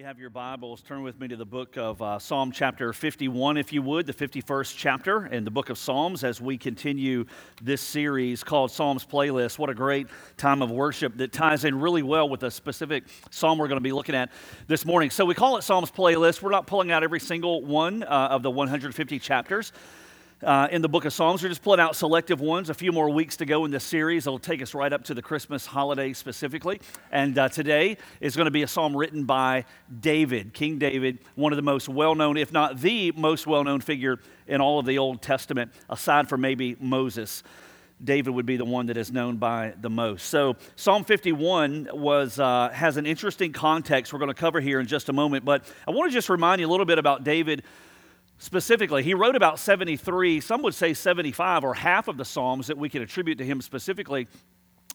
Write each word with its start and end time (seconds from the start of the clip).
you 0.00 0.06
have 0.06 0.18
your 0.18 0.30
Bibles, 0.30 0.80
turn 0.80 1.02
with 1.02 1.20
me 1.20 1.28
to 1.28 1.36
the 1.36 1.44
book 1.44 1.76
of 1.76 2.00
uh, 2.00 2.18
Psalm 2.18 2.52
chapter 2.52 2.90
51, 2.94 3.58
if 3.58 3.70
you 3.70 3.82
would, 3.82 4.06
the 4.06 4.14
51st 4.14 4.74
chapter 4.74 5.26
in 5.26 5.44
the 5.44 5.50
book 5.50 5.68
of 5.68 5.76
Psalms 5.76 6.24
as 6.24 6.40
we 6.40 6.56
continue 6.56 7.26
this 7.60 7.82
series 7.82 8.42
called 8.42 8.70
Psalms 8.70 9.04
Playlist. 9.04 9.58
What 9.58 9.68
a 9.68 9.74
great 9.74 10.06
time 10.38 10.62
of 10.62 10.70
worship 10.70 11.18
that 11.18 11.34
ties 11.34 11.66
in 11.66 11.78
really 11.78 12.02
well 12.02 12.30
with 12.30 12.44
a 12.44 12.50
specific 12.50 13.04
psalm 13.28 13.58
we're 13.58 13.68
going 13.68 13.76
to 13.76 13.82
be 13.82 13.92
looking 13.92 14.14
at 14.14 14.32
this 14.68 14.86
morning. 14.86 15.10
So 15.10 15.26
we 15.26 15.34
call 15.34 15.58
it 15.58 15.64
Psalms 15.64 15.90
Playlist. 15.90 16.40
We're 16.40 16.50
not 16.50 16.66
pulling 16.66 16.90
out 16.90 17.04
every 17.04 17.20
single 17.20 17.62
one 17.62 18.02
uh, 18.02 18.28
of 18.30 18.42
the 18.42 18.50
150 18.50 19.18
chapters 19.18 19.70
uh, 20.42 20.68
in 20.70 20.82
the 20.82 20.88
book 20.88 21.04
of 21.04 21.12
Psalms. 21.12 21.42
We're 21.42 21.48
just 21.48 21.62
pulling 21.62 21.80
out 21.80 21.96
selective 21.96 22.40
ones. 22.40 22.70
A 22.70 22.74
few 22.74 22.92
more 22.92 23.10
weeks 23.10 23.36
to 23.38 23.46
go 23.46 23.64
in 23.64 23.70
this 23.70 23.84
series. 23.84 24.26
It'll 24.26 24.38
take 24.38 24.62
us 24.62 24.74
right 24.74 24.92
up 24.92 25.04
to 25.04 25.14
the 25.14 25.22
Christmas 25.22 25.66
holiday 25.66 26.12
specifically. 26.12 26.80
And 27.12 27.36
uh, 27.38 27.48
today 27.48 27.98
is 28.20 28.36
going 28.36 28.46
to 28.46 28.50
be 28.50 28.62
a 28.62 28.68
psalm 28.68 28.96
written 28.96 29.24
by 29.24 29.64
David, 30.00 30.54
King 30.54 30.78
David, 30.78 31.18
one 31.34 31.52
of 31.52 31.56
the 31.56 31.62
most 31.62 31.88
well 31.88 32.14
known, 32.14 32.36
if 32.36 32.52
not 32.52 32.80
the 32.80 33.12
most 33.12 33.46
well 33.46 33.64
known 33.64 33.80
figure 33.80 34.18
in 34.46 34.60
all 34.60 34.78
of 34.78 34.86
the 34.86 34.98
Old 34.98 35.22
Testament, 35.22 35.72
aside 35.88 36.28
from 36.28 36.40
maybe 36.40 36.76
Moses. 36.80 37.42
David 38.02 38.30
would 38.30 38.46
be 38.46 38.56
the 38.56 38.64
one 38.64 38.86
that 38.86 38.96
is 38.96 39.12
known 39.12 39.36
by 39.36 39.74
the 39.78 39.90
most. 39.90 40.30
So 40.30 40.56
Psalm 40.74 41.04
51 41.04 41.90
was 41.92 42.38
uh, 42.38 42.70
has 42.70 42.96
an 42.96 43.04
interesting 43.04 43.52
context 43.52 44.10
we're 44.10 44.18
going 44.18 44.28
to 44.28 44.34
cover 44.34 44.58
here 44.58 44.80
in 44.80 44.86
just 44.86 45.10
a 45.10 45.12
moment. 45.12 45.44
But 45.44 45.64
I 45.86 45.90
want 45.90 46.10
to 46.10 46.14
just 46.14 46.30
remind 46.30 46.62
you 46.62 46.66
a 46.66 46.70
little 46.70 46.86
bit 46.86 46.98
about 46.98 47.24
David 47.24 47.62
specifically. 48.40 49.02
He 49.02 49.14
wrote 49.14 49.36
about 49.36 49.58
73, 49.58 50.40
some 50.40 50.62
would 50.62 50.74
say 50.74 50.94
75, 50.94 51.62
or 51.62 51.74
half 51.74 52.08
of 52.08 52.16
the 52.16 52.24
Psalms 52.24 52.66
that 52.66 52.78
we 52.78 52.88
can 52.88 53.02
attribute 53.02 53.38
to 53.38 53.44
him 53.44 53.60
specifically 53.60 54.26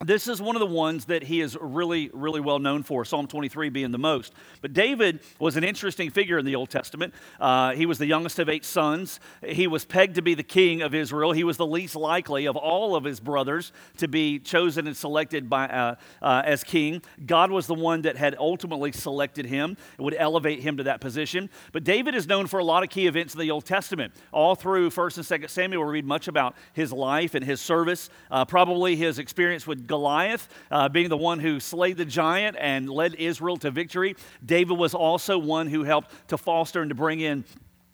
this 0.03 0.27
is 0.27 0.41
one 0.41 0.57
of 0.57 0.59
the 0.59 0.65
ones 0.65 1.05
that 1.05 1.23
he 1.23 1.39
is 1.39 1.57
really, 1.61 2.09
really 2.13 2.41
well 2.41 2.59
known 2.59 2.83
for, 2.83 3.05
Psalm 3.05 3.27
23 3.27 3.69
being 3.69 3.91
the 3.91 3.97
most. 3.97 4.33
But 4.61 4.73
David 4.73 5.21
was 5.39 5.55
an 5.55 5.63
interesting 5.63 6.09
figure 6.09 6.37
in 6.37 6.45
the 6.45 6.55
Old 6.55 6.69
Testament. 6.69 7.13
Uh, 7.39 7.71
he 7.71 7.85
was 7.85 7.97
the 7.97 8.05
youngest 8.05 8.37
of 8.39 8.49
eight 8.49 8.65
sons. 8.65 9.21
He 9.41 9.67
was 9.67 9.85
pegged 9.85 10.15
to 10.15 10.21
be 10.21 10.33
the 10.33 10.43
king 10.43 10.81
of 10.81 10.93
Israel. 10.93 11.31
He 11.31 11.45
was 11.45 11.55
the 11.55 11.65
least 11.65 11.95
likely 11.95 12.45
of 12.45 12.57
all 12.57 12.93
of 12.93 13.05
his 13.05 13.21
brothers 13.21 13.71
to 13.97 14.09
be 14.09 14.37
chosen 14.37 14.85
and 14.85 14.97
selected 14.97 15.49
by, 15.49 15.69
uh, 15.69 15.95
uh, 16.21 16.41
as 16.43 16.65
king. 16.65 17.01
God 17.25 17.49
was 17.49 17.65
the 17.65 17.73
one 17.73 18.01
that 18.01 18.17
had 18.17 18.35
ultimately 18.37 18.91
selected 18.91 19.45
him, 19.45 19.77
would 19.97 20.15
elevate 20.17 20.59
him 20.59 20.75
to 20.75 20.83
that 20.83 20.99
position. 20.99 21.49
But 21.71 21.85
David 21.85 22.15
is 22.15 22.27
known 22.27 22.47
for 22.47 22.59
a 22.59 22.65
lot 22.65 22.83
of 22.83 22.89
key 22.89 23.07
events 23.07 23.33
in 23.33 23.39
the 23.39 23.49
Old 23.49 23.63
Testament. 23.63 24.13
All 24.33 24.55
through 24.55 24.89
1st 24.89 25.31
and 25.31 25.43
2nd 25.43 25.49
Samuel, 25.49 25.85
we 25.85 25.91
read 25.93 26.05
much 26.05 26.27
about 26.27 26.55
his 26.73 26.91
life 26.91 27.33
and 27.33 27.45
his 27.45 27.61
service, 27.61 28.09
uh, 28.29 28.43
probably 28.43 28.97
his 28.97 29.19
experience 29.19 29.65
with 29.65 29.84
Goliath, 29.87 30.47
uh, 30.71 30.89
being 30.89 31.09
the 31.09 31.17
one 31.17 31.39
who 31.39 31.59
slayed 31.59 31.97
the 31.97 32.05
giant 32.05 32.57
and 32.59 32.89
led 32.89 33.15
Israel 33.15 33.57
to 33.57 33.71
victory. 33.71 34.15
David 34.45 34.77
was 34.77 34.93
also 34.93 35.37
one 35.37 35.67
who 35.67 35.83
helped 35.83 36.11
to 36.29 36.37
foster 36.37 36.81
and 36.81 36.89
to 36.89 36.95
bring 36.95 37.19
in 37.19 37.43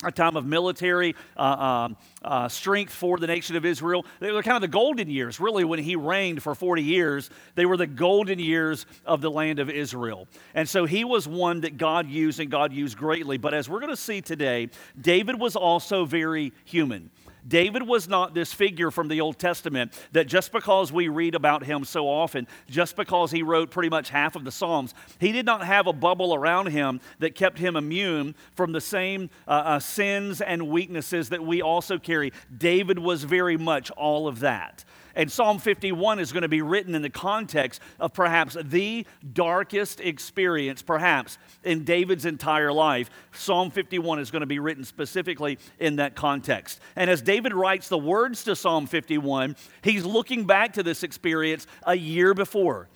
a 0.04 0.12
time 0.12 0.36
of 0.36 0.46
military 0.46 1.16
uh, 1.38 1.42
um, 1.42 1.98
uh, 2.24 2.48
strength 2.48 2.94
for 2.94 3.18
the 3.18 3.28
nation 3.28 3.56
of 3.56 3.66
Israel. 3.66 4.06
They 4.20 4.32
were 4.32 4.44
kind 4.44 4.56
of 4.56 4.62
the 4.62 4.68
golden 4.68 5.10
years, 5.10 5.40
really, 5.40 5.64
when 5.64 5.80
he 5.80 5.96
reigned 5.96 6.42
for 6.42 6.56
40 6.56 6.82
years. 6.82 7.30
They 7.56 7.66
were 7.66 7.78
the 7.78 7.88
golden 7.88 8.40
years 8.40 8.86
of 9.06 9.22
the 9.22 9.30
land 9.30 9.60
of 9.60 9.70
Israel. 9.70 10.28
And 10.56 10.68
so 10.68 10.86
he 10.86 11.04
was 11.04 11.28
one 11.28 11.62
that 11.62 11.78
God 11.78 12.08
used 12.08 12.40
and 12.40 12.50
God 12.50 12.74
used 12.74 12.98
greatly. 12.98 13.38
But 13.38 13.54
as 13.54 13.70
we're 13.70 13.80
going 13.80 13.92
to 13.92 13.98
see 13.98 14.22
today, 14.22 14.70
David 15.00 15.40
was 15.40 15.56
also 15.56 16.06
very 16.06 16.54
human. 16.66 17.12
David 17.48 17.88
was 17.88 18.08
not 18.08 18.34
this 18.34 18.54
figure 18.54 18.92
from 18.92 19.08
the 19.08 19.22
Old 19.22 19.40
Testament 19.40 19.94
that 20.12 20.28
just 20.28 20.52
because 20.52 20.92
we 20.92 21.08
read 21.08 21.36
about 21.36 21.64
him 21.64 21.84
so 21.84 22.08
often, 22.08 22.48
just 22.70 22.96
because 22.96 23.32
he 23.32 23.44
wrote 23.44 23.72
pretty 23.72 23.90
much 23.90 24.10
half 24.10 24.36
of 24.36 24.44
the 24.44 24.52
Psalms, 24.52 24.94
he 25.20 25.32
did 25.32 25.46
not 25.46 25.66
have 25.66 25.88
a 25.88 25.94
bubble 25.94 26.34
around 26.34 26.68
him 26.68 27.02
that 27.20 27.36
kept 27.36 27.58
him 27.58 27.76
immune 27.76 28.36
from 28.56 28.72
the 28.72 28.82
same 28.82 29.30
uh, 29.48 29.52
uh, 29.52 29.80
sins 29.80 30.42
and 30.42 30.70
weaknesses 30.70 31.30
that 31.30 31.44
we 31.44 31.62
also 31.62 31.98
carry. 31.98 32.32
David 32.56 33.00
was 33.00 33.24
very 33.24 33.58
much 33.58 33.92
all 33.92 34.28
of 34.28 34.40
that. 34.40 34.84
And 35.16 35.32
Psalm 35.32 35.60
51 35.60 36.20
is 36.20 36.32
going 36.32 36.44
to 36.44 36.48
be 36.48 36.62
written 36.62 36.96
in 36.96 37.02
the 37.02 37.10
context 37.10 37.82
of 38.00 38.14
perhaps 38.14 38.58
the 38.64 39.06
darkest 39.34 40.00
experience, 40.00 40.82
perhaps, 40.82 41.38
in 41.64 41.84
David's 41.84 42.26
entire 42.26 42.72
life. 42.72 43.10
Psalm 43.32 43.72
51 43.72 44.20
is 44.20 44.32
going 44.32 44.42
to 44.42 44.46
be 44.46 44.60
written 44.60 44.84
specifically 44.84 45.58
in 45.80 45.98
that 45.98 46.16
context. 46.16 46.80
And 46.96 47.10
as 47.10 47.22
David 47.22 47.54
writes 47.54 47.88
the 47.90 47.98
words 47.98 48.44
to 48.46 48.56
Psalm 48.56 48.88
51, 48.88 49.56
he's 49.84 50.06
looking 50.06 50.46
back 50.46 50.74
to 50.74 50.84
this 50.84 51.04
experience 51.04 51.68
a 51.84 51.96
year 51.96 52.34
before. 52.34 52.88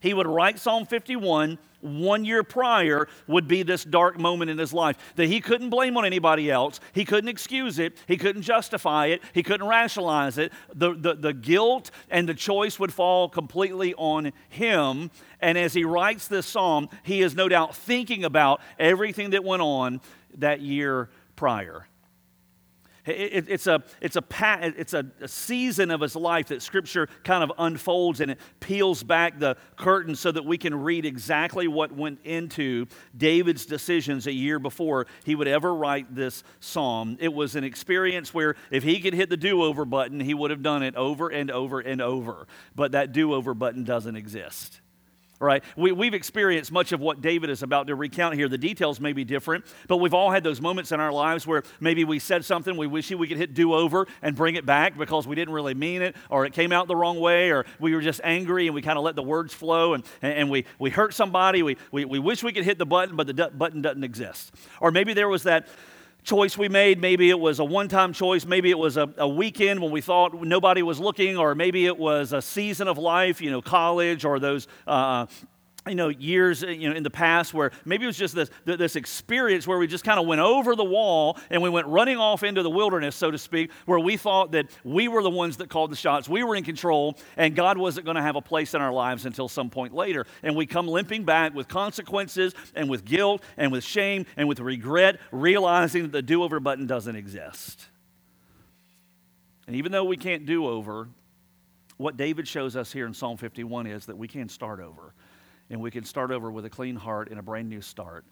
He 0.00 0.14
would 0.14 0.26
write 0.26 0.58
Psalm 0.58 0.86
51 0.86 1.58
one 1.80 2.24
year 2.24 2.42
prior 2.42 3.08
would 3.26 3.48
be 3.48 3.62
this 3.62 3.84
dark 3.84 4.18
moment 4.18 4.50
in 4.50 4.58
his 4.58 4.72
life 4.72 4.96
that 5.16 5.26
he 5.26 5.40
couldn't 5.40 5.70
blame 5.70 5.96
on 5.96 6.04
anybody 6.04 6.50
else. 6.50 6.80
He 6.92 7.04
couldn't 7.04 7.28
excuse 7.28 7.78
it. 7.78 7.96
He 8.06 8.16
couldn't 8.16 8.42
justify 8.42 9.06
it. 9.06 9.22
He 9.32 9.42
couldn't 9.42 9.66
rationalize 9.66 10.38
it. 10.38 10.52
The, 10.74 10.94
the, 10.94 11.14
the 11.14 11.32
guilt 11.32 11.90
and 12.10 12.28
the 12.28 12.34
choice 12.34 12.78
would 12.78 12.92
fall 12.92 13.28
completely 13.28 13.94
on 13.94 14.32
him. 14.48 15.10
And 15.40 15.56
as 15.56 15.72
he 15.72 15.84
writes 15.84 16.28
this 16.28 16.46
psalm, 16.46 16.88
he 17.02 17.22
is 17.22 17.34
no 17.34 17.48
doubt 17.48 17.74
thinking 17.74 18.24
about 18.24 18.60
everything 18.78 19.30
that 19.30 19.44
went 19.44 19.62
on 19.62 20.00
that 20.36 20.60
year 20.60 21.08
prior. 21.34 21.86
It, 23.10 23.48
it's 23.48 23.66
a, 23.66 23.82
it's, 24.00 24.16
a, 24.16 24.24
it's 24.76 24.94
a, 24.94 25.06
a 25.20 25.28
season 25.28 25.90
of 25.90 26.00
his 26.00 26.16
life 26.16 26.48
that 26.48 26.62
Scripture 26.62 27.08
kind 27.24 27.42
of 27.42 27.52
unfolds 27.58 28.20
and 28.20 28.32
it 28.32 28.38
peels 28.60 29.02
back 29.02 29.38
the 29.38 29.56
curtain 29.76 30.14
so 30.14 30.32
that 30.32 30.44
we 30.44 30.58
can 30.58 30.74
read 30.74 31.04
exactly 31.04 31.68
what 31.68 31.92
went 31.92 32.20
into 32.24 32.86
David's 33.16 33.66
decisions 33.66 34.26
a 34.26 34.32
year 34.32 34.58
before 34.58 35.06
he 35.24 35.34
would 35.34 35.48
ever 35.48 35.74
write 35.74 36.14
this 36.14 36.42
psalm. 36.60 37.16
It 37.20 37.32
was 37.32 37.56
an 37.56 37.64
experience 37.64 38.32
where 38.34 38.56
if 38.70 38.82
he 38.82 39.00
could 39.00 39.14
hit 39.14 39.30
the 39.30 39.36
do 39.36 39.62
over 39.62 39.84
button, 39.84 40.20
he 40.20 40.34
would 40.34 40.50
have 40.50 40.62
done 40.62 40.82
it 40.82 40.96
over 40.96 41.28
and 41.28 41.50
over 41.50 41.80
and 41.80 42.00
over. 42.00 42.46
But 42.74 42.92
that 42.92 43.12
do 43.12 43.34
over 43.34 43.54
button 43.54 43.84
doesn't 43.84 44.16
exist 44.16 44.80
right? 45.40 45.64
We, 45.74 45.90
we've 45.92 46.12
experienced 46.12 46.70
much 46.70 46.92
of 46.92 47.00
what 47.00 47.22
David 47.22 47.48
is 47.48 47.62
about 47.62 47.86
to 47.86 47.94
recount 47.94 48.34
here. 48.34 48.48
The 48.48 48.58
details 48.58 49.00
may 49.00 49.14
be 49.14 49.24
different, 49.24 49.64
but 49.88 49.96
we've 49.96 50.12
all 50.12 50.30
had 50.30 50.44
those 50.44 50.60
moments 50.60 50.92
in 50.92 51.00
our 51.00 51.12
lives 51.12 51.46
where 51.46 51.62
maybe 51.80 52.04
we 52.04 52.18
said 52.18 52.44
something, 52.44 52.76
we 52.76 52.86
wish 52.86 53.10
we 53.10 53.26
could 53.26 53.38
hit 53.38 53.54
do 53.54 53.74
over 53.74 54.06
and 54.22 54.36
bring 54.36 54.54
it 54.54 54.66
back 54.66 54.98
because 54.98 55.26
we 55.26 55.34
didn't 55.34 55.54
really 55.54 55.74
mean 55.74 56.02
it, 56.02 56.14
or 56.28 56.44
it 56.44 56.52
came 56.52 56.72
out 56.72 56.88
the 56.88 56.96
wrong 56.96 57.18
way, 57.18 57.50
or 57.50 57.64
we 57.78 57.94
were 57.94 58.02
just 58.02 58.20
angry 58.22 58.66
and 58.66 58.74
we 58.74 58.82
kind 58.82 58.98
of 58.98 59.04
let 59.04 59.16
the 59.16 59.22
words 59.22 59.54
flow 59.54 59.94
and, 59.94 60.04
and 60.20 60.50
we, 60.50 60.66
we 60.78 60.90
hurt 60.90 61.14
somebody. 61.14 61.62
We, 61.62 61.78
we, 61.90 62.04
we 62.04 62.18
wish 62.18 62.42
we 62.42 62.52
could 62.52 62.64
hit 62.64 62.78
the 62.78 62.86
button, 62.86 63.16
but 63.16 63.26
the 63.26 63.50
button 63.50 63.80
doesn't 63.80 64.04
exist. 64.04 64.54
Or 64.80 64.90
maybe 64.90 65.14
there 65.14 65.28
was 65.28 65.44
that 65.44 65.66
choice 66.22 66.56
we 66.56 66.68
made. 66.68 67.00
Maybe 67.00 67.30
it 67.30 67.38
was 67.38 67.58
a 67.58 67.64
one 67.64 67.88
time 67.88 68.12
choice. 68.12 68.44
Maybe 68.44 68.70
it 68.70 68.78
was 68.78 68.96
a, 68.96 69.12
a, 69.16 69.28
weekend 69.28 69.80
when 69.80 69.90
we 69.90 70.00
thought 70.00 70.34
nobody 70.42 70.82
was 70.82 71.00
looking, 71.00 71.36
or 71.36 71.54
maybe 71.54 71.86
it 71.86 71.98
was 71.98 72.32
a 72.32 72.42
season 72.42 72.88
of 72.88 72.98
life, 72.98 73.40
you 73.40 73.50
know, 73.50 73.62
college 73.62 74.24
or 74.24 74.38
those. 74.38 74.66
Uh, 74.86 75.26
you 75.88 75.94
know, 75.94 76.08
years 76.08 76.62
uh, 76.62 76.68
you 76.68 76.90
know, 76.90 76.94
in 76.94 77.02
the 77.02 77.10
past 77.10 77.54
where 77.54 77.72
maybe 77.84 78.04
it 78.04 78.06
was 78.06 78.16
just 78.16 78.34
this, 78.34 78.50
this 78.64 78.96
experience 78.96 79.66
where 79.66 79.78
we 79.78 79.86
just 79.86 80.04
kind 80.04 80.20
of 80.20 80.26
went 80.26 80.40
over 80.40 80.76
the 80.76 80.84
wall 80.84 81.38
and 81.48 81.62
we 81.62 81.70
went 81.70 81.86
running 81.86 82.18
off 82.18 82.42
into 82.42 82.62
the 82.62 82.70
wilderness, 82.70 83.16
so 83.16 83.30
to 83.30 83.38
speak, 83.38 83.70
where 83.86 83.98
we 83.98 84.16
thought 84.16 84.52
that 84.52 84.66
we 84.84 85.08
were 85.08 85.22
the 85.22 85.30
ones 85.30 85.56
that 85.56 85.70
called 85.70 85.90
the 85.90 85.96
shots, 85.96 86.28
we 86.28 86.44
were 86.44 86.54
in 86.54 86.64
control, 86.64 87.16
and 87.36 87.56
God 87.56 87.78
wasn't 87.78 88.04
going 88.04 88.16
to 88.16 88.22
have 88.22 88.36
a 88.36 88.42
place 88.42 88.74
in 88.74 88.82
our 88.82 88.92
lives 88.92 89.24
until 89.24 89.48
some 89.48 89.70
point 89.70 89.94
later. 89.94 90.26
And 90.42 90.54
we 90.54 90.66
come 90.66 90.86
limping 90.86 91.24
back 91.24 91.54
with 91.54 91.66
consequences 91.66 92.54
and 92.74 92.90
with 92.90 93.04
guilt 93.04 93.42
and 93.56 93.72
with 93.72 93.82
shame 93.82 94.26
and 94.36 94.48
with 94.48 94.60
regret, 94.60 95.18
realizing 95.32 96.02
that 96.02 96.12
the 96.12 96.22
do 96.22 96.42
over 96.42 96.60
button 96.60 96.86
doesn't 96.86 97.16
exist. 97.16 97.86
And 99.66 99.76
even 99.76 99.92
though 99.92 100.04
we 100.04 100.18
can't 100.18 100.44
do 100.44 100.66
over, 100.66 101.08
what 101.96 102.16
David 102.16 102.46
shows 102.46 102.76
us 102.76 102.92
here 102.92 103.06
in 103.06 103.14
Psalm 103.14 103.38
51 103.38 103.86
is 103.86 104.06
that 104.06 104.18
we 104.18 104.28
can 104.28 104.48
start 104.48 104.80
over 104.80 105.14
and 105.70 105.80
we 105.80 105.90
can 105.90 106.04
start 106.04 106.30
over 106.30 106.50
with 106.50 106.64
a 106.64 106.70
clean 106.70 106.96
heart 106.96 107.30
and 107.30 107.38
a 107.38 107.42
brand 107.42 107.68
new 107.68 107.80
start. 107.80 108.24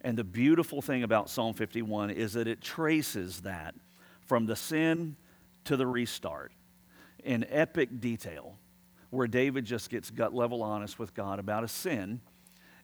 And 0.00 0.16
the 0.16 0.24
beautiful 0.24 0.80
thing 0.80 1.02
about 1.02 1.28
Psalm 1.28 1.54
51 1.54 2.10
is 2.10 2.34
that 2.34 2.46
it 2.46 2.60
traces 2.60 3.40
that 3.40 3.74
from 4.20 4.46
the 4.46 4.56
sin 4.56 5.16
to 5.64 5.76
the 5.76 5.86
restart 5.86 6.52
in 7.24 7.44
epic 7.48 8.00
detail, 8.00 8.58
where 9.10 9.26
David 9.26 9.64
just 9.64 9.90
gets 9.90 10.10
gut 10.10 10.34
level 10.34 10.62
honest 10.62 10.98
with 10.98 11.14
God 11.14 11.38
about 11.38 11.64
a 11.64 11.68
sin 11.68 12.20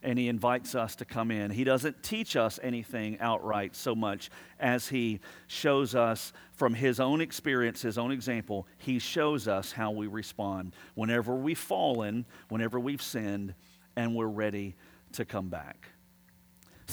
and 0.02 0.18
he 0.18 0.28
invites 0.28 0.74
us 0.74 0.96
to 0.96 1.04
come 1.04 1.30
in. 1.30 1.50
He 1.50 1.64
doesn't 1.64 2.02
teach 2.02 2.36
us 2.36 2.58
anything 2.62 3.18
outright 3.20 3.76
so 3.76 3.94
much 3.94 4.30
as 4.58 4.88
he 4.88 5.20
shows 5.46 5.94
us 5.94 6.32
from 6.52 6.74
his 6.74 7.00
own 7.00 7.20
experience, 7.20 7.82
his 7.82 7.98
own 7.98 8.10
example, 8.10 8.66
he 8.78 8.98
shows 8.98 9.46
us 9.46 9.72
how 9.72 9.90
we 9.90 10.06
respond 10.06 10.74
whenever 10.94 11.34
we've 11.34 11.58
fallen, 11.58 12.24
whenever 12.48 12.80
we've 12.80 13.02
sinned, 13.02 13.54
and 13.96 14.14
we're 14.14 14.26
ready 14.26 14.76
to 15.12 15.24
come 15.24 15.48
back. 15.48 15.88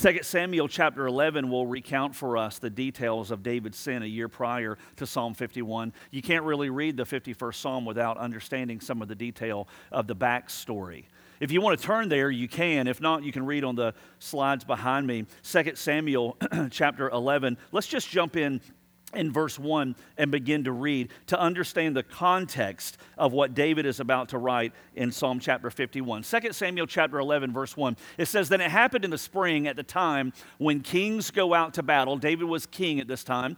2 0.01 0.19
Samuel 0.21 0.67
chapter 0.67 1.07
11 1.07 1.49
will 1.49 1.65
recount 1.65 2.13
for 2.13 2.38
us 2.38 2.59
the 2.59 2.69
details 2.69 3.31
of 3.31 3.41
David's 3.41 3.79
sin 3.79 4.03
a 4.03 4.05
year 4.05 4.29
prior 4.29 4.77
to 4.97 5.07
Psalm 5.07 5.33
51. 5.33 5.91
You 6.11 6.21
can't 6.21 6.45
really 6.45 6.69
read 6.69 6.97
the 6.97 7.03
51st 7.03 7.55
Psalm 7.55 7.83
without 7.83 8.15
understanding 8.19 8.79
some 8.79 9.01
of 9.01 9.07
the 9.07 9.15
detail 9.15 9.67
of 9.91 10.05
the 10.05 10.15
backstory. 10.15 11.05
If 11.39 11.51
you 11.51 11.61
want 11.61 11.79
to 11.79 11.85
turn 11.85 12.09
there, 12.09 12.29
you 12.29 12.47
can. 12.47 12.88
If 12.88 13.01
not, 13.01 13.23
you 13.23 13.31
can 13.31 13.44
read 13.44 13.63
on 13.63 13.75
the 13.75 13.95
slides 14.19 14.63
behind 14.63 15.07
me. 15.07 15.25
2 15.41 15.71
Samuel 15.73 16.38
chapter 16.69 17.09
11. 17.09 17.57
Let's 17.71 17.88
just 17.88 18.07
jump 18.07 18.35
in 18.35 18.61
in 19.13 19.31
verse 19.31 19.57
1 19.57 19.95
and 20.18 20.31
begin 20.31 20.65
to 20.65 20.71
read 20.71 21.09
to 21.27 21.39
understand 21.39 21.95
the 21.95 22.04
context 22.04 22.98
of 23.18 23.31
what 23.31 23.54
David 23.54 23.86
is 23.86 24.00
about 24.00 24.30
to 24.30 24.38
write 24.38 24.74
in 24.95 25.12
Psalm 25.12 25.39
chapter 25.39 25.69
51. 25.69 26.24
2 26.24 26.39
Samuel 26.51 26.88
chapter 26.88 27.19
11, 27.19 27.54
verse 27.54 27.77
1. 27.77 27.95
It 28.18 28.25
says, 28.27 28.50
Then 28.50 28.59
it 28.59 28.69
happened 28.69 29.06
in 29.06 29.12
the 29.12 29.18
spring 29.18 29.68
at 29.68 29.75
the 29.75 29.83
time 29.83 30.33
when 30.57 30.81
kings 30.81 31.31
go 31.31 31.54
out 31.54 31.74
to 31.75 31.83
battle. 31.83 32.18
David 32.18 32.45
was 32.45 32.65
king 32.65 33.00
at 33.00 33.07
this 33.07 33.24
time. 33.24 33.57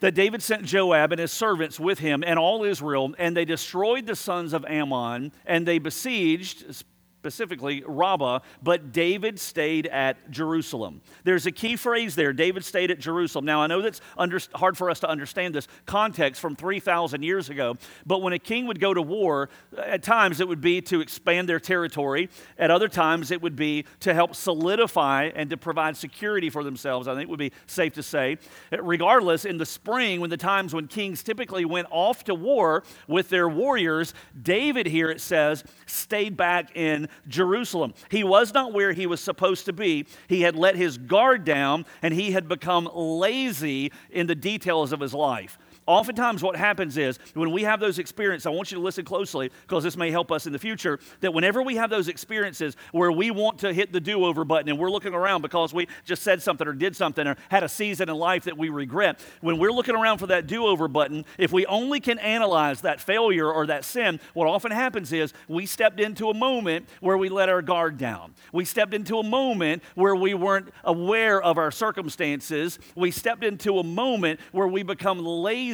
That 0.00 0.12
David 0.12 0.42
sent 0.42 0.64
Joab 0.64 1.12
and 1.12 1.20
his 1.20 1.32
servants 1.32 1.78
with 1.78 2.00
him 2.00 2.24
and 2.26 2.36
all 2.38 2.64
Israel, 2.64 3.14
and 3.16 3.36
they 3.36 3.44
destroyed 3.44 4.06
the 4.06 4.16
sons 4.16 4.52
of 4.52 4.64
Ammon, 4.66 5.32
and 5.46 5.66
they 5.66 5.78
besieged, 5.78 6.84
specifically 7.24 7.82
Rabbah, 7.86 8.40
but 8.62 8.92
David 8.92 9.40
stayed 9.40 9.86
at 9.86 10.30
Jerusalem. 10.30 11.00
There's 11.24 11.46
a 11.46 11.50
key 11.50 11.74
phrase 11.74 12.14
there 12.14 12.34
David 12.34 12.66
stayed 12.66 12.90
at 12.90 12.98
Jerusalem. 12.98 13.46
Now, 13.46 13.62
I 13.62 13.66
know 13.66 13.80
that's 13.80 14.02
under, 14.18 14.38
hard 14.54 14.76
for 14.76 14.90
us 14.90 15.00
to 15.00 15.08
understand 15.08 15.54
this 15.54 15.66
context 15.86 16.38
from 16.38 16.54
3,000 16.54 17.22
years 17.22 17.48
ago, 17.48 17.76
but 18.04 18.20
when 18.20 18.34
a 18.34 18.38
king 18.38 18.66
would 18.66 18.78
go 18.78 18.92
to 18.92 19.00
war, 19.00 19.48
at 19.78 20.02
times 20.02 20.38
it 20.38 20.46
would 20.46 20.60
be 20.60 20.82
to 20.82 21.00
expand 21.00 21.48
their 21.48 21.58
territory, 21.58 22.28
at 22.58 22.70
other 22.70 22.88
times 22.88 23.30
it 23.30 23.40
would 23.40 23.56
be 23.56 23.86
to 24.00 24.12
help 24.12 24.34
solidify 24.34 25.30
and 25.34 25.48
to 25.48 25.56
provide 25.56 25.96
security 25.96 26.50
for 26.50 26.62
themselves, 26.62 27.08
I 27.08 27.14
think 27.14 27.22
it 27.22 27.30
would 27.30 27.38
be 27.38 27.52
safe 27.66 27.94
to 27.94 28.02
say. 28.02 28.36
Regardless, 28.70 29.46
in 29.46 29.56
the 29.56 29.64
spring, 29.64 30.20
when 30.20 30.28
the 30.28 30.36
times 30.36 30.74
when 30.74 30.88
kings 30.88 31.22
typically 31.22 31.64
went 31.64 31.88
off 31.90 32.24
to 32.24 32.34
war 32.34 32.84
with 33.08 33.30
their 33.30 33.48
warriors, 33.48 34.12
David 34.42 34.84
here, 34.84 35.08
it 35.08 35.22
says, 35.22 35.64
stayed 35.86 36.36
back 36.36 36.76
in 36.76 37.08
Jerusalem. 37.28 37.94
He 38.10 38.24
was 38.24 38.52
not 38.54 38.72
where 38.72 38.92
he 38.92 39.06
was 39.06 39.20
supposed 39.20 39.64
to 39.66 39.72
be. 39.72 40.06
He 40.28 40.42
had 40.42 40.56
let 40.56 40.76
his 40.76 40.98
guard 40.98 41.44
down 41.44 41.86
and 42.02 42.14
he 42.14 42.32
had 42.32 42.48
become 42.48 42.88
lazy 42.94 43.92
in 44.10 44.26
the 44.26 44.34
details 44.34 44.92
of 44.92 45.00
his 45.00 45.14
life. 45.14 45.58
Oftentimes, 45.86 46.42
what 46.42 46.56
happens 46.56 46.96
is 46.96 47.18
when 47.34 47.50
we 47.50 47.62
have 47.62 47.78
those 47.78 47.98
experiences, 47.98 48.46
I 48.46 48.50
want 48.50 48.70
you 48.70 48.78
to 48.78 48.82
listen 48.82 49.04
closely 49.04 49.50
because 49.62 49.84
this 49.84 49.98
may 49.98 50.10
help 50.10 50.32
us 50.32 50.46
in 50.46 50.52
the 50.52 50.58
future. 50.58 50.98
That 51.20 51.34
whenever 51.34 51.62
we 51.62 51.76
have 51.76 51.90
those 51.90 52.08
experiences 52.08 52.74
where 52.92 53.12
we 53.12 53.30
want 53.30 53.58
to 53.58 53.72
hit 53.72 53.92
the 53.92 54.00
do 54.00 54.24
over 54.24 54.44
button 54.46 54.70
and 54.70 54.78
we're 54.78 54.90
looking 54.90 55.12
around 55.12 55.42
because 55.42 55.74
we 55.74 55.86
just 56.06 56.22
said 56.22 56.40
something 56.40 56.66
or 56.66 56.72
did 56.72 56.96
something 56.96 57.26
or 57.26 57.36
had 57.50 57.62
a 57.62 57.68
season 57.68 58.08
in 58.08 58.14
life 58.14 58.44
that 58.44 58.56
we 58.56 58.70
regret, 58.70 59.20
when 59.42 59.58
we're 59.58 59.72
looking 59.72 59.94
around 59.94 60.18
for 60.18 60.26
that 60.28 60.46
do 60.46 60.64
over 60.64 60.88
button, 60.88 61.26
if 61.36 61.52
we 61.52 61.66
only 61.66 62.00
can 62.00 62.18
analyze 62.18 62.80
that 62.80 62.98
failure 62.98 63.50
or 63.50 63.66
that 63.66 63.84
sin, 63.84 64.20
what 64.32 64.48
often 64.48 64.72
happens 64.72 65.12
is 65.12 65.34
we 65.48 65.66
stepped 65.66 66.00
into 66.00 66.30
a 66.30 66.34
moment 66.34 66.88
where 67.00 67.18
we 67.18 67.28
let 67.28 67.50
our 67.50 67.60
guard 67.60 67.98
down. 67.98 68.34
We 68.52 68.64
stepped 68.64 68.94
into 68.94 69.18
a 69.18 69.22
moment 69.22 69.82
where 69.96 70.16
we 70.16 70.32
weren't 70.32 70.70
aware 70.82 71.42
of 71.42 71.58
our 71.58 71.70
circumstances. 71.70 72.78
We 72.94 73.10
stepped 73.10 73.44
into 73.44 73.78
a 73.78 73.84
moment 73.84 74.40
where 74.52 74.66
we 74.66 74.82
become 74.82 75.18
lazy 75.18 75.73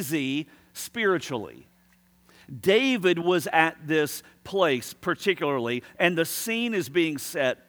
spiritually. 0.73 1.67
David 2.59 3.19
was 3.19 3.47
at 3.53 3.87
this 3.87 4.23
place 4.43 4.93
particularly, 4.93 5.83
and 5.97 6.17
the 6.17 6.25
scene 6.25 6.73
is 6.73 6.89
being 6.89 7.17
set 7.17 7.59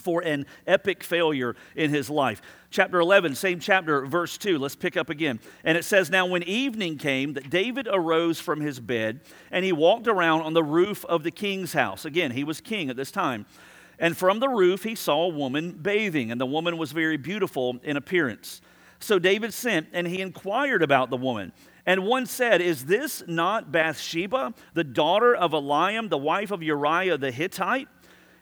for 0.00 0.22
an 0.22 0.46
epic 0.66 1.02
failure 1.02 1.56
in 1.74 1.90
his 1.90 2.10
life. 2.10 2.40
Chapter 2.70 3.00
11, 3.00 3.34
same 3.34 3.60
chapter, 3.60 4.04
verse 4.06 4.36
2. 4.38 4.58
Let's 4.58 4.76
pick 4.76 4.96
up 4.96 5.10
again. 5.10 5.40
And 5.64 5.78
it 5.78 5.84
says, 5.84 6.10
Now 6.10 6.26
when 6.26 6.42
evening 6.42 6.98
came, 6.98 7.32
that 7.34 7.50
David 7.50 7.88
arose 7.90 8.40
from 8.40 8.60
his 8.60 8.80
bed, 8.80 9.20
and 9.50 9.64
he 9.64 9.72
walked 9.72 10.06
around 10.06 10.42
on 10.42 10.52
the 10.52 10.62
roof 10.62 11.04
of 11.06 11.22
the 11.22 11.30
king's 11.30 11.72
house. 11.72 12.04
Again, 12.04 12.32
he 12.32 12.44
was 12.44 12.60
king 12.60 12.90
at 12.90 12.96
this 12.96 13.10
time. 13.10 13.46
And 13.98 14.16
from 14.16 14.38
the 14.38 14.48
roof 14.48 14.84
he 14.84 14.94
saw 14.94 15.24
a 15.24 15.28
woman 15.28 15.72
bathing, 15.72 16.30
and 16.30 16.40
the 16.40 16.46
woman 16.46 16.76
was 16.76 16.92
very 16.92 17.16
beautiful 17.16 17.78
in 17.82 17.96
appearance. 17.96 18.60
So 19.00 19.18
David 19.18 19.54
sent, 19.54 19.88
and 19.92 20.06
he 20.06 20.20
inquired 20.20 20.82
about 20.82 21.10
the 21.10 21.16
woman. 21.16 21.52
And 21.86 22.04
one 22.04 22.26
said, 22.26 22.60
Is 22.60 22.84
this 22.84 23.22
not 23.26 23.72
Bathsheba, 23.72 24.54
the 24.74 24.84
daughter 24.84 25.34
of 25.34 25.52
Eliam, 25.52 26.10
the 26.10 26.18
wife 26.18 26.50
of 26.50 26.62
Uriah 26.62 27.16
the 27.16 27.30
Hittite? 27.30 27.88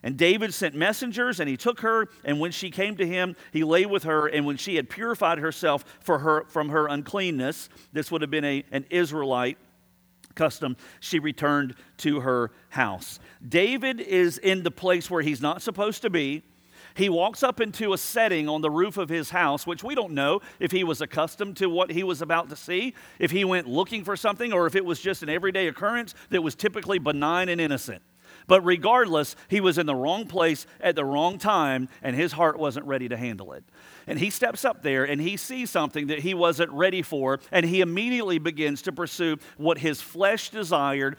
And 0.02 0.16
David 0.16 0.54
sent 0.54 0.74
messengers, 0.74 1.40
and 1.40 1.48
he 1.48 1.56
took 1.56 1.80
her. 1.80 2.08
And 2.24 2.38
when 2.38 2.52
she 2.52 2.70
came 2.70 2.96
to 2.96 3.06
him, 3.06 3.34
he 3.52 3.64
lay 3.64 3.86
with 3.86 4.04
her. 4.04 4.26
And 4.28 4.46
when 4.46 4.56
she 4.56 4.76
had 4.76 4.88
purified 4.88 5.38
herself 5.38 5.84
for 6.00 6.20
her, 6.20 6.44
from 6.48 6.68
her 6.68 6.86
uncleanness, 6.86 7.68
this 7.92 8.10
would 8.10 8.22
have 8.22 8.30
been 8.30 8.44
a, 8.44 8.64
an 8.70 8.86
Israelite 8.90 9.58
custom, 10.36 10.76
she 11.00 11.18
returned 11.18 11.74
to 11.96 12.20
her 12.20 12.52
house. 12.68 13.18
David 13.48 14.00
is 14.00 14.38
in 14.38 14.62
the 14.62 14.70
place 14.70 15.10
where 15.10 15.22
he's 15.22 15.40
not 15.40 15.62
supposed 15.62 16.02
to 16.02 16.10
be. 16.10 16.44
He 16.96 17.10
walks 17.10 17.42
up 17.42 17.60
into 17.60 17.92
a 17.92 17.98
setting 17.98 18.48
on 18.48 18.62
the 18.62 18.70
roof 18.70 18.96
of 18.96 19.10
his 19.10 19.28
house, 19.28 19.66
which 19.66 19.84
we 19.84 19.94
don't 19.94 20.14
know 20.14 20.40
if 20.58 20.72
he 20.72 20.82
was 20.82 21.02
accustomed 21.02 21.58
to 21.58 21.68
what 21.68 21.90
he 21.90 22.02
was 22.02 22.22
about 22.22 22.48
to 22.48 22.56
see, 22.56 22.94
if 23.18 23.30
he 23.30 23.44
went 23.44 23.68
looking 23.68 24.02
for 24.02 24.16
something, 24.16 24.50
or 24.50 24.66
if 24.66 24.74
it 24.74 24.84
was 24.84 24.98
just 24.98 25.22
an 25.22 25.28
everyday 25.28 25.68
occurrence 25.68 26.14
that 26.30 26.42
was 26.42 26.54
typically 26.54 26.98
benign 26.98 27.50
and 27.50 27.60
innocent. 27.60 28.02
But 28.46 28.62
regardless, 28.62 29.36
he 29.48 29.60
was 29.60 29.76
in 29.76 29.84
the 29.84 29.94
wrong 29.94 30.26
place 30.26 30.66
at 30.80 30.96
the 30.96 31.04
wrong 31.04 31.36
time, 31.36 31.90
and 32.00 32.16
his 32.16 32.32
heart 32.32 32.58
wasn't 32.58 32.86
ready 32.86 33.10
to 33.10 33.16
handle 33.16 33.52
it. 33.52 33.64
And 34.06 34.18
he 34.18 34.30
steps 34.30 34.64
up 34.64 34.82
there 34.82 35.04
and 35.04 35.20
he 35.20 35.36
sees 35.36 35.68
something 35.68 36.06
that 36.06 36.20
he 36.20 36.32
wasn't 36.32 36.70
ready 36.72 37.02
for, 37.02 37.40
and 37.52 37.66
he 37.66 37.82
immediately 37.82 38.38
begins 38.38 38.80
to 38.82 38.92
pursue 38.92 39.36
what 39.58 39.76
his 39.78 40.00
flesh 40.00 40.48
desired 40.48 41.18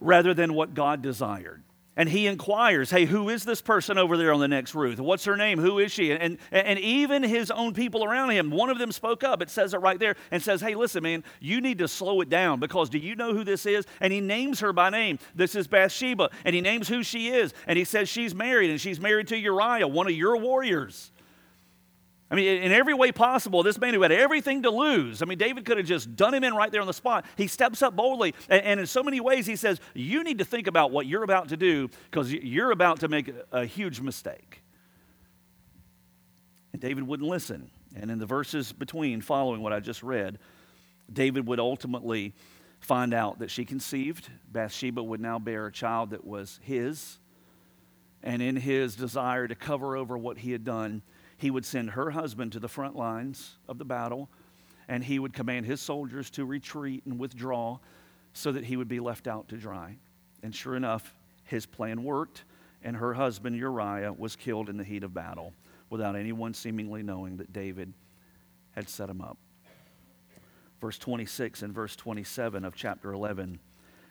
rather 0.00 0.34
than 0.34 0.54
what 0.54 0.74
God 0.74 1.02
desired 1.02 1.62
and 1.96 2.08
he 2.08 2.26
inquires, 2.26 2.90
Hey, 2.90 3.04
who 3.04 3.28
is 3.28 3.44
this 3.44 3.60
person 3.60 3.98
over 3.98 4.16
there 4.16 4.32
on 4.32 4.40
the 4.40 4.48
next 4.48 4.74
roof? 4.74 4.98
What's 4.98 5.24
her 5.24 5.36
name? 5.36 5.58
Who 5.58 5.78
is 5.78 5.92
she? 5.92 6.12
And, 6.12 6.38
and 6.50 6.78
even 6.78 7.22
his 7.22 7.50
own 7.50 7.74
people 7.74 8.04
around 8.04 8.30
him, 8.30 8.50
one 8.50 8.70
of 8.70 8.78
them 8.78 8.92
spoke 8.92 9.22
up. 9.24 9.42
It 9.42 9.50
says 9.50 9.74
it 9.74 9.78
right 9.78 9.98
there 9.98 10.16
and 10.30 10.42
says, 10.42 10.60
Hey, 10.60 10.74
listen, 10.74 11.02
man, 11.02 11.24
you 11.40 11.60
need 11.60 11.78
to 11.78 11.88
slow 11.88 12.20
it 12.20 12.28
down 12.28 12.60
because 12.60 12.88
do 12.90 12.98
you 12.98 13.14
know 13.14 13.32
who 13.32 13.44
this 13.44 13.66
is? 13.66 13.86
And 14.00 14.12
he 14.12 14.20
names 14.20 14.60
her 14.60 14.72
by 14.72 14.90
name. 14.90 15.18
This 15.34 15.54
is 15.54 15.66
Bathsheba. 15.66 16.30
And 16.44 16.54
he 16.54 16.60
names 16.60 16.88
who 16.88 17.02
she 17.02 17.28
is. 17.28 17.54
And 17.66 17.78
he 17.78 17.84
says 17.84 18.08
she's 18.08 18.34
married 18.34 18.70
and 18.70 18.80
she's 18.80 19.00
married 19.00 19.28
to 19.28 19.36
Uriah, 19.36 19.88
one 19.88 20.06
of 20.06 20.14
your 20.14 20.36
warriors. 20.36 21.10
I 22.34 22.36
mean, 22.36 22.62
in 22.62 22.72
every 22.72 22.94
way 22.94 23.12
possible, 23.12 23.62
this 23.62 23.78
man 23.78 23.94
who 23.94 24.02
had 24.02 24.10
everything 24.10 24.64
to 24.64 24.70
lose, 24.70 25.22
I 25.22 25.24
mean, 25.24 25.38
David 25.38 25.64
could 25.64 25.78
have 25.78 25.86
just 25.86 26.16
done 26.16 26.34
him 26.34 26.42
in 26.42 26.52
right 26.52 26.72
there 26.72 26.80
on 26.80 26.88
the 26.88 26.92
spot. 26.92 27.26
He 27.36 27.46
steps 27.46 27.80
up 27.80 27.94
boldly, 27.94 28.34
and, 28.48 28.60
and 28.64 28.80
in 28.80 28.86
so 28.86 29.04
many 29.04 29.20
ways, 29.20 29.46
he 29.46 29.54
says, 29.54 29.78
You 29.94 30.24
need 30.24 30.38
to 30.38 30.44
think 30.44 30.66
about 30.66 30.90
what 30.90 31.06
you're 31.06 31.22
about 31.22 31.50
to 31.50 31.56
do 31.56 31.88
because 32.10 32.32
you're 32.32 32.72
about 32.72 32.98
to 33.00 33.08
make 33.08 33.28
a, 33.28 33.60
a 33.60 33.66
huge 33.66 34.00
mistake. 34.00 34.64
And 36.72 36.82
David 36.82 37.06
wouldn't 37.06 37.28
listen. 37.28 37.70
And 37.94 38.10
in 38.10 38.18
the 38.18 38.26
verses 38.26 38.72
between, 38.72 39.20
following 39.20 39.62
what 39.62 39.72
I 39.72 39.78
just 39.78 40.02
read, 40.02 40.40
David 41.12 41.46
would 41.46 41.60
ultimately 41.60 42.34
find 42.80 43.14
out 43.14 43.38
that 43.38 43.52
she 43.52 43.64
conceived. 43.64 44.28
Bathsheba 44.50 45.00
would 45.00 45.20
now 45.20 45.38
bear 45.38 45.66
a 45.66 45.72
child 45.72 46.10
that 46.10 46.24
was 46.24 46.58
his. 46.64 47.20
And 48.24 48.42
in 48.42 48.56
his 48.56 48.96
desire 48.96 49.46
to 49.46 49.54
cover 49.54 49.96
over 49.96 50.18
what 50.18 50.38
he 50.38 50.50
had 50.50 50.64
done, 50.64 51.02
he 51.36 51.50
would 51.50 51.64
send 51.64 51.90
her 51.90 52.10
husband 52.10 52.52
to 52.52 52.60
the 52.60 52.68
front 52.68 52.96
lines 52.96 53.56
of 53.68 53.78
the 53.78 53.84
battle, 53.84 54.28
and 54.88 55.04
he 55.04 55.18
would 55.18 55.32
command 55.32 55.66
his 55.66 55.80
soldiers 55.80 56.30
to 56.30 56.44
retreat 56.44 57.04
and 57.06 57.18
withdraw 57.18 57.78
so 58.32 58.52
that 58.52 58.64
he 58.64 58.76
would 58.76 58.88
be 58.88 59.00
left 59.00 59.26
out 59.26 59.48
to 59.48 59.56
dry. 59.56 59.96
And 60.42 60.54
sure 60.54 60.76
enough, 60.76 61.14
his 61.44 61.66
plan 61.66 62.02
worked, 62.04 62.44
and 62.82 62.96
her 62.96 63.14
husband 63.14 63.56
Uriah 63.56 64.12
was 64.12 64.36
killed 64.36 64.68
in 64.68 64.76
the 64.76 64.84
heat 64.84 65.04
of 65.04 65.14
battle 65.14 65.54
without 65.90 66.16
anyone 66.16 66.54
seemingly 66.54 67.02
knowing 67.02 67.36
that 67.38 67.52
David 67.52 67.92
had 68.72 68.88
set 68.88 69.08
him 69.08 69.20
up. 69.20 69.38
Verse 70.80 70.98
26 70.98 71.62
and 71.62 71.72
verse 71.72 71.96
27 71.96 72.64
of 72.64 72.74
chapter 72.74 73.12
11, 73.12 73.58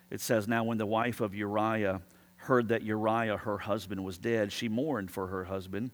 it 0.09 0.21
says, 0.21 0.47
Now 0.47 0.63
when 0.63 0.77
the 0.77 0.85
wife 0.85 1.21
of 1.21 1.35
Uriah 1.35 2.01
heard 2.37 2.69
that 2.69 2.81
Uriah, 2.81 3.37
her 3.37 3.57
husband, 3.57 4.03
was 4.03 4.17
dead, 4.17 4.51
she 4.51 4.69
mourned 4.69 5.11
for 5.11 5.27
her 5.27 5.43
husband. 5.43 5.91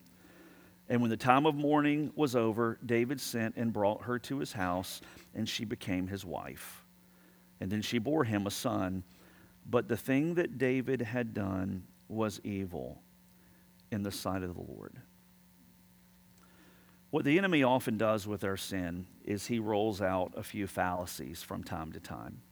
And 0.90 1.00
when 1.00 1.08
the 1.08 1.16
time 1.16 1.46
of 1.46 1.54
mourning 1.54 2.12
was 2.16 2.34
over, 2.34 2.76
David 2.84 3.20
sent 3.20 3.56
and 3.56 3.72
brought 3.72 4.02
her 4.02 4.18
to 4.18 4.40
his 4.40 4.52
house, 4.52 5.00
and 5.36 5.48
she 5.48 5.64
became 5.64 6.08
his 6.08 6.24
wife. 6.24 6.84
And 7.60 7.70
then 7.70 7.80
she 7.80 7.98
bore 7.98 8.24
him 8.24 8.48
a 8.48 8.50
son. 8.50 9.04
But 9.64 9.86
the 9.86 9.96
thing 9.96 10.34
that 10.34 10.58
David 10.58 11.00
had 11.00 11.32
done 11.32 11.84
was 12.08 12.40
evil 12.42 13.00
in 13.92 14.02
the 14.02 14.10
sight 14.10 14.42
of 14.42 14.56
the 14.56 14.62
Lord. 14.62 14.96
What 17.10 17.24
the 17.24 17.38
enemy 17.38 17.62
often 17.62 17.96
does 17.96 18.26
with 18.26 18.42
our 18.42 18.56
sin 18.56 19.06
is 19.24 19.46
he 19.46 19.60
rolls 19.60 20.02
out 20.02 20.32
a 20.36 20.42
few 20.42 20.66
fallacies 20.66 21.40
from 21.40 21.62
time 21.62 21.92
to 21.92 22.00
time. 22.00 22.42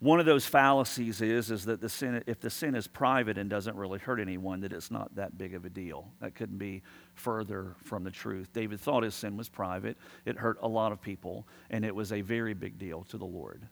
One 0.00 0.18
of 0.18 0.24
those 0.24 0.46
fallacies 0.46 1.20
is, 1.20 1.50
is 1.50 1.66
that 1.66 1.82
the 1.82 1.88
sin, 1.90 2.24
if 2.26 2.40
the 2.40 2.48
sin 2.48 2.74
is 2.74 2.86
private 2.86 3.36
and 3.36 3.50
doesn't 3.50 3.76
really 3.76 3.98
hurt 3.98 4.18
anyone, 4.18 4.60
that 4.60 4.72
it's 4.72 4.90
not 4.90 5.14
that 5.16 5.36
big 5.36 5.54
of 5.54 5.66
a 5.66 5.68
deal. 5.68 6.10
That 6.20 6.34
couldn't 6.34 6.56
be 6.56 6.82
further 7.14 7.76
from 7.84 8.02
the 8.04 8.10
truth. 8.10 8.50
David 8.54 8.80
thought 8.80 9.02
his 9.02 9.14
sin 9.14 9.36
was 9.36 9.50
private. 9.50 9.98
It 10.24 10.38
hurt 10.38 10.56
a 10.62 10.68
lot 10.68 10.92
of 10.92 11.02
people, 11.02 11.46
and 11.68 11.84
it 11.84 11.94
was 11.94 12.12
a 12.12 12.22
very 12.22 12.54
big 12.54 12.78
deal 12.78 13.04
to 13.10 13.18
the 13.18 13.26
Lord. 13.26 13.68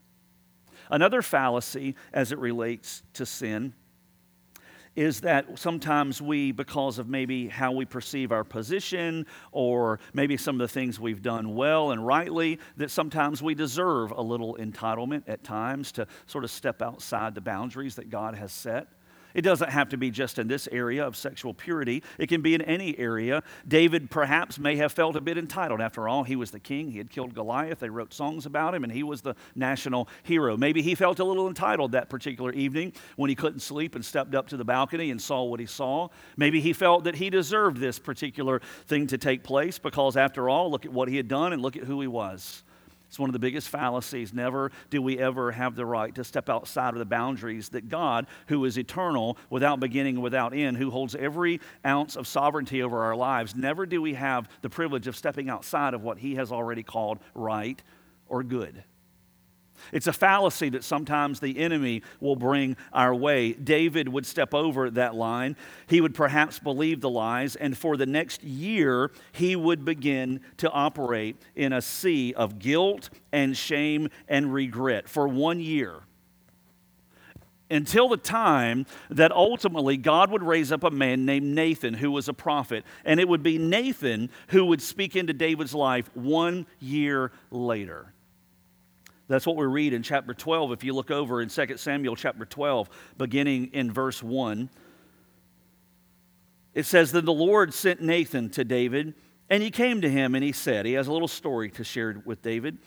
Another 0.90 1.22
fallacy 1.22 1.96
as 2.12 2.30
it 2.30 2.38
relates 2.38 3.02
to 3.14 3.24
sin 3.24 3.72
is 4.98 5.20
that 5.20 5.56
sometimes 5.56 6.20
we, 6.20 6.50
because 6.50 6.98
of 6.98 7.08
maybe 7.08 7.46
how 7.46 7.70
we 7.70 7.84
perceive 7.84 8.32
our 8.32 8.42
position 8.42 9.24
or 9.52 10.00
maybe 10.12 10.36
some 10.36 10.56
of 10.56 10.58
the 10.58 10.72
things 10.72 10.98
we've 10.98 11.22
done 11.22 11.54
well 11.54 11.92
and 11.92 12.04
rightly, 12.04 12.58
that 12.76 12.90
sometimes 12.90 13.40
we 13.40 13.54
deserve 13.54 14.10
a 14.10 14.20
little 14.20 14.56
entitlement 14.56 15.22
at 15.28 15.44
times 15.44 15.92
to 15.92 16.04
sort 16.26 16.42
of 16.42 16.50
step 16.50 16.82
outside 16.82 17.36
the 17.36 17.40
boundaries 17.40 17.94
that 17.94 18.10
God 18.10 18.34
has 18.34 18.50
set. 18.50 18.88
It 19.38 19.42
doesn't 19.42 19.70
have 19.70 19.90
to 19.90 19.96
be 19.96 20.10
just 20.10 20.40
in 20.40 20.48
this 20.48 20.68
area 20.72 21.06
of 21.06 21.16
sexual 21.16 21.54
purity, 21.54 22.02
it 22.18 22.28
can 22.28 22.42
be 22.42 22.56
in 22.56 22.62
any 22.62 22.98
area. 22.98 23.44
David 23.68 24.10
perhaps 24.10 24.58
may 24.58 24.74
have 24.74 24.90
felt 24.90 25.14
a 25.14 25.20
bit 25.20 25.38
entitled. 25.38 25.80
After 25.80 26.08
all, 26.08 26.24
he 26.24 26.34
was 26.34 26.50
the 26.50 26.58
king, 26.58 26.90
he 26.90 26.98
had 26.98 27.08
killed 27.08 27.36
Goliath, 27.36 27.78
they 27.78 27.88
wrote 27.88 28.12
songs 28.12 28.46
about 28.46 28.74
him, 28.74 28.82
and 28.82 28.92
he 28.92 29.04
was 29.04 29.20
the 29.20 29.36
national 29.54 30.08
hero. 30.24 30.56
Maybe 30.56 30.82
he 30.82 30.96
felt 30.96 31.20
a 31.20 31.24
little 31.24 31.46
entitled 31.46 31.92
that 31.92 32.10
particular 32.10 32.50
evening 32.50 32.92
when 33.14 33.28
he 33.28 33.36
couldn't 33.36 33.60
sleep 33.60 33.94
and 33.94 34.04
stepped 34.04 34.34
up 34.34 34.48
to 34.48 34.56
the 34.56 34.64
balcony 34.64 35.12
and 35.12 35.22
saw 35.22 35.44
what 35.44 35.60
he 35.60 35.66
saw. 35.66 36.08
Maybe 36.36 36.60
he 36.60 36.72
felt 36.72 37.04
that 37.04 37.14
he 37.14 37.30
deserved 37.30 37.76
this 37.76 38.00
particular 38.00 38.60
thing 38.88 39.06
to 39.06 39.18
take 39.18 39.44
place 39.44 39.78
because, 39.78 40.16
after 40.16 40.48
all, 40.48 40.68
look 40.68 40.84
at 40.84 40.92
what 40.92 41.06
he 41.06 41.16
had 41.16 41.28
done 41.28 41.52
and 41.52 41.62
look 41.62 41.76
at 41.76 41.84
who 41.84 42.00
he 42.00 42.08
was. 42.08 42.64
It's 43.08 43.18
one 43.18 43.30
of 43.30 43.32
the 43.32 43.38
biggest 43.38 43.68
fallacies. 43.68 44.34
Never 44.34 44.70
do 44.90 45.00
we 45.00 45.18
ever 45.18 45.52
have 45.52 45.74
the 45.74 45.86
right 45.86 46.14
to 46.14 46.24
step 46.24 46.48
outside 46.48 46.92
of 46.92 46.98
the 46.98 47.06
boundaries 47.06 47.70
that 47.70 47.88
God, 47.88 48.26
who 48.48 48.64
is 48.66 48.78
eternal, 48.78 49.38
without 49.48 49.80
beginning, 49.80 50.20
without 50.20 50.54
end, 50.54 50.76
who 50.76 50.90
holds 50.90 51.14
every 51.14 51.60
ounce 51.86 52.16
of 52.16 52.26
sovereignty 52.26 52.82
over 52.82 53.02
our 53.02 53.16
lives, 53.16 53.54
never 53.56 53.86
do 53.86 54.02
we 54.02 54.14
have 54.14 54.48
the 54.60 54.70
privilege 54.70 55.06
of 55.06 55.16
stepping 55.16 55.48
outside 55.48 55.94
of 55.94 56.02
what 56.02 56.18
He 56.18 56.34
has 56.34 56.52
already 56.52 56.82
called 56.82 57.18
right 57.34 57.82
or 58.28 58.42
good. 58.42 58.84
It's 59.92 60.06
a 60.06 60.12
fallacy 60.12 60.68
that 60.70 60.84
sometimes 60.84 61.40
the 61.40 61.58
enemy 61.58 62.02
will 62.20 62.36
bring 62.36 62.76
our 62.92 63.14
way. 63.14 63.52
David 63.52 64.08
would 64.08 64.26
step 64.26 64.54
over 64.54 64.90
that 64.90 65.14
line. 65.14 65.56
He 65.86 66.00
would 66.00 66.14
perhaps 66.14 66.58
believe 66.58 67.00
the 67.00 67.10
lies, 67.10 67.56
and 67.56 67.76
for 67.76 67.96
the 67.96 68.06
next 68.06 68.42
year, 68.42 69.10
he 69.32 69.56
would 69.56 69.84
begin 69.84 70.40
to 70.58 70.70
operate 70.70 71.36
in 71.54 71.72
a 71.72 71.82
sea 71.82 72.34
of 72.34 72.58
guilt 72.58 73.10
and 73.32 73.56
shame 73.56 74.08
and 74.28 74.52
regret 74.52 75.08
for 75.08 75.28
one 75.28 75.60
year. 75.60 76.00
Until 77.70 78.08
the 78.08 78.16
time 78.16 78.86
that 79.10 79.30
ultimately 79.30 79.98
God 79.98 80.30
would 80.30 80.42
raise 80.42 80.72
up 80.72 80.84
a 80.84 80.90
man 80.90 81.26
named 81.26 81.54
Nathan 81.54 81.92
who 81.92 82.10
was 82.10 82.26
a 82.26 82.32
prophet. 82.32 82.82
And 83.04 83.20
it 83.20 83.28
would 83.28 83.42
be 83.42 83.58
Nathan 83.58 84.30
who 84.48 84.64
would 84.66 84.80
speak 84.80 85.14
into 85.16 85.34
David's 85.34 85.74
life 85.74 86.10
one 86.14 86.66
year 86.80 87.30
later. 87.50 88.14
That's 89.28 89.46
what 89.46 89.56
we 89.56 89.66
read 89.66 89.92
in 89.92 90.02
chapter 90.02 90.32
12. 90.32 90.72
If 90.72 90.84
you 90.84 90.94
look 90.94 91.10
over 91.10 91.42
in 91.42 91.50
2 91.50 91.76
Samuel 91.76 92.16
chapter 92.16 92.46
12, 92.46 92.88
beginning 93.18 93.66
in 93.74 93.92
verse 93.92 94.22
1, 94.22 94.70
it 96.74 96.86
says, 96.86 97.12
Then 97.12 97.26
the 97.26 97.32
Lord 97.32 97.74
sent 97.74 98.00
Nathan 98.00 98.48
to 98.50 98.64
David, 98.64 99.14
and 99.50 99.62
he 99.62 99.70
came 99.70 100.00
to 100.00 100.08
him 100.08 100.34
and 100.34 100.42
he 100.42 100.52
said, 100.52 100.86
He 100.86 100.94
has 100.94 101.08
a 101.08 101.12
little 101.12 101.28
story 101.28 101.70
to 101.72 101.84
share 101.84 102.22
with 102.24 102.40
David, 102.40 102.78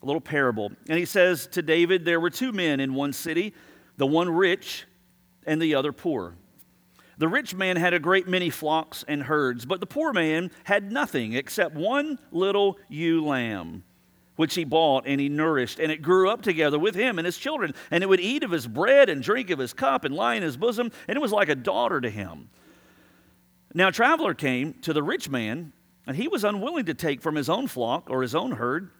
a 0.00 0.06
little 0.06 0.20
parable. 0.20 0.70
And 0.88 0.98
he 0.98 1.04
says 1.04 1.48
to 1.48 1.62
David, 1.62 2.04
There 2.04 2.20
were 2.20 2.30
two 2.30 2.52
men 2.52 2.78
in 2.78 2.94
one 2.94 3.12
city, 3.12 3.52
the 3.96 4.06
one 4.06 4.30
rich 4.30 4.86
and 5.46 5.60
the 5.60 5.74
other 5.74 5.92
poor. 5.92 6.36
The 7.16 7.26
rich 7.26 7.56
man 7.56 7.74
had 7.74 7.92
a 7.92 7.98
great 7.98 8.28
many 8.28 8.50
flocks 8.50 9.04
and 9.08 9.24
herds, 9.24 9.66
but 9.66 9.80
the 9.80 9.86
poor 9.86 10.12
man 10.12 10.52
had 10.62 10.92
nothing 10.92 11.32
except 11.32 11.74
one 11.74 12.20
little 12.30 12.78
ewe 12.88 13.26
lamb 13.26 13.82
which 14.38 14.54
he 14.54 14.62
bought 14.62 15.02
and 15.04 15.20
he 15.20 15.28
nourished, 15.28 15.80
and 15.80 15.90
it 15.90 16.00
grew 16.00 16.30
up 16.30 16.42
together 16.42 16.78
with 16.78 16.94
him 16.94 17.18
and 17.18 17.26
his 17.26 17.36
children. 17.36 17.74
And 17.90 18.04
it 18.04 18.06
would 18.08 18.20
eat 18.20 18.44
of 18.44 18.52
his 18.52 18.68
bread 18.68 19.08
and 19.08 19.20
drink 19.20 19.50
of 19.50 19.58
his 19.58 19.72
cup 19.72 20.04
and 20.04 20.14
lie 20.14 20.36
in 20.36 20.44
his 20.44 20.56
bosom, 20.56 20.92
and 21.08 21.16
it 21.16 21.20
was 21.20 21.32
like 21.32 21.48
a 21.48 21.56
daughter 21.56 22.00
to 22.00 22.08
him. 22.08 22.48
Now, 23.74 23.88
a 23.88 23.92
traveler 23.92 24.34
came 24.34 24.74
to 24.82 24.92
the 24.92 25.02
rich 25.02 25.28
man, 25.28 25.72
and 26.06 26.16
he 26.16 26.28
was 26.28 26.44
unwilling 26.44 26.84
to 26.84 26.94
take 26.94 27.20
from 27.20 27.34
his 27.34 27.48
own 27.48 27.66
flock 27.66 28.08
or 28.08 28.22
his 28.22 28.36
own 28.36 28.52
herd 28.52 28.92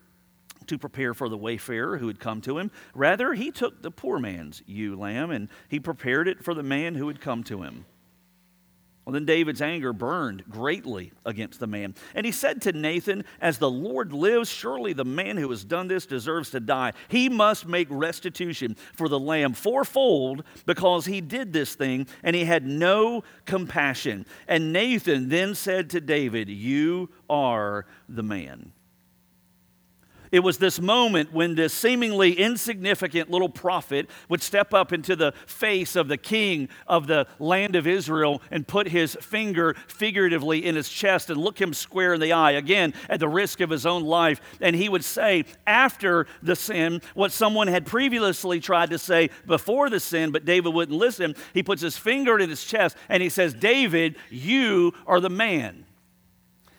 to 0.66 0.76
prepare 0.76 1.14
for 1.14 1.28
the 1.28 1.38
wayfarer 1.38 1.98
who 1.98 2.08
had 2.08 2.18
come 2.18 2.40
to 2.40 2.58
him. 2.58 2.72
Rather, 2.92 3.34
he 3.34 3.52
took 3.52 3.80
the 3.80 3.92
poor 3.92 4.18
man's 4.18 4.60
ewe 4.66 4.96
lamb, 4.96 5.30
and 5.30 5.48
he 5.68 5.78
prepared 5.78 6.26
it 6.26 6.42
for 6.42 6.52
the 6.52 6.64
man 6.64 6.96
who 6.96 7.06
had 7.06 7.20
come 7.20 7.44
to 7.44 7.62
him. 7.62 7.84
Well, 9.08 9.14
then 9.14 9.24
David's 9.24 9.62
anger 9.62 9.94
burned 9.94 10.44
greatly 10.50 11.12
against 11.24 11.60
the 11.60 11.66
man. 11.66 11.94
And 12.14 12.26
he 12.26 12.30
said 12.30 12.60
to 12.60 12.72
Nathan, 12.72 13.24
As 13.40 13.56
the 13.56 13.70
Lord 13.70 14.12
lives, 14.12 14.50
surely 14.50 14.92
the 14.92 15.02
man 15.02 15.38
who 15.38 15.48
has 15.48 15.64
done 15.64 15.88
this 15.88 16.04
deserves 16.04 16.50
to 16.50 16.60
die. 16.60 16.92
He 17.08 17.30
must 17.30 17.66
make 17.66 17.88
restitution 17.90 18.76
for 18.92 19.08
the 19.08 19.18
lamb 19.18 19.54
fourfold 19.54 20.44
because 20.66 21.06
he 21.06 21.22
did 21.22 21.54
this 21.54 21.74
thing 21.74 22.06
and 22.22 22.36
he 22.36 22.44
had 22.44 22.66
no 22.66 23.24
compassion. 23.46 24.26
And 24.46 24.74
Nathan 24.74 25.30
then 25.30 25.54
said 25.54 25.88
to 25.88 26.02
David, 26.02 26.50
You 26.50 27.08
are 27.30 27.86
the 28.10 28.22
man. 28.22 28.72
It 30.30 30.40
was 30.40 30.58
this 30.58 30.80
moment 30.80 31.32
when 31.32 31.54
this 31.54 31.72
seemingly 31.72 32.32
insignificant 32.32 33.30
little 33.30 33.48
prophet 33.48 34.08
would 34.28 34.42
step 34.42 34.74
up 34.74 34.92
into 34.92 35.16
the 35.16 35.32
face 35.46 35.96
of 35.96 36.08
the 36.08 36.16
king 36.16 36.68
of 36.86 37.06
the 37.06 37.26
land 37.38 37.76
of 37.76 37.86
Israel 37.86 38.42
and 38.50 38.66
put 38.66 38.88
his 38.88 39.14
finger 39.16 39.74
figuratively 39.86 40.64
in 40.64 40.74
his 40.74 40.88
chest 40.88 41.30
and 41.30 41.40
look 41.40 41.60
him 41.60 41.72
square 41.72 42.14
in 42.14 42.20
the 42.20 42.32
eye, 42.32 42.52
again, 42.52 42.94
at 43.08 43.20
the 43.20 43.28
risk 43.28 43.60
of 43.60 43.70
his 43.70 43.86
own 43.86 44.04
life. 44.04 44.40
And 44.60 44.76
he 44.76 44.88
would 44.88 45.04
say, 45.04 45.44
after 45.66 46.26
the 46.42 46.56
sin, 46.56 47.00
what 47.14 47.32
someone 47.32 47.68
had 47.68 47.86
previously 47.86 48.60
tried 48.60 48.90
to 48.90 48.98
say 48.98 49.30
before 49.46 49.90
the 49.90 50.00
sin, 50.00 50.30
but 50.30 50.44
David 50.44 50.74
wouldn't 50.74 50.98
listen. 50.98 51.34
He 51.54 51.62
puts 51.62 51.82
his 51.82 51.96
finger 51.96 52.38
in 52.38 52.50
his 52.50 52.64
chest 52.64 52.96
and 53.08 53.22
he 53.22 53.28
says, 53.28 53.54
David, 53.54 54.16
you 54.30 54.92
are 55.06 55.20
the 55.20 55.30
man. 55.30 55.84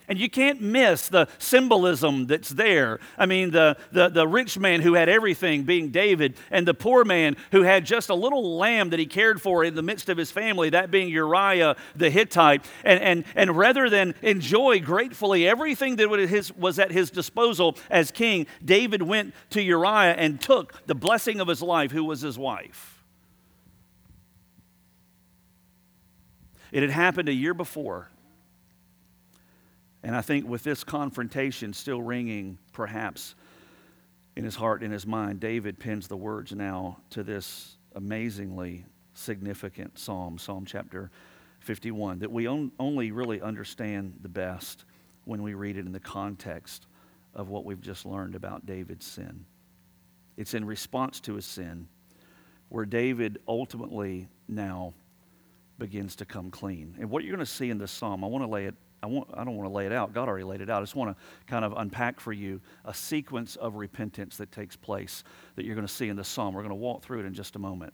And 0.09 0.19
you 0.19 0.27
can't 0.27 0.59
miss 0.59 1.07
the 1.07 1.27
symbolism 1.37 2.25
that's 2.25 2.49
there. 2.49 2.99
I 3.15 3.27
mean, 3.27 3.51
the, 3.51 3.77
the, 3.91 4.09
the 4.09 4.27
rich 4.27 4.57
man 4.57 4.81
who 4.81 4.95
had 4.95 5.07
everything 5.07 5.63
being 5.63 5.89
David, 5.89 6.35
and 6.49 6.67
the 6.67 6.73
poor 6.73 7.05
man 7.05 7.37
who 7.51 7.61
had 7.61 7.85
just 7.85 8.09
a 8.09 8.15
little 8.15 8.57
lamb 8.57 8.89
that 8.89 8.97
he 8.97 9.05
cared 9.05 9.39
for 9.39 9.63
in 9.63 9.75
the 9.75 9.83
midst 9.83 10.09
of 10.09 10.17
his 10.17 10.31
family, 10.31 10.71
that 10.71 10.89
being 10.89 11.09
Uriah 11.09 11.75
the 11.95 12.09
Hittite. 12.09 12.65
And, 12.83 12.99
and, 12.99 13.23
and 13.35 13.55
rather 13.55 13.87
than 13.87 14.15
enjoy 14.23 14.79
gratefully 14.79 15.47
everything 15.47 15.97
that 15.97 16.09
was 16.57 16.79
at 16.79 16.91
his 16.91 17.11
disposal 17.11 17.77
as 17.91 18.09
king, 18.09 18.47
David 18.65 19.03
went 19.03 19.35
to 19.51 19.61
Uriah 19.61 20.15
and 20.15 20.41
took 20.41 20.87
the 20.87 20.95
blessing 20.95 21.39
of 21.39 21.47
his 21.47 21.61
life, 21.61 21.91
who 21.91 22.03
was 22.03 22.21
his 22.21 22.37
wife. 22.37 23.03
It 26.71 26.81
had 26.81 26.91
happened 26.91 27.29
a 27.29 27.33
year 27.33 27.53
before. 27.53 28.09
And 30.03 30.15
I 30.15 30.21
think 30.21 30.47
with 30.47 30.63
this 30.63 30.83
confrontation 30.83 31.73
still 31.73 32.01
ringing, 32.01 32.57
perhaps, 32.71 33.35
in 34.35 34.45
his 34.45 34.55
heart 34.55 34.81
and 34.81 34.87
in 34.87 34.91
his 34.91 35.05
mind, 35.05 35.39
David 35.39 35.79
pins 35.79 36.07
the 36.07 36.17
words 36.17 36.53
now 36.53 36.99
to 37.09 37.23
this 37.23 37.77
amazingly 37.95 38.85
significant 39.13 39.99
psalm, 39.99 40.37
Psalm 40.37 40.65
chapter 40.65 41.11
51, 41.59 42.19
that 42.19 42.31
we 42.31 42.47
on, 42.47 42.71
only 42.79 43.11
really 43.11 43.41
understand 43.41 44.17
the 44.21 44.29
best 44.29 44.85
when 45.25 45.43
we 45.43 45.53
read 45.53 45.77
it 45.77 45.85
in 45.85 45.91
the 45.91 45.99
context 45.99 46.87
of 47.33 47.49
what 47.49 47.65
we've 47.65 47.81
just 47.81 48.05
learned 48.05 48.35
about 48.35 48.65
David's 48.65 49.05
sin. 49.05 49.45
It's 50.37 50.53
in 50.53 50.63
response 50.63 51.19
to 51.21 51.35
his 51.35 51.45
sin 51.45 51.89
where 52.69 52.85
David 52.85 53.39
ultimately 53.47 54.29
now 54.47 54.93
begins 55.79 56.17
to 56.17 56.25
come 56.25 56.51
clean. 56.51 56.95
And 56.99 57.09
what 57.09 57.23
you're 57.23 57.35
going 57.35 57.45
to 57.45 57.51
see 57.51 57.69
in 57.69 57.77
this 57.77 57.91
psalm, 57.91 58.23
I 58.23 58.27
want 58.27 58.43
to 58.43 58.49
lay 58.49 58.65
it 58.65 58.75
I, 59.01 59.07
want, 59.07 59.29
I 59.33 59.43
don't 59.43 59.55
want 59.55 59.69
to 59.69 59.73
lay 59.73 59.85
it 59.85 59.93
out. 59.93 60.13
God 60.13 60.27
already 60.27 60.43
laid 60.43 60.61
it 60.61 60.69
out. 60.69 60.79
I 60.79 60.81
just 60.81 60.95
want 60.95 61.15
to 61.15 61.23
kind 61.47 61.63
of 61.63 61.73
unpack 61.77 62.19
for 62.19 62.33
you 62.33 62.59
a 62.85 62.93
sequence 62.93 63.55
of 63.55 63.75
repentance 63.75 64.37
that 64.37 64.51
takes 64.51 64.75
place 64.75 65.23
that 65.55 65.65
you're 65.65 65.75
going 65.75 65.87
to 65.87 65.93
see 65.93 66.09
in 66.09 66.15
this 66.15 66.27
psalm. 66.27 66.53
We're 66.53 66.61
going 66.61 66.69
to 66.69 66.75
walk 66.75 67.03
through 67.03 67.21
it 67.21 67.25
in 67.25 67.33
just 67.33 67.55
a 67.55 67.59
moment. 67.59 67.93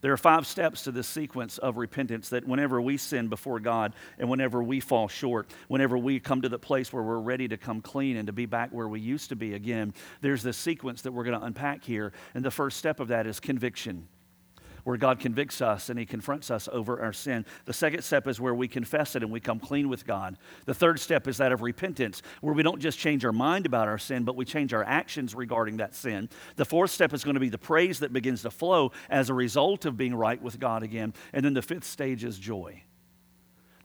There 0.00 0.12
are 0.12 0.16
five 0.16 0.46
steps 0.46 0.84
to 0.84 0.92
this 0.92 1.08
sequence 1.08 1.58
of 1.58 1.76
repentance 1.76 2.28
that 2.28 2.46
whenever 2.46 2.80
we 2.80 2.98
sin 2.98 3.28
before 3.28 3.58
God 3.58 3.94
and 4.18 4.30
whenever 4.30 4.62
we 4.62 4.78
fall 4.78 5.08
short, 5.08 5.50
whenever 5.66 5.98
we 5.98 6.20
come 6.20 6.42
to 6.42 6.48
the 6.48 6.58
place 6.58 6.92
where 6.92 7.02
we're 7.02 7.18
ready 7.18 7.48
to 7.48 7.56
come 7.56 7.80
clean 7.80 8.16
and 8.16 8.28
to 8.28 8.32
be 8.32 8.46
back 8.46 8.70
where 8.70 8.86
we 8.86 9.00
used 9.00 9.30
to 9.30 9.36
be 9.36 9.54
again, 9.54 9.92
there's 10.20 10.44
this 10.44 10.56
sequence 10.56 11.02
that 11.02 11.12
we're 11.12 11.24
going 11.24 11.38
to 11.38 11.44
unpack 11.44 11.82
here. 11.82 12.12
And 12.34 12.44
the 12.44 12.50
first 12.50 12.76
step 12.76 13.00
of 13.00 13.08
that 13.08 13.26
is 13.26 13.40
conviction 13.40 14.06
where 14.84 14.96
God 14.96 15.20
convicts 15.20 15.60
us 15.60 15.88
and 15.88 15.98
He 15.98 16.06
confronts 16.06 16.50
us 16.50 16.68
over 16.72 17.00
our 17.00 17.12
sin. 17.12 17.44
The 17.64 17.72
second 17.72 18.02
step 18.02 18.26
is 18.26 18.40
where 18.40 18.54
we 18.54 18.68
confess 18.68 19.16
it 19.16 19.22
and 19.22 19.32
we 19.32 19.40
come 19.40 19.60
clean 19.60 19.88
with 19.88 20.06
God. 20.06 20.38
The 20.66 20.74
third 20.74 21.00
step 21.00 21.26
is 21.28 21.38
that 21.38 21.52
of 21.52 21.62
repentance, 21.62 22.22
where 22.40 22.54
we 22.54 22.62
don't 22.62 22.80
just 22.80 22.98
change 22.98 23.24
our 23.24 23.32
mind 23.32 23.66
about 23.66 23.88
our 23.88 23.98
sin, 23.98 24.24
but 24.24 24.36
we 24.36 24.44
change 24.44 24.72
our 24.74 24.84
actions 24.84 25.34
regarding 25.34 25.78
that 25.78 25.94
sin. 25.94 26.28
The 26.56 26.64
fourth 26.64 26.90
step 26.90 27.12
is 27.12 27.24
going 27.24 27.34
to 27.34 27.40
be 27.40 27.48
the 27.48 27.58
praise 27.58 28.00
that 28.00 28.12
begins 28.12 28.42
to 28.42 28.50
flow 28.50 28.92
as 29.10 29.30
a 29.30 29.34
result 29.34 29.84
of 29.84 29.96
being 29.96 30.14
right 30.14 30.40
with 30.40 30.58
God 30.58 30.82
again. 30.82 31.14
And 31.32 31.44
then 31.44 31.54
the 31.54 31.62
fifth 31.62 31.84
stage 31.84 32.24
is 32.24 32.38
joy. 32.38 32.82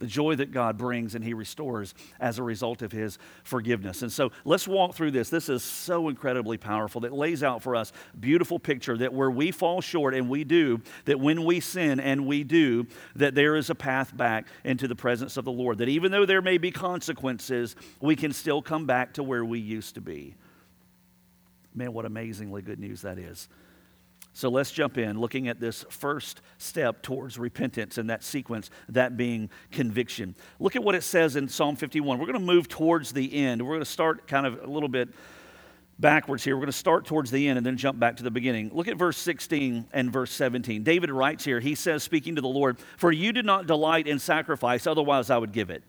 The 0.04 0.10
joy 0.10 0.36
that 0.36 0.52
God 0.52 0.78
brings 0.78 1.16
and 1.16 1.24
He 1.24 1.34
restores 1.34 1.96
as 2.20 2.38
a 2.38 2.44
result 2.44 2.82
of 2.82 2.92
His 2.92 3.18
forgiveness. 3.46 4.02
And 4.02 4.12
so 4.12 4.34
let's 4.44 4.68
walk 4.68 4.96
through 4.96 5.12
this. 5.12 5.30
This 5.30 5.48
is 5.48 5.64
so 5.64 6.10
incredibly 6.10 6.58
powerful 6.58 7.00
that 7.02 7.14
lays 7.14 7.42
out 7.42 7.64
for 7.64 7.74
us 7.74 7.94
beautiful 8.20 8.60
picture 8.60 8.98
that 8.98 9.14
where 9.14 9.32
we 9.32 9.50
fall 9.52 9.80
short 9.80 10.14
and 10.14 10.30
we 10.30 10.44
do, 10.44 10.82
that 11.06 11.22
when 11.22 11.46
we 11.46 11.62
sin 11.62 12.02
and 12.02 12.28
we 12.28 12.44
do, 12.44 12.86
that 13.16 13.34
there 13.34 13.56
is 13.56 13.70
a 13.70 13.76
path 13.76 14.16
back 14.16 14.48
into 14.66 14.90
the 14.90 14.96
presence 14.96 15.38
of 15.38 15.46
the 15.46 15.52
Lord. 15.54 15.78
That 15.78 15.88
even 15.88 16.12
though 16.12 16.26
there 16.26 16.42
may 16.42 16.58
be 16.58 16.70
consequences, 16.70 17.78
we 18.02 18.18
can 18.18 18.34
still 18.34 18.62
come 18.62 18.86
back 18.86 19.14
to 19.14 19.24
where 19.24 19.46
we 19.46 19.60
used 19.60 19.96
to 19.96 20.02
be. 20.02 20.36
Man, 21.74 21.94
what 21.94 22.04
amazingly 22.04 22.62
good 22.62 22.80
news 22.80 23.04
that 23.04 23.18
is. 23.18 23.48
So 24.34 24.50
let's 24.50 24.72
jump 24.72 24.98
in, 24.98 25.20
looking 25.20 25.48
at 25.48 25.60
this 25.60 25.86
first 25.90 26.42
step 26.58 27.04
towards 27.04 27.38
repentance 27.38 28.00
and 28.00 28.10
that 28.10 28.24
sequence, 28.24 28.72
that 28.90 29.16
being 29.16 29.52
conviction. 29.72 30.36
Look 30.60 30.76
at 30.76 30.84
what 30.84 30.96
it 30.96 31.04
says 31.04 31.36
in 31.36 31.48
Psalm 31.48 31.76
51. 31.76 32.18
We're 32.18 32.26
going 32.26 32.40
to 32.40 32.46
move 32.46 32.68
towards 32.68 33.14
the 33.14 33.32
end. 33.34 33.62
We're 33.62 33.74
going 33.74 33.82
to 33.82 33.86
start 33.86 34.28
kind 34.28 34.48
of 34.48 34.64
a 34.64 34.68
little 34.68 34.90
bit 34.90 35.10
backwards 36.00 36.44
here. 36.44 36.56
We're 36.56 36.62
going 36.62 36.72
to 36.72 36.78
start 36.78 37.06
towards 37.06 37.30
the 37.30 37.48
end 37.48 37.58
and 37.58 37.66
then 37.66 37.78
jump 37.78 38.00
back 38.00 38.18
to 38.18 38.24
the 38.24 38.32
beginning. 38.32 38.72
Look 38.74 38.88
at 38.88 38.98
verse 38.98 39.18
16 39.18 39.86
and 39.94 40.12
verse 40.12 40.32
17. 40.32 40.84
David 40.84 41.12
writes 41.12 41.46
here, 41.46 41.60
he 41.60 41.76
says, 41.76 42.02
speaking 42.02 42.36
to 42.36 42.42
the 42.42 42.48
Lord, 42.48 42.80
For 42.98 43.12
you 43.12 43.34
did 43.34 43.46
not 43.46 43.68
delight 43.68 44.08
in 44.08 44.18
sacrifice, 44.18 44.88
otherwise 44.88 45.30
I 45.30 45.38
would 45.38 45.52
give 45.52 45.70
it. 45.70 45.84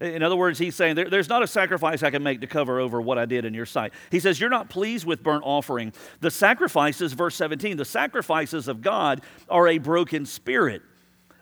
In 0.00 0.22
other 0.22 0.36
words, 0.36 0.58
he's 0.58 0.74
saying 0.74 0.96
there, 0.96 1.08
there's 1.08 1.28
not 1.28 1.42
a 1.42 1.46
sacrifice 1.46 2.02
I 2.02 2.10
can 2.10 2.22
make 2.22 2.40
to 2.40 2.46
cover 2.46 2.80
over 2.80 3.00
what 3.00 3.18
I 3.18 3.26
did 3.26 3.44
in 3.44 3.54
your 3.54 3.66
sight. 3.66 3.92
He 4.10 4.20
says, 4.20 4.40
You're 4.40 4.50
not 4.50 4.68
pleased 4.68 5.06
with 5.06 5.22
burnt 5.22 5.42
offering. 5.44 5.92
The 6.20 6.30
sacrifices, 6.30 7.12
verse 7.12 7.34
17, 7.36 7.76
the 7.76 7.84
sacrifices 7.84 8.68
of 8.68 8.82
God 8.82 9.22
are 9.48 9.68
a 9.68 9.78
broken 9.78 10.26
spirit. 10.26 10.82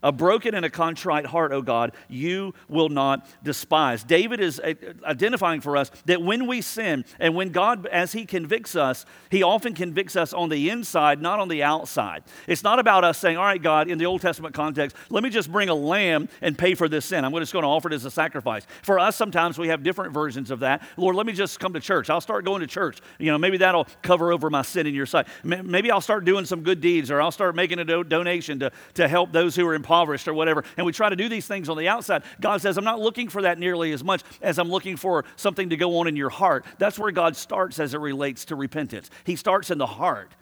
A 0.05 0.13
broken 0.13 0.55
and 0.55 0.65
a 0.65 0.71
contrite 0.71 1.27
heart, 1.27 1.51
O 1.51 1.63
God, 1.63 1.93
you 2.09 2.55
will 2.69 2.91
not 2.91 3.27
despise. 3.43 4.05
David 4.05 4.39
is 4.39 4.61
uh, 4.61 4.75
identifying 5.05 5.61
for 5.61 5.77
us 5.77 5.91
that 6.05 6.23
when 6.23 6.47
we 6.47 6.61
sin 6.61 7.05
and 7.19 7.35
when 7.35 7.49
God, 7.49 7.87
as 7.87 8.13
He 8.13 8.27
convicts 8.27 8.77
us, 8.77 9.07
He 9.31 9.43
often 9.43 9.75
convicts 9.75 10.15
us 10.15 10.33
on 10.33 10.51
the 10.51 10.71
inside, 10.71 11.21
not 11.21 11.41
on 11.41 11.49
the 11.49 11.63
outside. 11.63 12.23
It's 12.47 12.63
not 12.63 12.79
about 12.79 13.03
us 13.03 13.19
saying, 13.19 13.39
All 13.39 13.45
right, 13.45 13.61
God, 13.61 13.89
in 13.89 13.99
the 13.99 14.07
Old 14.07 14.21
Testament 14.21 14.55
context, 14.55 14.95
let 15.09 15.25
me 15.25 15.31
just 15.31 15.51
bring 15.51 15.71
a 15.71 15.75
lamb 15.75 16.29
and 16.43 16.57
pay 16.57 16.75
for 16.75 16.89
this 16.89 17.07
sin. 17.07 17.25
I'm 17.25 17.33
just 17.33 17.53
going 17.53 17.63
to 17.63 17.69
offer 17.69 17.89
it 17.89 17.95
as 17.95 18.05
a 18.05 18.11
sacrifice. 18.11 18.67
For 18.83 18.99
us, 18.99 19.17
sometimes 19.17 19.59
we 19.59 19.69
have 19.69 19.83
different 19.83 20.13
versions 20.13 20.51
of 20.51 20.61
that. 20.61 20.83
Lord, 20.99 21.17
let 21.17 21.25
me 21.25 21.33
just 21.33 21.59
come 21.59 21.73
to 21.73 21.81
church. 21.81 22.11
I'll 22.11 22.21
start 22.21 22.45
going 22.45 22.61
to 22.61 22.67
church. 22.67 22.99
You 23.19 23.33
know, 23.33 23.39
maybe 23.39 23.57
that'll 23.57 23.87
cover 24.03 24.33
over 24.33 24.51
my 24.51 24.63
sin 24.63 24.87
in 24.87 24.95
your 24.95 25.07
sight. 25.07 25.27
Maybe 25.43 25.91
I'll 25.91 26.03
start 26.03 26.27
doing 26.27 26.45
some 26.45 26.63
good 26.63 26.83
deeds 26.83 27.11
or 27.11 27.23
I'll 27.23 27.31
start 27.31 27.55
making 27.55 27.79
a 27.79 27.85
do- 27.85 28.05
donation 28.05 28.59
to, 28.61 28.73
to 28.95 29.09
help 29.09 29.33
those 29.33 29.57
who 29.57 29.67
are 29.67 29.75
in 29.75 29.83
impoverished 29.95 30.27
or 30.27 30.35
whatever, 30.35 30.65
and 30.77 30.85
we 30.85 30.93
try 30.93 31.09
to 31.09 31.17
do 31.17 31.29
these 31.29 31.47
things 31.47 31.69
on 31.69 31.77
the 31.77 31.89
outside, 31.89 32.25
God 32.41 32.61
says, 32.61 32.77
I'm 32.77 32.85
not 32.85 33.01
looking 33.01 33.29
for 33.29 33.43
that 33.43 33.59
nearly 33.59 33.93
as 33.93 34.03
much 34.03 34.23
as 34.43 34.59
I'm 34.59 34.69
looking 34.69 34.97
for 34.97 35.25
something 35.37 35.71
to 35.71 35.77
go 35.77 35.99
on 35.99 36.09
in 36.09 36.17
your 36.17 36.31
heart. 36.31 36.65
That's 36.79 36.99
where 36.99 37.13
God 37.13 37.37
starts 37.37 37.79
as 37.79 37.95
it 37.95 38.01
relates 38.01 38.45
to 38.47 38.57
repentance. 38.57 39.09
He 39.23 39.37
starts 39.37 39.71
in 39.71 39.79
the 39.79 39.87
heart. 39.87 40.33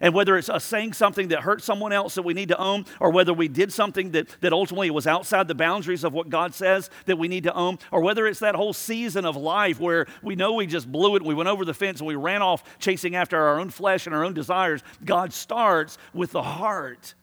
And 0.00 0.14
whether 0.14 0.36
it's 0.36 0.48
us 0.48 0.62
saying 0.62 0.92
something 0.92 1.28
that 1.28 1.40
hurt 1.40 1.60
someone 1.60 1.92
else 1.92 2.14
that 2.14 2.22
we 2.22 2.32
need 2.32 2.50
to 2.50 2.58
own, 2.58 2.84
or 3.00 3.10
whether 3.10 3.32
we 3.32 3.48
did 3.48 3.72
something 3.72 4.12
that, 4.12 4.28
that 4.42 4.52
ultimately 4.52 4.90
was 4.90 5.08
outside 5.08 5.48
the 5.48 5.56
boundaries 5.56 6.04
of 6.04 6.12
what 6.12 6.28
God 6.28 6.54
says 6.54 6.88
that 7.06 7.18
we 7.18 7.26
need 7.26 7.44
to 7.44 7.54
own, 7.54 7.78
or 7.90 8.00
whether 8.00 8.26
it's 8.28 8.38
that 8.40 8.54
whole 8.54 8.72
season 8.72 9.24
of 9.24 9.36
life 9.36 9.80
where 9.80 10.06
we 10.22 10.36
know 10.36 10.52
we 10.52 10.66
just 10.66 10.92
blew 10.92 11.16
it, 11.16 11.22
we 11.22 11.34
went 11.34 11.48
over 11.48 11.64
the 11.64 11.74
fence, 11.74 11.98
and 11.98 12.06
we 12.06 12.14
ran 12.14 12.42
off 12.42 12.62
chasing 12.78 13.16
after 13.16 13.36
our 13.36 13.58
own 13.58 13.70
flesh 13.70 14.06
and 14.06 14.14
our 14.14 14.24
own 14.24 14.34
desires, 14.34 14.82
God 15.04 15.32
starts 15.32 15.98
with 16.14 16.30
the 16.30 16.42
heart. 16.42 17.14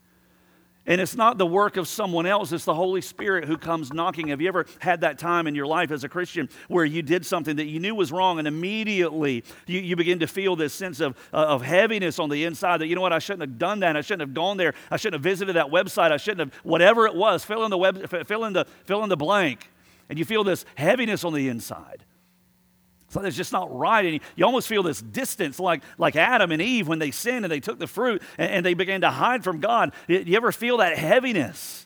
And 0.87 1.01
it's 1.01 1.15
not 1.15 1.39
the 1.39 1.47
work 1.47 1.77
of 1.77 1.87
someone 1.87 2.27
else, 2.27 2.51
it's 2.51 2.65
the 2.65 2.75
Holy 2.75 3.01
Spirit 3.01 3.45
who 3.45 3.57
comes 3.57 3.91
knocking. 3.91 4.27
Have 4.27 4.39
you 4.39 4.47
ever 4.47 4.67
had 4.79 5.01
that 5.01 5.17
time 5.17 5.47
in 5.47 5.55
your 5.55 5.65
life 5.65 5.89
as 5.89 6.03
a 6.03 6.09
Christian 6.09 6.47
where 6.67 6.85
you 6.85 7.01
did 7.01 7.25
something 7.25 7.55
that 7.55 7.65
you 7.65 7.79
knew 7.79 7.95
was 7.95 8.11
wrong 8.11 8.37
and 8.37 8.47
immediately 8.47 9.43
you, 9.65 9.79
you 9.79 9.95
begin 9.95 10.19
to 10.19 10.27
feel 10.27 10.55
this 10.55 10.73
sense 10.73 10.99
of, 10.99 11.17
uh, 11.33 11.37
of 11.37 11.63
heaviness 11.63 12.19
on 12.19 12.29
the 12.29 12.43
inside 12.43 12.81
that, 12.81 12.87
you 12.87 12.93
know 12.93 13.01
what, 13.01 13.13
I 13.13 13.19
shouldn't 13.19 13.49
have 13.49 13.57
done 13.57 13.79
that. 13.79 13.97
I 13.97 14.01
shouldn't 14.01 14.27
have 14.27 14.35
gone 14.35 14.57
there. 14.57 14.75
I 14.91 14.97
shouldn't 14.97 15.15
have 15.15 15.23
visited 15.23 15.55
that 15.55 15.67
website. 15.67 16.11
I 16.11 16.17
shouldn't 16.17 16.51
have, 16.51 16.61
whatever 16.63 17.07
it 17.07 17.15
was, 17.15 17.43
fill 17.43 17.63
in 17.63 17.71
the, 17.71 17.77
web, 17.77 18.07
fill 18.27 18.45
in 18.45 18.53
the, 18.53 18.65
fill 18.83 19.03
in 19.03 19.09
the 19.09 19.17
blank. 19.17 19.71
And 20.07 20.19
you 20.19 20.25
feel 20.25 20.43
this 20.43 20.65
heaviness 20.75 21.23
on 21.23 21.33
the 21.33 21.49
inside. 21.49 22.03
It's 23.23 23.37
just 23.37 23.53
not 23.53 23.75
right. 23.75 24.05
And 24.05 24.19
you 24.35 24.45
almost 24.45 24.67
feel 24.67 24.83
this 24.83 25.01
distance 25.01 25.59
like, 25.59 25.83
like 25.97 26.15
Adam 26.15 26.51
and 26.51 26.61
Eve 26.61 26.87
when 26.87 26.99
they 26.99 27.11
sinned 27.11 27.45
and 27.45 27.51
they 27.51 27.59
took 27.59 27.79
the 27.79 27.87
fruit 27.87 28.21
and, 28.37 28.51
and 28.51 28.65
they 28.65 28.73
began 28.73 29.01
to 29.01 29.09
hide 29.09 29.43
from 29.43 29.59
God. 29.59 29.93
You 30.07 30.35
ever 30.35 30.51
feel 30.51 30.77
that 30.77 30.97
heaviness? 30.97 31.85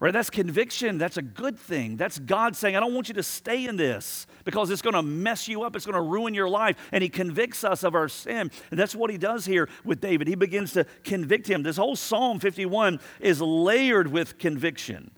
Right? 0.00 0.12
That's 0.12 0.28
conviction. 0.28 0.98
That's 0.98 1.16
a 1.16 1.22
good 1.22 1.58
thing. 1.58 1.96
That's 1.96 2.18
God 2.18 2.56
saying, 2.56 2.76
I 2.76 2.80
don't 2.80 2.92
want 2.92 3.08
you 3.08 3.14
to 3.14 3.22
stay 3.22 3.64
in 3.64 3.76
this 3.76 4.26
because 4.44 4.70
it's 4.70 4.82
going 4.82 4.94
to 4.94 5.02
mess 5.02 5.48
you 5.48 5.62
up. 5.62 5.76
It's 5.76 5.86
going 5.86 5.94
to 5.94 6.02
ruin 6.02 6.34
your 6.34 6.48
life. 6.48 6.76
And 6.92 7.02
He 7.02 7.08
convicts 7.08 7.64
us 7.64 7.84
of 7.84 7.94
our 7.94 8.08
sin. 8.08 8.50
And 8.70 8.78
that's 8.78 8.94
what 8.94 9.10
He 9.10 9.16
does 9.16 9.46
here 9.46 9.68
with 9.82 10.00
David. 10.00 10.28
He 10.28 10.34
begins 10.34 10.72
to 10.72 10.84
convict 11.04 11.48
him. 11.48 11.62
This 11.62 11.78
whole 11.78 11.96
Psalm 11.96 12.38
51 12.38 13.00
is 13.20 13.40
layered 13.40 14.08
with 14.08 14.36
conviction. 14.36 15.10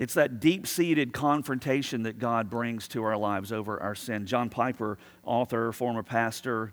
It's 0.00 0.14
that 0.14 0.40
deep 0.40 0.66
seated 0.66 1.12
confrontation 1.12 2.04
that 2.04 2.18
God 2.18 2.48
brings 2.48 2.88
to 2.88 3.04
our 3.04 3.18
lives 3.18 3.52
over 3.52 3.78
our 3.82 3.94
sin. 3.94 4.24
John 4.24 4.48
Piper, 4.48 4.96
author, 5.22 5.72
former 5.72 6.02
pastor, 6.02 6.72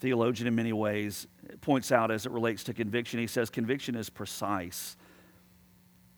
theologian 0.00 0.46
in 0.46 0.54
many 0.54 0.74
ways, 0.74 1.26
points 1.62 1.90
out 1.90 2.10
as 2.10 2.26
it 2.26 2.30
relates 2.30 2.62
to 2.64 2.74
conviction, 2.74 3.18
he 3.18 3.26
says 3.26 3.48
conviction 3.48 3.94
is 3.94 4.10
precise. 4.10 4.98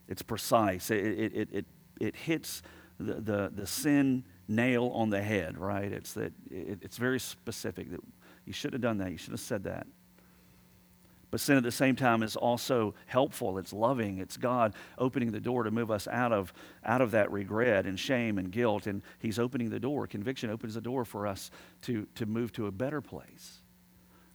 It's 0.09 0.23
precise. 0.23 0.91
It, 0.91 1.05
it, 1.05 1.33
it, 1.37 1.49
it, 1.53 1.67
it 2.01 2.17
hits 2.17 2.63
the, 2.99 3.15
the, 3.15 3.53
the 3.55 3.67
sin 3.69 4.25
nail 4.49 4.91
on 4.93 5.11
the 5.11 5.23
head, 5.23 5.57
right? 5.57 5.93
It's, 5.93 6.15
that 6.15 6.33
it, 6.51 6.81
it's 6.83 6.97
very 6.97 7.21
specific 7.21 7.93
that 7.93 8.01
you 8.45 8.53
should 8.53 8.73
have 8.73 8.83
done 8.83 8.99
that, 8.99 9.13
you 9.13 9.19
should 9.19 9.31
have 9.31 9.41
said 9.41 9.63
that. 9.65 9.87
But 11.35 11.41
sin 11.41 11.57
at 11.57 11.65
the 11.65 11.73
same 11.73 11.97
time 11.97 12.23
is 12.23 12.37
also 12.37 12.95
helpful. 13.07 13.59
It's 13.59 13.73
loving. 13.73 14.19
It's 14.19 14.37
God 14.37 14.73
opening 14.99 15.33
the 15.33 15.41
door 15.41 15.65
to 15.65 15.73
move 15.73 15.91
us 15.91 16.07
out 16.07 16.33
of, 16.33 16.55
out 16.85 17.01
of 17.01 17.11
that 17.11 17.29
regret 17.33 17.87
and 17.87 17.99
shame 17.99 18.39
and 18.39 18.53
guilt. 18.53 18.87
And 18.87 19.03
He's 19.19 19.41
opening 19.41 19.69
the 19.69 19.81
door. 19.81 20.07
Conviction 20.07 20.49
opens 20.49 20.75
the 20.75 20.81
door 20.81 21.05
for 21.05 21.27
us 21.27 21.51
to, 21.83 22.07
to 22.15 22.25
move 22.25 22.53
to 22.53 22.69
a 22.69 22.71
better 22.71 23.01
place. 23.01 23.63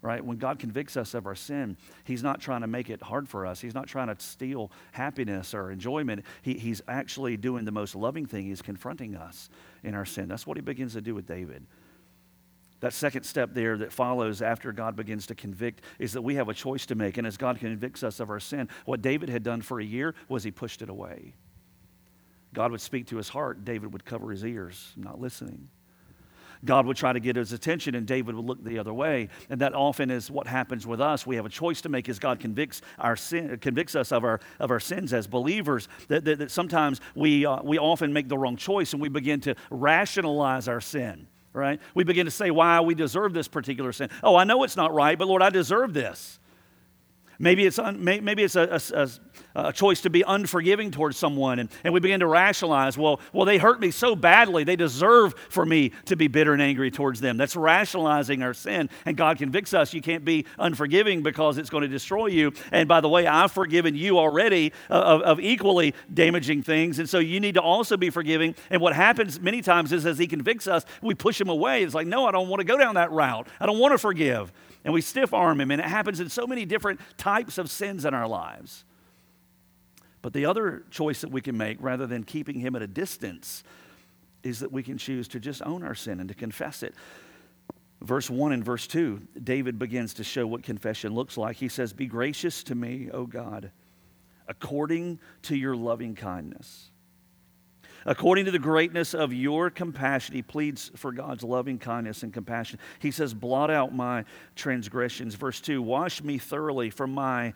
Right? 0.02 0.22
When 0.22 0.36
God 0.36 0.60
convicts 0.60 0.98
us 0.98 1.14
of 1.14 1.26
our 1.26 1.36
sin, 1.36 1.78
He's 2.04 2.22
not 2.22 2.42
trying 2.42 2.62
to 2.64 2.68
make 2.68 2.90
it 2.90 3.02
hard 3.02 3.30
for 3.30 3.46
us. 3.46 3.62
He's 3.62 3.74
not 3.74 3.88
trying 3.88 4.14
to 4.14 4.22
steal 4.22 4.70
happiness 4.92 5.54
or 5.54 5.72
enjoyment. 5.72 6.26
He, 6.42 6.56
he's 6.56 6.82
actually 6.90 7.38
doing 7.38 7.64
the 7.64 7.72
most 7.72 7.96
loving 7.96 8.26
thing. 8.26 8.48
He's 8.48 8.62
confronting 8.62 9.16
us 9.16 9.50
in 9.86 9.96
our 9.96 10.04
sin. 10.04 10.28
That's 10.28 10.46
what 10.46 10.58
He 10.58 10.62
begins 10.62 10.92
to 10.96 11.02
do 11.02 11.16
with 11.16 11.26
David. 11.26 11.66
That 12.82 12.94
second 12.94 13.24
step 13.24 13.54
there 13.54 13.78
that 13.78 13.92
follows 13.92 14.42
after 14.42 14.72
God 14.72 14.96
begins 14.96 15.28
to 15.28 15.36
convict 15.36 15.82
is 16.00 16.14
that 16.14 16.22
we 16.22 16.36
have 16.36 16.48
a 16.48 16.54
choice 16.54 16.86
to 16.88 16.96
make. 16.96 17.18
And 17.18 17.28
as 17.28 17.36
God 17.36 17.60
convicts 17.60 18.04
us 18.04 18.20
of 18.20 18.30
our 18.30 18.40
sin, 18.40 18.70
what 18.86 19.02
David 19.02 19.30
had 19.30 19.44
done 19.44 19.62
for 19.62 19.80
a 19.80 19.86
year 19.86 20.16
was 20.30 20.44
he 20.44 20.52
pushed 20.52 20.82
it 20.82 20.90
away. 20.90 21.34
God 22.54 22.72
would 22.72 22.82
speak 22.82 23.08
to 23.08 23.18
his 23.18 23.30
heart, 23.30 23.66
David 23.66 23.94
would 23.94 24.06
cover 24.06 24.32
his 24.32 24.44
ears, 24.44 24.94
not 24.96 25.20
listening. 25.20 25.70
God 26.66 26.86
would 26.88 26.98
try 26.98 27.14
to 27.14 27.22
get 27.22 27.38
his 27.38 27.54
attention 27.54 27.96
and 27.96 28.06
David 28.06 28.36
would 28.36 28.44
look 28.44 28.62
the 28.64 28.80
other 28.80 28.94
way. 28.94 29.30
And 29.50 29.62
that 29.62 29.74
often 29.74 30.12
is 30.12 30.30
what 30.30 30.46
happens 30.46 30.86
with 30.86 31.00
us. 31.00 31.26
We 31.26 31.38
have 31.38 31.46
a 31.46 31.50
choice 31.50 31.80
to 31.82 31.90
make 31.90 32.10
as 32.10 32.20
God 32.20 32.42
convicts, 32.42 32.82
our 32.98 33.16
sin, 33.16 33.58
convicts 33.60 33.96
us 33.96 34.12
of 34.12 34.26
our, 34.26 34.42
of 34.60 34.70
our 34.70 34.82
sins 34.82 35.14
as 35.14 35.26
believers. 35.26 35.88
That, 36.10 36.26
that, 36.26 36.40
that 36.40 36.52
sometimes 36.52 37.00
we, 37.16 37.46
uh, 37.46 37.62
we 37.64 37.78
often 37.78 38.12
make 38.12 38.28
the 38.28 38.38
wrong 38.38 38.58
choice 38.58 38.92
and 38.92 39.02
we 39.02 39.08
begin 39.08 39.40
to 39.42 39.56
rationalize 39.70 40.68
our 40.68 40.82
sin 40.82 41.28
right? 41.54 41.80
We 41.94 42.04
begin 42.04 42.26
to 42.26 42.32
say 42.32 42.52
why 42.52 42.80
we 42.82 42.96
deserve 42.96 43.34
this 43.34 43.48
particular 43.48 43.92
sin. 43.92 44.10
Oh, 44.24 44.36
I 44.36 44.44
know 44.44 44.64
it's 44.64 44.78
not 44.78 44.94
right, 44.94 45.18
but 45.18 45.28
Lord, 45.28 45.42
I 45.42 45.50
deserve 45.50 45.94
this. 45.94 46.40
Maybe 47.42 47.66
it's, 47.66 47.80
un, 47.80 48.04
maybe 48.04 48.44
it's 48.44 48.58
a, 48.58 48.82
a, 48.94 49.10
a, 49.56 49.72
choice 49.72 50.02
to 50.02 50.10
be 50.10 50.24
unforgiving 50.28 50.92
towards 50.92 51.16
someone, 51.18 51.60
and, 51.60 51.70
and 51.86 51.94
we 51.94 52.02
begin 52.02 52.20
to 52.20 52.28
rationalize, 52.28 52.98
well, 52.98 53.22
well, 53.32 53.46
they 53.46 53.58
hurt 53.58 53.80
me 53.80 53.92
so 53.92 54.14
badly, 54.14 54.66
they 54.66 54.76
deserve 54.76 55.34
for 55.48 55.66
me 55.66 55.94
to 56.06 56.18
be 56.18 56.28
bitter 56.28 56.52
and 56.52 56.62
angry 56.62 56.92
towards 56.92 57.22
them. 57.22 57.38
That's 57.38 57.56
rationalizing 57.56 58.44
our 58.44 58.54
sin, 58.54 58.90
and 59.06 59.16
God 59.16 59.38
convicts 59.38 59.74
us. 59.74 59.94
You 59.94 60.02
can't 60.02 60.26
be 60.26 60.46
unforgiving 60.58 61.24
because 61.24 61.58
it's 61.58 61.70
going 61.70 61.84
to 61.84 61.88
destroy 61.88 62.26
you. 62.28 62.52
And 62.74 62.90
by 62.90 63.00
the 63.00 63.08
way, 63.08 63.26
I've 63.26 63.54
forgiven 63.54 63.96
you 63.96 64.20
already 64.20 64.74
uh, 64.90 64.96
of, 64.96 65.22
of 65.22 65.40
equally 65.40 65.96
damaging 66.14 66.62
things, 66.62 67.00
and 67.00 67.10
so 67.10 67.20
you 67.20 67.40
need 67.40 67.54
to 67.54 67.62
also 67.62 67.96
be 67.96 68.10
forgiving. 68.10 68.54
And 68.70 68.82
what 68.82 68.94
happens 68.94 69.40
many 69.40 69.62
times 69.62 69.94
is 69.94 70.06
as 70.06 70.18
He 70.18 70.28
convicts 70.28 70.68
us, 70.68 70.84
we 71.02 71.16
push 71.16 71.40
Him 71.40 71.48
away. 71.48 71.84
It's 71.84 71.94
like, 71.94 72.08
no, 72.08 72.26
I 72.26 72.32
don't 72.32 72.50
want 72.50 72.60
to 72.60 72.66
go 72.66 72.78
down 72.78 72.96
that 72.96 73.12
route. 73.12 73.48
I 73.62 73.66
don't 73.66 73.80
want 73.80 73.94
to 73.94 73.98
forgive 73.98 74.52
and 74.84 74.94
we 74.94 75.02
stiff 75.02 75.34
arm 75.34 75.60
him. 75.62 75.72
And 75.72 75.82
it 75.82 75.88
happens 75.88 76.20
in 76.20 76.30
so 76.30 76.48
many 76.48 76.66
different 76.66 77.00
types 77.18 77.58
of 77.58 77.70
sins 77.70 78.06
in 78.06 78.14
our 78.14 78.28
lives. 78.28 78.86
But 80.22 80.34
the 80.34 80.46
other 80.46 80.84
choice 80.92 81.22
that 81.22 81.32
we 81.32 81.42
can 81.42 81.58
make, 81.58 81.78
rather 81.80 82.06
than 82.06 82.24
keeping 82.24 82.60
him 82.60 82.76
at 82.76 82.82
a 82.82 82.88
distance, 82.88 83.64
is 84.44 84.60
that 84.60 84.72
we 84.72 84.84
can 84.84 84.98
choose 84.98 85.28
to 85.30 85.40
just 85.40 85.62
own 85.64 85.84
our 85.84 85.96
sin 85.96 86.20
and 86.20 86.30
to 86.30 86.36
confess 86.36 86.84
it. 86.84 86.94
Verse 88.02 88.30
1 88.30 88.54
and 88.54 88.64
verse 88.64 88.88
2, 88.88 89.22
David 89.44 89.78
begins 89.78 90.14
to 90.16 90.24
show 90.24 90.48
what 90.48 90.64
confession 90.64 91.14
looks 91.14 91.38
like. 91.38 91.58
He 91.58 91.68
says, 91.68 91.92
Be 91.92 92.06
gracious 92.06 92.64
to 92.64 92.76
me, 92.76 93.10
O 93.12 93.26
God, 93.26 93.72
according 94.48 95.20
to 95.44 95.56
your 95.56 95.76
loving 95.76 96.16
kindness. 96.16 96.92
According 98.10 98.46
to 98.46 98.52
the 98.52 98.58
greatness 98.58 99.14
of 99.14 99.32
your 99.32 99.70
compassion, 99.70 100.34
he 100.34 100.42
pleads 100.42 100.90
for 100.96 101.12
God's 101.12 101.44
loving 101.44 101.78
kindness 101.78 102.24
and 102.24 102.34
compassion. 102.34 102.80
He 102.98 103.12
says, 103.12 103.36
Blot 103.36 103.70
out 103.70 103.94
my 103.94 104.26
transgressions. 104.56 105.36
Verse 105.36 105.62
2 105.62 105.80
Wash 105.80 106.24
me 106.24 106.40
thoroughly 106.40 106.90
from 106.90 107.14
my, 107.14 107.54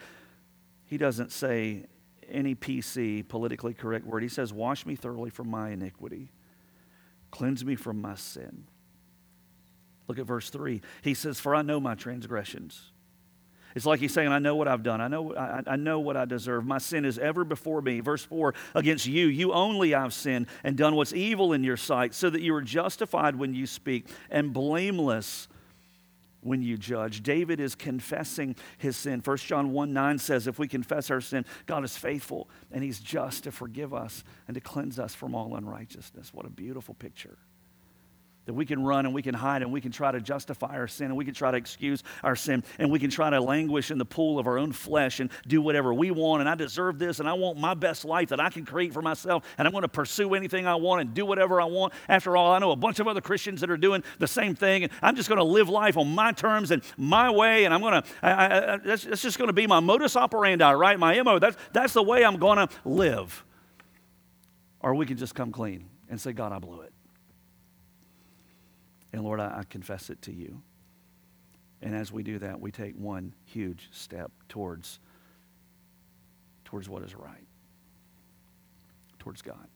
he 0.85 0.99
doesn't 0.99 1.31
say 1.31 1.85
any 2.29 2.53
PC, 2.53 3.27
politically 3.27 3.73
correct 3.73 4.05
word. 4.05 4.21
He 4.21 4.29
says, 4.29 4.53
Wash 4.53 4.85
me 4.85 4.95
thoroughly 4.95 5.31
from 5.31 5.49
my 5.49 5.71
iniquity, 5.71 6.31
cleanse 7.31 7.65
me 7.65 7.73
from 7.75 7.99
my 7.99 8.13
sin. 8.13 8.65
Look 10.07 10.19
at 10.19 10.27
verse 10.27 10.51
3. 10.51 10.83
He 11.01 11.15
says, 11.15 11.39
For 11.39 11.55
I 11.55 11.63
know 11.63 11.79
my 11.79 11.95
transgressions. 11.95 12.92
It's 13.75 13.85
like 13.85 13.99
he's 13.99 14.13
saying, 14.13 14.29
I 14.29 14.39
know 14.39 14.55
what 14.55 14.67
I've 14.67 14.83
done. 14.83 15.01
I 15.01 15.07
know, 15.07 15.35
I, 15.35 15.61
I, 15.65 15.75
know 15.75 15.99
what 15.99 16.15
I 16.15 16.25
deserve. 16.25 16.65
My 16.65 16.77
sin 16.77 17.05
is 17.05 17.17
ever 17.17 17.43
before 17.43 17.81
me. 17.81 17.99
Verse 17.99 18.23
4 18.23 18.53
Against 18.75 19.05
you, 19.05 19.27
you 19.27 19.53
only 19.53 19.95
I've 19.95 20.13
sinned 20.13 20.47
and 20.63 20.77
done 20.77 20.95
what's 20.95 21.13
evil 21.13 21.53
in 21.53 21.63
your 21.63 21.77
sight, 21.77 22.13
so 22.13 22.29
that 22.29 22.41
you 22.41 22.53
are 22.55 22.61
justified 22.61 23.35
when 23.35 23.53
you 23.53 23.65
speak 23.65 24.07
and 24.29 24.53
blameless 24.53 25.47
when 26.41 26.61
you 26.61 26.77
judge. 26.77 27.23
David 27.23 27.59
is 27.59 27.73
confessing 27.73 28.55
his 28.77 28.97
sin. 28.97 29.21
1 29.23 29.37
John 29.37 29.71
1 29.71 29.93
9 29.93 30.17
says, 30.19 30.47
If 30.47 30.59
we 30.59 30.67
confess 30.67 31.09
our 31.09 31.21
sin, 31.21 31.45
God 31.65 31.83
is 31.83 31.97
faithful 31.97 32.49
and 32.71 32.83
he's 32.83 32.99
just 32.99 33.45
to 33.45 33.51
forgive 33.51 33.93
us 33.93 34.23
and 34.47 34.55
to 34.55 34.61
cleanse 34.61 34.99
us 34.99 35.15
from 35.15 35.33
all 35.35 35.55
unrighteousness. 35.55 36.33
What 36.33 36.45
a 36.45 36.49
beautiful 36.49 36.93
picture 36.93 37.37
that 38.45 38.53
we 38.53 38.65
can 38.65 38.83
run 38.83 39.05
and 39.05 39.13
we 39.13 39.21
can 39.21 39.33
hide 39.33 39.61
and 39.61 39.71
we 39.71 39.79
can 39.79 39.91
try 39.91 40.11
to 40.11 40.19
justify 40.19 40.75
our 40.77 40.87
sin 40.87 41.07
and 41.07 41.15
we 41.15 41.23
can 41.23 41.33
try 41.33 41.51
to 41.51 41.57
excuse 41.57 42.03
our 42.23 42.35
sin 42.35 42.63
and 42.77 42.91
we 42.91 42.99
can 42.99 43.09
try 43.09 43.29
to 43.29 43.39
languish 43.39 43.89
in 43.89 43.97
the 43.97 44.05
pool 44.05 44.37
of 44.37 44.47
our 44.47 44.57
own 44.57 44.71
flesh 44.71 45.19
and 45.19 45.29
do 45.47 45.61
whatever 45.61 45.93
we 45.93 46.11
want 46.11 46.41
and 46.41 46.49
I 46.49 46.55
deserve 46.55 46.99
this 46.99 47.19
and 47.19 47.29
I 47.29 47.33
want 47.33 47.57
my 47.57 47.73
best 47.73 48.03
life 48.03 48.29
that 48.29 48.39
I 48.39 48.49
can 48.49 48.65
create 48.65 48.93
for 48.93 49.01
myself 49.01 49.45
and 49.57 49.67
I'm 49.67 49.71
going 49.71 49.83
to 49.83 49.87
pursue 49.87 50.33
anything 50.33 50.67
I 50.67 50.75
want 50.75 51.01
and 51.01 51.13
do 51.13 51.25
whatever 51.25 51.61
I 51.61 51.65
want. 51.65 51.93
After 52.09 52.35
all, 52.35 52.51
I 52.51 52.59
know 52.59 52.71
a 52.71 52.75
bunch 52.75 52.99
of 52.99 53.07
other 53.07 53.21
Christians 53.21 53.61
that 53.61 53.69
are 53.69 53.77
doing 53.77 54.03
the 54.19 54.27
same 54.27 54.55
thing 54.55 54.83
and 54.83 54.91
I'm 55.01 55.15
just 55.15 55.29
going 55.29 55.39
to 55.39 55.45
live 55.45 55.69
life 55.69 55.97
on 55.97 56.13
my 56.13 56.31
terms 56.33 56.71
and 56.71 56.83
my 56.97 57.29
way 57.29 57.65
and 57.65 57.73
I'm 57.73 57.81
going 57.81 58.01
to, 58.01 58.09
I, 58.21 58.73
I, 58.73 58.77
that's, 58.77 59.05
that's 59.05 59.21
just 59.21 59.37
going 59.37 59.49
to 59.49 59.53
be 59.53 59.67
my 59.67 59.79
modus 59.79 60.15
operandi, 60.15 60.73
right? 60.73 60.99
My 60.99 61.21
MO. 61.21 61.39
That's, 61.39 61.57
that's 61.71 61.93
the 61.93 62.03
way 62.03 62.25
I'm 62.25 62.37
going 62.37 62.57
to 62.57 62.67
live. 62.83 63.45
Or 64.81 64.93
we 64.95 65.05
can 65.05 65.15
just 65.15 65.33
come 65.33 65.51
clean 65.51 65.89
and 66.09 66.19
say, 66.19 66.33
God, 66.33 66.51
I 66.51 66.59
blew 66.59 66.81
it. 66.81 66.93
And 69.13 69.23
Lord, 69.23 69.39
I, 69.39 69.59
I 69.59 69.63
confess 69.69 70.09
it 70.09 70.21
to 70.23 70.33
you. 70.33 70.61
And 71.81 71.95
as 71.95 72.11
we 72.11 72.23
do 72.23 72.39
that, 72.39 72.59
we 72.59 72.71
take 72.71 72.95
one 72.95 73.33
huge 73.45 73.89
step 73.91 74.31
towards, 74.49 74.99
towards 76.65 76.89
what 76.89 77.03
is 77.03 77.13
right, 77.13 77.45
towards 79.19 79.41
God. 79.41 79.67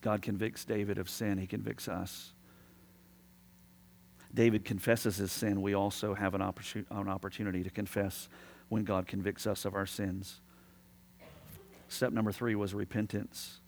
God 0.00 0.20
convicts 0.22 0.64
David 0.64 0.98
of 0.98 1.08
sin, 1.08 1.38
he 1.38 1.46
convicts 1.46 1.88
us. 1.88 2.34
David 4.34 4.64
confesses 4.64 5.16
his 5.16 5.32
sin. 5.32 5.62
We 5.62 5.74
also 5.74 6.12
have 6.12 6.34
an, 6.34 6.42
an 6.42 7.08
opportunity 7.08 7.62
to 7.62 7.70
confess 7.70 8.28
when 8.68 8.84
God 8.84 9.06
convicts 9.06 9.46
us 9.46 9.64
of 9.64 9.74
our 9.74 9.86
sins. 9.86 10.40
Step 11.88 12.12
number 12.12 12.32
three 12.32 12.54
was 12.54 12.74
repentance. 12.74 13.60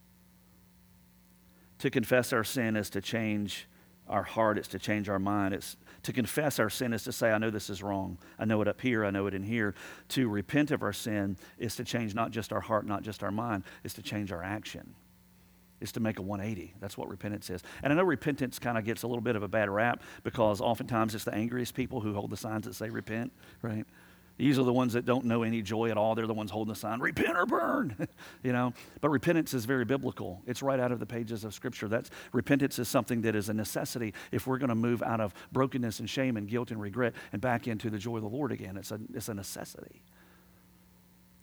To 1.79 1.91
confess 1.91 2.33
our 2.33 2.45
sin 2.45 2.77
is 2.77 2.91
to 2.91 3.01
change 3.01 3.69
our 4.09 4.23
heart, 4.23 4.57
it's 4.57 4.69
to 4.69 4.79
change 4.79 5.09
our 5.09 5.19
mind. 5.19 5.53
It's 5.53 5.77
to 6.05 6.13
confess 6.13 6.59
our 6.59 6.71
sin 6.71 6.93
is 6.93 7.03
to 7.05 7.13
say, 7.13 7.33
I 7.33 7.39
know 7.39 7.51
this 7.51 7.69
is 7.69 7.83
wrong. 7.83 8.19
I 8.39 8.45
know 8.45 8.63
it 8.63 8.69
up 8.69 8.81
here, 8.81 9.05
I 9.05 9.11
know 9.11 9.27
it 9.27 9.35
in 9.35 9.43
here. 9.43 9.75
To 10.11 10.29
repent 10.29 10.71
of 10.71 10.83
our 10.83 10.93
sin 10.93 11.37
is 11.59 11.75
to 11.77 11.85
change 11.85 12.15
not 12.15 12.31
just 12.31 12.53
our 12.53 12.61
heart, 12.61 12.87
not 12.87 13.03
just 13.03 13.23
our 13.23 13.33
mind, 13.33 13.65
it's 13.83 13.95
to 13.95 14.03
change 14.03 14.31
our 14.31 14.43
action. 14.43 14.95
It's 15.81 15.93
to 15.93 16.01
make 16.01 16.19
a 16.19 16.23
180. 16.23 16.75
That's 16.81 16.97
what 16.97 17.09
repentance 17.09 17.51
is. 17.51 17.63
And 17.83 17.93
I 17.93 17.97
know 17.97 18.05
repentance 18.05 18.59
kind 18.59 18.79
of 18.79 18.85
gets 18.85 19.03
a 19.03 19.07
little 19.07 19.21
bit 19.21 19.37
of 19.37 19.43
a 19.43 19.49
bad 19.49 19.69
rap 19.69 20.03
because 20.23 20.61
oftentimes 20.61 21.15
it's 21.15 21.25
the 21.25 21.35
angriest 21.35 21.75
people 21.75 22.01
who 22.01 22.15
hold 22.15 22.31
the 22.31 22.37
signs 22.37 22.65
that 22.65 22.75
say 22.75 22.89
repent, 22.89 23.33
right? 23.61 23.85
These 24.39 24.59
are 24.59 24.65
the 24.65 24.73
ones 24.73 24.93
that 24.93 25.07
don't 25.07 25.25
know 25.25 25.43
any 25.45 25.63
joy 25.63 25.91
at 25.91 25.97
all. 25.97 26.15
They're 26.15 26.27
the 26.27 26.35
ones 26.35 26.51
holding 26.51 26.75
the 26.75 26.79
sign, 26.79 27.01
repent 27.01 27.39
or 27.39 27.47
burn. 27.47 28.09
you 28.43 28.53
know, 28.53 28.75
but 29.01 29.09
repentance 29.09 29.55
is 29.55 29.65
very 29.65 29.87
biblical. 29.87 30.43
It's 30.47 30.63
right 30.63 30.79
out 30.79 30.93
of 30.93 31.01
the 31.01 31.07
pages 31.07 31.43
of 31.45 31.55
Scripture. 31.55 31.89
That's 31.89 32.11
repentance 32.33 32.79
is 32.79 32.87
something 32.87 33.23
that 33.23 33.35
is 33.35 33.49
a 33.49 33.55
necessity 33.55 34.13
if 34.33 34.47
we're 34.47 34.59
going 34.59 34.69
to 34.69 34.75
move 34.75 35.03
out 35.03 35.23
of 35.23 35.33
brokenness 35.53 36.01
and 36.01 36.11
shame 36.11 36.37
and 36.37 36.47
guilt 36.47 36.71
and 36.71 36.81
regret 36.81 37.15
and 37.33 37.41
back 37.41 37.67
into 37.67 37.89
the 37.89 37.99
joy 37.99 38.17
of 38.17 38.23
the 38.23 38.29
Lord 38.29 38.53
again. 38.53 38.77
It's 38.77 38.91
a, 38.91 39.01
it's 39.15 39.31
a 39.31 39.35
necessity. 39.35 40.03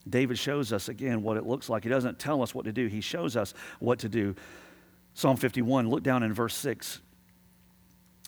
David 0.08 0.38
shows 0.38 0.72
us 0.72 0.88
again 0.88 1.24
what 1.24 1.38
it 1.38 1.48
looks 1.48 1.70
like. 1.70 1.84
He 1.84 1.90
doesn't 1.90 2.20
tell 2.20 2.44
us 2.44 2.54
what 2.54 2.66
to 2.66 2.72
do, 2.72 2.88
he 2.88 3.02
shows 3.02 3.36
us 3.36 3.56
what 3.80 4.00
to 4.00 4.10
do. 4.10 4.36
Psalm 5.16 5.38
51, 5.38 5.90
look 5.90 6.04
down 6.04 6.24
in 6.24 6.34
verse 6.34 6.56
6. 6.56 7.00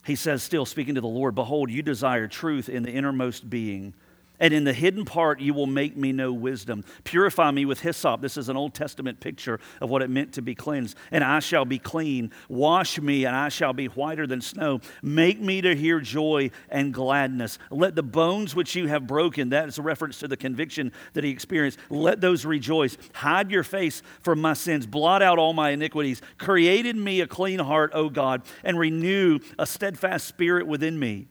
He 0.06 0.15
says, 0.15 0.43
still 0.43 0.65
speaking 0.65 0.95
to 0.95 1.01
the 1.01 1.08
Lord, 1.08 1.34
Behold, 1.34 1.71
you 1.71 1.82
desire 1.82 2.28
truth 2.28 2.69
in 2.69 2.84
the 2.84 2.91
innermost 2.91 3.49
being 3.49 3.95
and 4.39 4.53
in 4.53 4.63
the 4.63 4.73
hidden 4.73 5.05
part, 5.05 5.39
you 5.39 5.53
will 5.53 5.67
make 5.67 5.95
me 5.95 6.11
know 6.11 6.33
wisdom. 6.33 6.83
Purify 7.03 7.51
me 7.51 7.65
with 7.65 7.81
hyssop. 7.81 8.21
This 8.21 8.37
is 8.37 8.49
an 8.49 8.57
Old 8.57 8.73
Testament 8.73 9.19
picture 9.19 9.59
of 9.81 9.89
what 9.89 10.01
it 10.01 10.09
meant 10.09 10.33
to 10.33 10.41
be 10.41 10.55
cleansed. 10.55 10.97
And 11.11 11.23
I 11.23 11.39
shall 11.39 11.65
be 11.65 11.79
clean. 11.79 12.31
Wash 12.49 12.99
me, 12.99 13.25
and 13.25 13.35
I 13.35 13.49
shall 13.49 13.73
be 13.73 13.87
whiter 13.87 14.27
than 14.27 14.41
snow. 14.41 14.81
Make 15.01 15.39
me 15.39 15.61
to 15.61 15.75
hear 15.75 15.99
joy 15.99 16.51
and 16.69 16.93
gladness. 16.93 17.57
Let 17.69 17.95
the 17.95 18.03
bones 18.03 18.55
which 18.55 18.75
you 18.75 18.87
have 18.87 19.07
broken, 19.07 19.49
that 19.49 19.67
is 19.67 19.77
a 19.77 19.81
reference 19.81 20.19
to 20.19 20.27
the 20.27 20.37
conviction 20.37 20.91
that 21.13 21.23
he 21.23 21.29
experienced, 21.29 21.79
let 21.89 22.21
those 22.21 22.45
rejoice. 22.45 22.97
Hide 23.13 23.51
your 23.51 23.63
face 23.63 24.01
from 24.21 24.41
my 24.41 24.53
sins. 24.53 24.85
Blot 24.85 25.21
out 25.21 25.39
all 25.39 25.53
my 25.53 25.71
iniquities. 25.71 26.21
Create 26.37 26.85
in 26.85 27.03
me 27.03 27.21
a 27.21 27.27
clean 27.27 27.59
heart, 27.59 27.91
O 27.93 28.09
God, 28.09 28.43
and 28.63 28.77
renew 28.77 29.39
a 29.57 29.65
steadfast 29.65 30.27
spirit 30.27 30.67
within 30.67 30.97
me. 30.99 31.27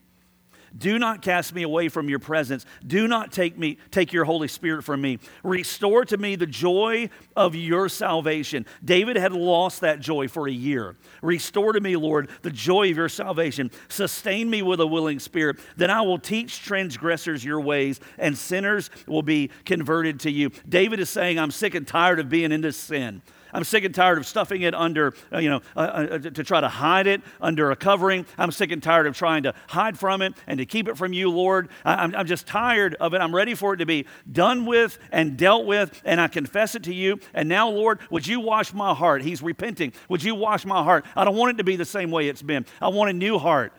Do 0.77 0.99
not 0.99 1.23
cast 1.23 1.55
me 1.55 1.63
away 1.63 1.89
from 1.89 2.09
your 2.09 2.19
presence. 2.19 2.67
Do 2.87 3.07
not 3.07 3.33
take 3.33 3.57
me 3.57 3.79
take 3.91 4.13
your 4.13 4.25
Holy 4.25 4.49
Spirit 4.49 4.83
from 4.83 5.01
me. 5.01 5.19
Restore 5.43 6.05
to 6.07 6.17
me 6.17 6.37
the 6.37 6.47
joy 6.47 7.11
of 7.37 7.55
your 7.55 7.89
salvation. 7.89 8.67
David 8.85 9.17
had 9.17 9.33
lost 9.33 9.83
that 9.83 10.01
joy 10.01 10.29
for 10.29 10.49
a 10.49 10.53
year. 10.53 10.97
Restore 11.23 11.75
to 11.75 11.81
me, 11.81 11.97
Lord, 11.97 12.29
the 12.43 12.51
joy 12.51 12.91
of 12.91 12.97
your 12.97 13.09
salvation. 13.09 13.71
Sustain 13.89 14.51
me 14.51 14.63
with 14.63 14.81
a 14.81 14.87
willing 14.87 15.21
spirit. 15.21 15.59
Then 15.77 15.91
I 15.91 16.03
will 16.03 16.19
teach 16.19 16.63
transgressors 16.63 17.45
your 17.45 17.61
ways, 17.61 18.01
and 18.19 18.37
sinners 18.37 18.91
will 19.07 19.23
be 19.23 19.51
converted 19.65 20.21
to 20.21 20.31
you. 20.31 20.51
David 20.69 20.99
is 21.01 21.11
saying, 21.11 21.39
I'm 21.39 21.51
sick 21.51 21.75
and 21.75 21.87
tired 21.87 22.19
of 22.19 22.29
being 22.29 22.53
in 22.53 22.61
this 22.61 22.77
sin. 22.77 23.23
I'm 23.55 23.63
sick 23.65 23.85
and 23.85 23.95
tired 23.95 24.19
of 24.19 24.27
stuffing 24.27 24.63
it 24.63 24.75
under, 24.75 25.15
uh, 25.33 25.39
you 25.39 25.49
know, 25.49 25.63
uh, 25.77 25.79
uh, 25.79 26.19
to 26.19 26.43
try 26.43 26.61
to 26.61 26.69
hide 26.69 27.07
it 27.07 27.23
under 27.41 27.71
a 27.71 27.77
covering. 27.77 28.27
I'm 28.37 28.51
sick 28.51 28.73
and 28.73 28.83
tired 28.83 29.07
of 29.07 29.17
trying 29.17 29.45
to 29.45 29.55
hide 29.69 29.97
from 29.97 30.23
it 30.23 30.35
and 30.49 30.59
to 30.59 30.67
keep 30.67 30.89
it 30.89 30.99
from 30.99 31.13
you, 31.13 31.31
Lord. 31.31 31.69
I, 31.85 32.03
am 32.05 32.15
I'm 32.17 32.27
just 32.27 32.49
tired 32.49 32.97
of 32.97 33.15
it. 33.15 33.21
I'm 33.21 33.35
ready 33.35 33.55
for 33.55 33.75
it 33.75 33.77
to 33.77 33.87
be 33.87 34.07
done 34.31 34.67
with 34.67 34.99
and 35.13 35.37
dealt 35.37 35.67
with, 35.67 36.03
and 36.05 36.21
I 36.21 36.27
confess 36.27 36.75
it 36.75 36.83
to 36.85 36.95
you. 36.95 37.21
And 37.33 37.49
now, 37.49 37.71
Lord, 37.71 38.01
would 38.11 38.27
you 38.27 38.41
wash 38.41 38.75
my 38.75 38.93
heart? 38.93 39.23
He's 39.23 39.41
repenting. 39.41 39.93
Would 40.09 40.25
you 40.25 40.35
wash 40.35 40.67
my 40.67 40.83
heart? 40.83 41.05
I 41.15 41.25
don't 41.25 41.37
want 41.37 41.53
it 41.53 41.59
to 41.59 41.65
be 41.65 41.77
the 41.77 41.85
same 41.85 42.11
way 42.11 42.29
it's 42.29 42.43
been. 42.43 42.67
I 42.83 42.89
want 42.89 43.11
a 43.11 43.15
new 43.15 43.39
heart. 43.39 43.73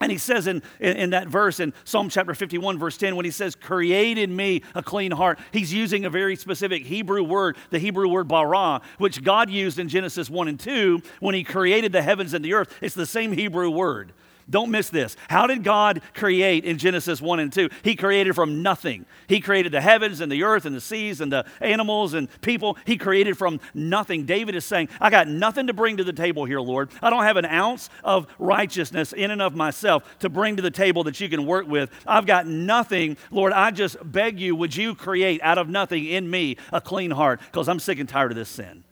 And 0.00 0.10
he 0.10 0.18
says 0.18 0.48
in, 0.48 0.62
in, 0.80 0.96
in, 0.96 1.10
that 1.10 1.28
verse 1.28 1.60
in 1.60 1.72
Psalm 1.84 2.08
chapter 2.08 2.34
51, 2.34 2.78
verse 2.78 2.96
10, 2.96 3.14
when 3.14 3.24
he 3.24 3.30
says, 3.30 3.54
Create 3.54 4.18
in 4.18 4.34
me 4.34 4.62
a 4.74 4.82
clean 4.82 5.12
heart, 5.12 5.38
he's 5.52 5.72
using 5.72 6.04
a 6.04 6.10
very 6.10 6.34
specific 6.34 6.84
Hebrew 6.84 7.22
word, 7.22 7.56
the 7.70 7.78
Hebrew 7.78 8.08
word 8.08 8.26
bara, 8.26 8.82
which 8.98 9.22
God 9.22 9.50
used 9.50 9.78
in 9.78 9.88
Genesis 9.88 10.28
1 10.28 10.48
and 10.48 10.58
2 10.58 11.00
when 11.20 11.34
he 11.34 11.44
created 11.44 11.92
the 11.92 12.02
heavens 12.02 12.34
and 12.34 12.44
the 12.44 12.54
earth. 12.54 12.76
It's 12.80 12.94
the 12.94 13.06
same 13.06 13.32
Hebrew 13.32 13.70
word. 13.70 14.12
Don't 14.48 14.70
miss 14.70 14.90
this. 14.90 15.16
How 15.28 15.46
did 15.46 15.64
God 15.64 16.02
create 16.12 16.64
in 16.64 16.78
Genesis 16.78 17.20
1 17.20 17.40
and 17.40 17.52
2? 17.52 17.70
He 17.82 17.96
created 17.96 18.34
from 18.34 18.62
nothing. 18.62 19.06
He 19.26 19.40
created 19.40 19.72
the 19.72 19.80
heavens 19.80 20.20
and 20.20 20.30
the 20.30 20.42
earth 20.42 20.66
and 20.66 20.76
the 20.76 20.80
seas 20.80 21.20
and 21.20 21.32
the 21.32 21.46
animals 21.60 22.14
and 22.14 22.28
people. 22.42 22.76
He 22.84 22.96
created 22.96 23.38
from 23.38 23.60
nothing. 23.72 24.26
David 24.26 24.54
is 24.54 24.64
saying, 24.64 24.88
I 25.00 25.10
got 25.10 25.28
nothing 25.28 25.66
to 25.68 25.72
bring 25.72 25.96
to 25.96 26.04
the 26.04 26.12
table 26.12 26.44
here, 26.44 26.60
Lord. 26.60 26.90
I 27.02 27.10
don't 27.10 27.24
have 27.24 27.36
an 27.36 27.46
ounce 27.46 27.88
of 28.02 28.26
righteousness 28.38 29.12
in 29.12 29.30
and 29.30 29.40
of 29.40 29.54
myself 29.54 30.18
to 30.20 30.28
bring 30.28 30.56
to 30.56 30.62
the 30.62 30.70
table 30.70 31.04
that 31.04 31.20
you 31.20 31.28
can 31.28 31.46
work 31.46 31.66
with. 31.66 31.90
I've 32.06 32.26
got 32.26 32.46
nothing. 32.46 33.16
Lord, 33.30 33.52
I 33.52 33.70
just 33.70 33.96
beg 34.02 34.38
you, 34.38 34.54
would 34.56 34.76
you 34.76 34.94
create 34.94 35.40
out 35.42 35.58
of 35.58 35.68
nothing 35.68 36.04
in 36.04 36.30
me 36.30 36.56
a 36.72 36.80
clean 36.80 37.10
heart? 37.10 37.40
Because 37.46 37.68
I'm 37.68 37.80
sick 37.80 37.98
and 37.98 38.08
tired 38.08 38.30
of 38.30 38.36
this 38.36 38.48
sin. 38.48 38.83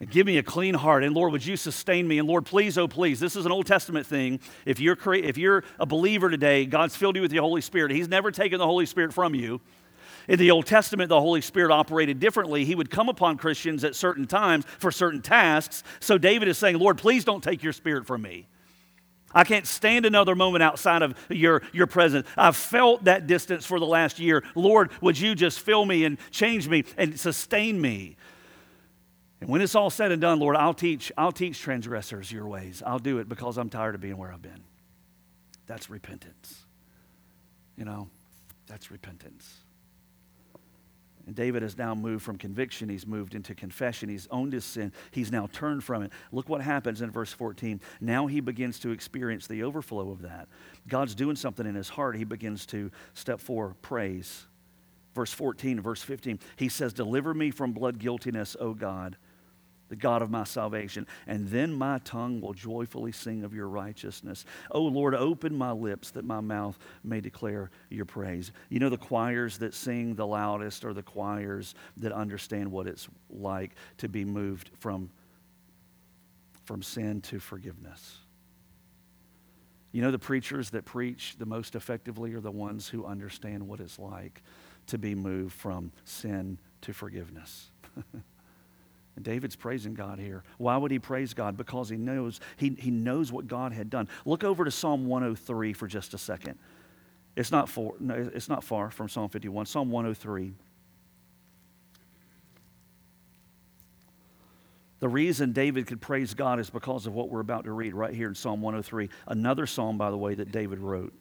And 0.00 0.08
give 0.10 0.26
me 0.26 0.38
a 0.38 0.42
clean 0.42 0.74
heart. 0.74 1.02
And 1.02 1.14
Lord, 1.14 1.32
would 1.32 1.44
you 1.44 1.56
sustain 1.56 2.06
me? 2.06 2.18
And 2.18 2.28
Lord, 2.28 2.46
please, 2.46 2.78
oh, 2.78 2.86
please. 2.86 3.18
This 3.18 3.34
is 3.34 3.46
an 3.46 3.52
Old 3.52 3.66
Testament 3.66 4.06
thing. 4.06 4.38
If 4.64 4.78
you're, 4.78 4.94
cre- 4.94 5.14
if 5.14 5.36
you're 5.36 5.64
a 5.80 5.86
believer 5.86 6.30
today, 6.30 6.66
God's 6.66 6.94
filled 6.94 7.16
you 7.16 7.22
with 7.22 7.32
the 7.32 7.38
Holy 7.38 7.60
Spirit. 7.60 7.90
He's 7.90 8.08
never 8.08 8.30
taken 8.30 8.58
the 8.58 8.66
Holy 8.66 8.86
Spirit 8.86 9.12
from 9.12 9.34
you. 9.34 9.60
In 10.28 10.38
the 10.38 10.50
Old 10.50 10.66
Testament, 10.66 11.08
the 11.08 11.20
Holy 11.20 11.40
Spirit 11.40 11.72
operated 11.72 12.20
differently. 12.20 12.64
He 12.64 12.74
would 12.74 12.90
come 12.90 13.08
upon 13.08 13.38
Christians 13.38 13.82
at 13.82 13.96
certain 13.96 14.26
times 14.26 14.66
for 14.78 14.92
certain 14.92 15.22
tasks. 15.22 15.82
So 16.00 16.18
David 16.18 16.48
is 16.48 16.58
saying, 16.58 16.78
Lord, 16.78 16.98
please 16.98 17.24
don't 17.24 17.42
take 17.42 17.62
your 17.62 17.72
spirit 17.72 18.06
from 18.06 18.22
me. 18.22 18.46
I 19.32 19.44
can't 19.44 19.66
stand 19.66 20.06
another 20.06 20.34
moment 20.34 20.62
outside 20.62 21.02
of 21.02 21.14
your, 21.28 21.62
your 21.72 21.86
presence. 21.86 22.26
I've 22.36 22.56
felt 22.56 23.04
that 23.04 23.26
distance 23.26 23.66
for 23.66 23.78
the 23.80 23.86
last 23.86 24.18
year. 24.18 24.42
Lord, 24.54 24.90
would 25.00 25.18
you 25.18 25.34
just 25.34 25.60
fill 25.60 25.84
me 25.84 26.04
and 26.04 26.18
change 26.30 26.68
me 26.68 26.84
and 26.96 27.18
sustain 27.18 27.80
me? 27.80 28.16
And 29.40 29.48
when 29.48 29.60
it's 29.60 29.74
all 29.74 29.90
said 29.90 30.10
and 30.10 30.20
done, 30.20 30.40
Lord, 30.40 30.56
I'll 30.56 30.74
teach, 30.74 31.12
I'll 31.16 31.32
teach 31.32 31.60
transgressors 31.60 32.32
your 32.32 32.48
ways. 32.48 32.82
I'll 32.84 32.98
do 32.98 33.18
it 33.18 33.28
because 33.28 33.56
I'm 33.56 33.70
tired 33.70 33.94
of 33.94 34.00
being 34.00 34.16
where 34.16 34.32
I've 34.32 34.42
been. 34.42 34.64
That's 35.66 35.88
repentance. 35.88 36.64
You 37.76 37.84
know, 37.84 38.08
that's 38.66 38.90
repentance. 38.90 39.58
And 41.26 41.36
David 41.36 41.62
has 41.62 41.76
now 41.76 41.94
moved 41.94 42.24
from 42.24 42.38
conviction, 42.38 42.88
he's 42.88 43.06
moved 43.06 43.34
into 43.34 43.54
confession. 43.54 44.08
He's 44.08 44.26
owned 44.30 44.54
his 44.54 44.64
sin, 44.64 44.92
he's 45.10 45.30
now 45.30 45.46
turned 45.52 45.84
from 45.84 46.02
it. 46.02 46.10
Look 46.32 46.48
what 46.48 46.62
happens 46.62 47.02
in 47.02 47.10
verse 47.10 47.32
14. 47.32 47.80
Now 48.00 48.26
he 48.26 48.40
begins 48.40 48.78
to 48.80 48.90
experience 48.90 49.46
the 49.46 49.62
overflow 49.62 50.10
of 50.10 50.22
that. 50.22 50.48
God's 50.88 51.14
doing 51.14 51.36
something 51.36 51.66
in 51.66 51.74
his 51.74 51.90
heart. 51.90 52.16
He 52.16 52.24
begins 52.24 52.66
to 52.66 52.90
step 53.12 53.40
forward, 53.40 53.80
praise. 53.82 54.46
Verse 55.14 55.32
14, 55.32 55.80
verse 55.80 56.02
15, 56.02 56.38
he 56.56 56.68
says, 56.68 56.92
Deliver 56.92 57.34
me 57.34 57.50
from 57.50 57.72
blood 57.72 57.98
guiltiness, 57.98 58.56
O 58.58 58.72
God 58.72 59.16
the 59.88 59.96
God 59.96 60.22
of 60.22 60.30
my 60.30 60.44
salvation, 60.44 61.06
and 61.26 61.48
then 61.48 61.72
my 61.72 61.98
tongue 61.98 62.40
will 62.40 62.52
joyfully 62.52 63.12
sing 63.12 63.44
of 63.44 63.54
your 63.54 63.68
righteousness. 63.68 64.44
O 64.70 64.82
Lord, 64.82 65.14
open 65.14 65.54
my 65.56 65.72
lips 65.72 66.10
that 66.12 66.24
my 66.24 66.40
mouth 66.40 66.78
may 67.02 67.20
declare 67.20 67.70
your 67.90 68.04
praise. 68.04 68.52
You 68.68 68.80
know, 68.80 68.88
the 68.88 68.98
choirs 68.98 69.58
that 69.58 69.74
sing 69.74 70.14
the 70.14 70.26
loudest 70.26 70.84
are 70.84 70.94
the 70.94 71.02
choirs 71.02 71.74
that 71.96 72.12
understand 72.12 72.70
what 72.70 72.86
it's 72.86 73.08
like 73.30 73.74
to 73.98 74.08
be 74.08 74.24
moved 74.24 74.70
from, 74.78 75.10
from 76.64 76.82
sin 76.82 77.20
to 77.22 77.38
forgiveness. 77.38 78.18
You 79.92 80.02
know, 80.02 80.10
the 80.10 80.18
preachers 80.18 80.70
that 80.70 80.84
preach 80.84 81.36
the 81.38 81.46
most 81.46 81.74
effectively 81.74 82.34
are 82.34 82.40
the 82.40 82.50
ones 82.50 82.88
who 82.88 83.06
understand 83.06 83.66
what 83.66 83.80
it's 83.80 83.98
like 83.98 84.42
to 84.88 84.98
be 84.98 85.14
moved 85.14 85.54
from 85.54 85.92
sin 86.04 86.58
to 86.82 86.92
forgiveness. 86.92 87.70
And 89.18 89.24
David's 89.24 89.56
praising 89.56 89.94
God 89.94 90.20
here. 90.20 90.44
Why 90.58 90.76
would 90.76 90.92
he 90.92 91.00
praise 91.00 91.34
God? 91.34 91.56
Because 91.56 91.88
he 91.88 91.96
knows, 91.96 92.38
he, 92.56 92.76
he 92.78 92.92
knows 92.92 93.32
what 93.32 93.48
God 93.48 93.72
had 93.72 93.90
done. 93.90 94.08
Look 94.24 94.44
over 94.44 94.64
to 94.64 94.70
Psalm 94.70 95.06
103 95.06 95.72
for 95.72 95.88
just 95.88 96.14
a 96.14 96.18
second. 96.18 96.56
It's 97.34 97.50
not, 97.50 97.68
for, 97.68 97.94
no, 97.98 98.30
it's 98.32 98.48
not 98.48 98.62
far 98.62 98.92
from 98.92 99.08
Psalm 99.08 99.28
51. 99.28 99.66
Psalm 99.66 99.90
103. 99.90 100.54
The 105.00 105.08
reason 105.08 105.50
David 105.50 105.88
could 105.88 106.00
praise 106.00 106.32
God 106.32 106.60
is 106.60 106.70
because 106.70 107.08
of 107.08 107.12
what 107.12 107.28
we're 107.28 107.40
about 107.40 107.64
to 107.64 107.72
read 107.72 107.94
right 107.94 108.14
here 108.14 108.28
in 108.28 108.36
Psalm 108.36 108.62
103. 108.62 109.08
Another 109.26 109.66
psalm, 109.66 109.98
by 109.98 110.12
the 110.12 110.16
way, 110.16 110.36
that 110.36 110.52
David 110.52 110.78
wrote. 110.78 111.12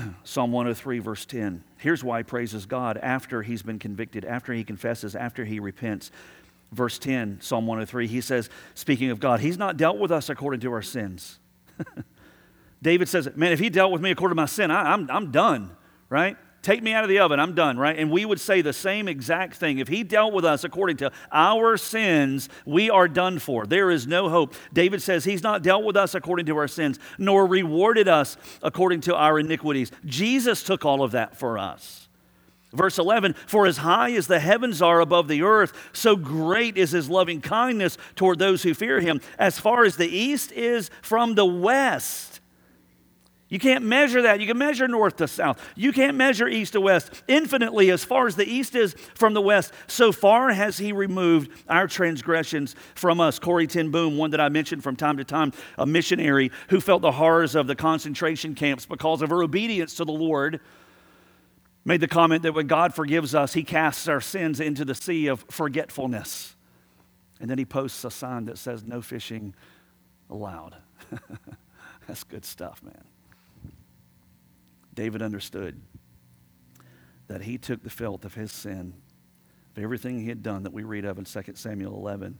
Psalm 0.24 0.52
103, 0.52 0.98
verse 0.98 1.24
10. 1.24 1.64
Here's 1.78 2.04
why 2.04 2.18
he 2.18 2.24
praises 2.24 2.66
God 2.66 2.98
after 2.98 3.42
he's 3.42 3.62
been 3.62 3.78
convicted, 3.78 4.24
after 4.24 4.52
he 4.52 4.64
confesses, 4.64 5.14
after 5.16 5.44
he 5.44 5.60
repents. 5.60 6.10
Verse 6.72 6.98
10, 6.98 7.40
Psalm 7.40 7.66
103, 7.66 8.06
he 8.06 8.20
says, 8.20 8.48
speaking 8.74 9.10
of 9.10 9.20
God, 9.20 9.40
He's 9.40 9.58
not 9.58 9.76
dealt 9.76 9.98
with 9.98 10.10
us 10.10 10.30
according 10.30 10.60
to 10.60 10.72
our 10.72 10.80
sins. 10.80 11.38
David 12.82 13.08
says, 13.08 13.28
Man, 13.36 13.52
if 13.52 13.58
He 13.58 13.68
dealt 13.68 13.92
with 13.92 14.00
me 14.00 14.10
according 14.10 14.32
to 14.32 14.40
my 14.42 14.46
sin, 14.46 14.70
I, 14.70 14.92
I'm, 14.92 15.10
I'm 15.10 15.30
done, 15.30 15.70
right? 16.08 16.36
Take 16.62 16.80
me 16.80 16.92
out 16.92 17.02
of 17.02 17.10
the 17.10 17.18
oven. 17.18 17.40
I'm 17.40 17.54
done, 17.54 17.76
right? 17.76 17.98
And 17.98 18.08
we 18.08 18.24
would 18.24 18.38
say 18.38 18.62
the 18.62 18.72
same 18.72 19.08
exact 19.08 19.54
thing. 19.54 19.78
If 19.78 19.88
he 19.88 20.04
dealt 20.04 20.32
with 20.32 20.44
us 20.44 20.62
according 20.62 20.96
to 20.98 21.10
our 21.32 21.76
sins, 21.76 22.48
we 22.64 22.88
are 22.88 23.08
done 23.08 23.40
for. 23.40 23.66
There 23.66 23.90
is 23.90 24.06
no 24.06 24.28
hope. 24.28 24.54
David 24.72 25.02
says 25.02 25.24
he's 25.24 25.42
not 25.42 25.64
dealt 25.64 25.82
with 25.82 25.96
us 25.96 26.14
according 26.14 26.46
to 26.46 26.56
our 26.56 26.68
sins, 26.68 27.00
nor 27.18 27.46
rewarded 27.46 28.06
us 28.06 28.36
according 28.62 29.00
to 29.02 29.16
our 29.16 29.40
iniquities. 29.40 29.90
Jesus 30.04 30.62
took 30.62 30.84
all 30.84 31.02
of 31.02 31.10
that 31.10 31.36
for 31.36 31.58
us. 31.58 32.08
Verse 32.72 32.98
11, 32.98 33.34
for 33.46 33.66
as 33.66 33.78
high 33.78 34.12
as 34.12 34.28
the 34.28 34.40
heavens 34.40 34.80
are 34.80 35.00
above 35.00 35.28
the 35.28 35.42
earth, 35.42 35.72
so 35.92 36.16
great 36.16 36.78
is 36.78 36.92
his 36.92 37.10
loving 37.10 37.40
kindness 37.40 37.98
toward 38.14 38.38
those 38.38 38.62
who 38.62 38.72
fear 38.72 39.00
him. 39.00 39.20
As 39.38 39.58
far 39.58 39.84
as 39.84 39.96
the 39.96 40.08
east 40.08 40.52
is 40.52 40.90
from 41.02 41.34
the 41.34 41.44
west, 41.44 42.40
you 43.52 43.58
can't 43.58 43.84
measure 43.84 44.22
that. 44.22 44.40
You 44.40 44.46
can 44.46 44.56
measure 44.56 44.88
north 44.88 45.16
to 45.16 45.28
south. 45.28 45.62
You 45.76 45.92
can't 45.92 46.16
measure 46.16 46.48
east 46.48 46.72
to 46.72 46.80
west. 46.80 47.22
Infinitely, 47.28 47.90
as 47.90 48.02
far 48.02 48.26
as 48.26 48.34
the 48.34 48.50
east 48.50 48.74
is 48.74 48.94
from 49.14 49.34
the 49.34 49.42
west, 49.42 49.74
so 49.86 50.10
far 50.10 50.54
has 50.54 50.78
He 50.78 50.90
removed 50.90 51.50
our 51.68 51.86
transgressions 51.86 52.74
from 52.94 53.20
us. 53.20 53.38
Corrie 53.38 53.66
ten 53.66 53.90
Boom, 53.90 54.16
one 54.16 54.30
that 54.30 54.40
I 54.40 54.48
mentioned 54.48 54.82
from 54.82 54.96
time 54.96 55.18
to 55.18 55.24
time, 55.24 55.52
a 55.76 55.84
missionary 55.84 56.50
who 56.70 56.80
felt 56.80 57.02
the 57.02 57.12
horrors 57.12 57.54
of 57.54 57.66
the 57.66 57.74
concentration 57.76 58.54
camps 58.54 58.86
because 58.86 59.20
of 59.20 59.28
her 59.28 59.42
obedience 59.42 59.96
to 59.96 60.06
the 60.06 60.12
Lord, 60.12 60.58
made 61.84 62.00
the 62.00 62.08
comment 62.08 62.44
that 62.44 62.54
when 62.54 62.68
God 62.68 62.94
forgives 62.94 63.34
us, 63.34 63.52
He 63.52 63.64
casts 63.64 64.08
our 64.08 64.22
sins 64.22 64.60
into 64.60 64.86
the 64.86 64.94
sea 64.94 65.26
of 65.26 65.44
forgetfulness. 65.50 66.56
And 67.38 67.50
then 67.50 67.58
He 67.58 67.66
posts 67.66 68.02
a 68.02 68.10
sign 68.10 68.46
that 68.46 68.56
says, 68.56 68.82
No 68.82 69.02
fishing 69.02 69.54
allowed. 70.30 70.76
That's 72.06 72.24
good 72.24 72.46
stuff, 72.46 72.82
man. 72.82 73.11
David 74.94 75.22
understood 75.22 75.80
that 77.28 77.42
he 77.42 77.58
took 77.58 77.82
the 77.82 77.90
filth 77.90 78.24
of 78.24 78.34
his 78.34 78.52
sin, 78.52 78.94
of 79.76 79.82
everything 79.82 80.20
he 80.20 80.28
had 80.28 80.42
done 80.42 80.64
that 80.64 80.72
we 80.72 80.82
read 80.82 81.04
of 81.04 81.18
in 81.18 81.24
2 81.24 81.42
Samuel 81.54 81.96
11, 81.96 82.38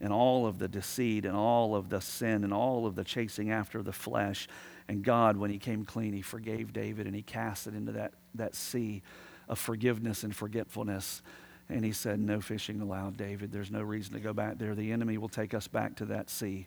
and 0.00 0.12
all 0.12 0.46
of 0.46 0.58
the 0.58 0.68
deceit 0.68 1.24
and 1.24 1.36
all 1.36 1.74
of 1.74 1.88
the 1.88 2.00
sin 2.00 2.44
and 2.44 2.52
all 2.52 2.86
of 2.86 2.94
the 2.94 3.04
chasing 3.04 3.50
after 3.50 3.82
the 3.82 3.92
flesh. 3.92 4.48
And 4.88 5.02
God, 5.02 5.36
when 5.36 5.50
he 5.50 5.58
came 5.58 5.84
clean, 5.84 6.12
he 6.12 6.22
forgave 6.22 6.72
David 6.72 7.06
and 7.06 7.14
he 7.14 7.22
cast 7.22 7.66
it 7.66 7.74
into 7.74 7.92
that, 7.92 8.14
that 8.34 8.54
sea 8.54 9.02
of 9.48 9.58
forgiveness 9.58 10.24
and 10.24 10.34
forgetfulness. 10.34 11.22
And 11.68 11.84
he 11.84 11.92
said, 11.92 12.18
No 12.20 12.40
fishing 12.40 12.80
allowed, 12.80 13.16
David. 13.16 13.52
There's 13.52 13.70
no 13.70 13.82
reason 13.82 14.14
to 14.14 14.20
go 14.20 14.32
back 14.32 14.58
there. 14.58 14.74
The 14.74 14.92
enemy 14.92 15.16
will 15.16 15.28
take 15.28 15.54
us 15.54 15.68
back 15.68 15.96
to 15.96 16.06
that 16.06 16.28
sea 16.28 16.66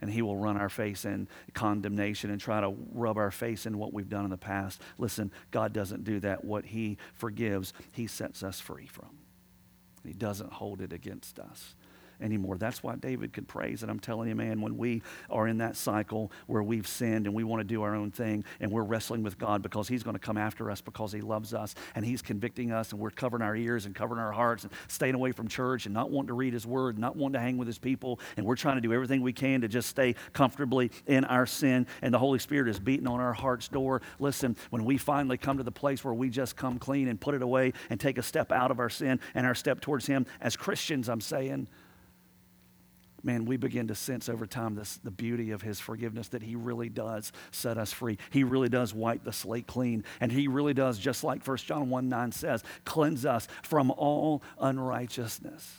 and 0.00 0.10
he 0.10 0.22
will 0.22 0.36
run 0.36 0.56
our 0.56 0.68
face 0.68 1.04
in 1.04 1.28
condemnation 1.54 2.30
and 2.30 2.40
try 2.40 2.60
to 2.60 2.74
rub 2.92 3.16
our 3.16 3.30
face 3.30 3.66
in 3.66 3.78
what 3.78 3.92
we've 3.92 4.08
done 4.08 4.24
in 4.24 4.30
the 4.30 4.36
past. 4.36 4.80
Listen, 4.98 5.30
God 5.50 5.72
doesn't 5.72 6.04
do 6.04 6.20
that. 6.20 6.44
What 6.44 6.66
he 6.66 6.98
forgives, 7.14 7.72
he 7.92 8.06
sets 8.06 8.42
us 8.42 8.60
free 8.60 8.86
from. 8.86 9.10
He 10.04 10.12
doesn't 10.12 10.52
hold 10.52 10.80
it 10.80 10.92
against 10.92 11.38
us 11.38 11.74
anymore. 12.20 12.56
That's 12.56 12.82
why 12.82 12.96
David 12.96 13.32
could 13.32 13.48
praise. 13.48 13.82
And 13.82 13.90
I'm 13.90 14.00
telling 14.00 14.28
you, 14.28 14.34
man, 14.34 14.60
when 14.60 14.76
we 14.76 15.02
are 15.28 15.46
in 15.46 15.58
that 15.58 15.76
cycle 15.76 16.30
where 16.46 16.62
we've 16.62 16.86
sinned 16.86 17.26
and 17.26 17.34
we 17.34 17.44
want 17.44 17.60
to 17.60 17.64
do 17.64 17.82
our 17.82 17.94
own 17.94 18.10
thing 18.10 18.44
and 18.60 18.70
we're 18.70 18.82
wrestling 18.82 19.22
with 19.22 19.38
God 19.38 19.62
because 19.62 19.88
He's 19.88 20.02
going 20.02 20.14
to 20.14 20.20
come 20.20 20.36
after 20.36 20.70
us 20.70 20.80
because 20.80 21.12
He 21.12 21.20
loves 21.20 21.54
us 21.54 21.74
and 21.94 22.04
He's 22.04 22.22
convicting 22.22 22.72
us 22.72 22.92
and 22.92 23.00
we're 23.00 23.10
covering 23.10 23.42
our 23.42 23.56
ears 23.56 23.86
and 23.86 23.94
covering 23.94 24.20
our 24.20 24.32
hearts 24.32 24.64
and 24.64 24.72
staying 24.88 25.14
away 25.14 25.32
from 25.32 25.48
church 25.48 25.86
and 25.86 25.94
not 25.94 26.10
wanting 26.10 26.28
to 26.28 26.34
read 26.34 26.52
His 26.52 26.66
Word, 26.66 26.98
not 26.98 27.16
wanting 27.16 27.34
to 27.34 27.40
hang 27.40 27.56
with 27.56 27.66
His 27.66 27.78
people, 27.78 28.20
and 28.36 28.46
we're 28.46 28.56
trying 28.56 28.76
to 28.76 28.80
do 28.80 28.92
everything 28.92 29.22
we 29.22 29.32
can 29.32 29.60
to 29.60 29.68
just 29.68 29.88
stay 29.88 30.14
comfortably 30.32 30.90
in 31.06 31.24
our 31.24 31.46
sin. 31.46 31.86
And 32.02 32.12
the 32.12 32.18
Holy 32.18 32.38
Spirit 32.38 32.68
is 32.68 32.78
beating 32.78 33.06
on 33.06 33.20
our 33.20 33.32
heart's 33.32 33.68
door. 33.68 34.02
Listen, 34.18 34.56
when 34.70 34.84
we 34.84 34.98
finally 34.98 35.36
come 35.36 35.58
to 35.58 35.62
the 35.62 35.72
place 35.72 36.04
where 36.04 36.14
we 36.14 36.30
just 36.30 36.56
come 36.56 36.78
clean 36.78 37.08
and 37.08 37.20
put 37.20 37.34
it 37.34 37.42
away 37.42 37.72
and 37.88 37.98
take 37.98 38.18
a 38.18 38.22
step 38.22 38.52
out 38.52 38.70
of 38.70 38.78
our 38.78 38.90
sin 38.90 39.20
and 39.34 39.46
our 39.46 39.54
step 39.54 39.80
towards 39.80 40.06
Him, 40.06 40.26
as 40.40 40.56
Christians, 40.56 41.08
I'm 41.08 41.20
saying, 41.20 41.68
man, 43.22 43.44
we 43.44 43.56
begin 43.56 43.88
to 43.88 43.94
sense 43.94 44.28
over 44.28 44.46
time 44.46 44.74
this, 44.74 44.96
the 45.02 45.10
beauty 45.10 45.50
of 45.50 45.62
his 45.62 45.80
forgiveness 45.80 46.28
that 46.28 46.42
he 46.42 46.54
really 46.56 46.88
does 46.88 47.32
set 47.50 47.78
us 47.78 47.92
free. 47.92 48.18
He 48.30 48.44
really 48.44 48.68
does 48.68 48.94
wipe 48.94 49.24
the 49.24 49.32
slate 49.32 49.66
clean. 49.66 50.04
And 50.20 50.30
he 50.32 50.48
really 50.48 50.74
does, 50.74 50.98
just 50.98 51.24
like 51.24 51.46
1 51.46 51.56
John 51.58 51.90
1 51.90 52.08
9 52.08 52.32
says, 52.32 52.62
cleanse 52.84 53.24
us 53.24 53.48
from 53.62 53.90
all 53.90 54.42
unrighteousness. 54.58 55.76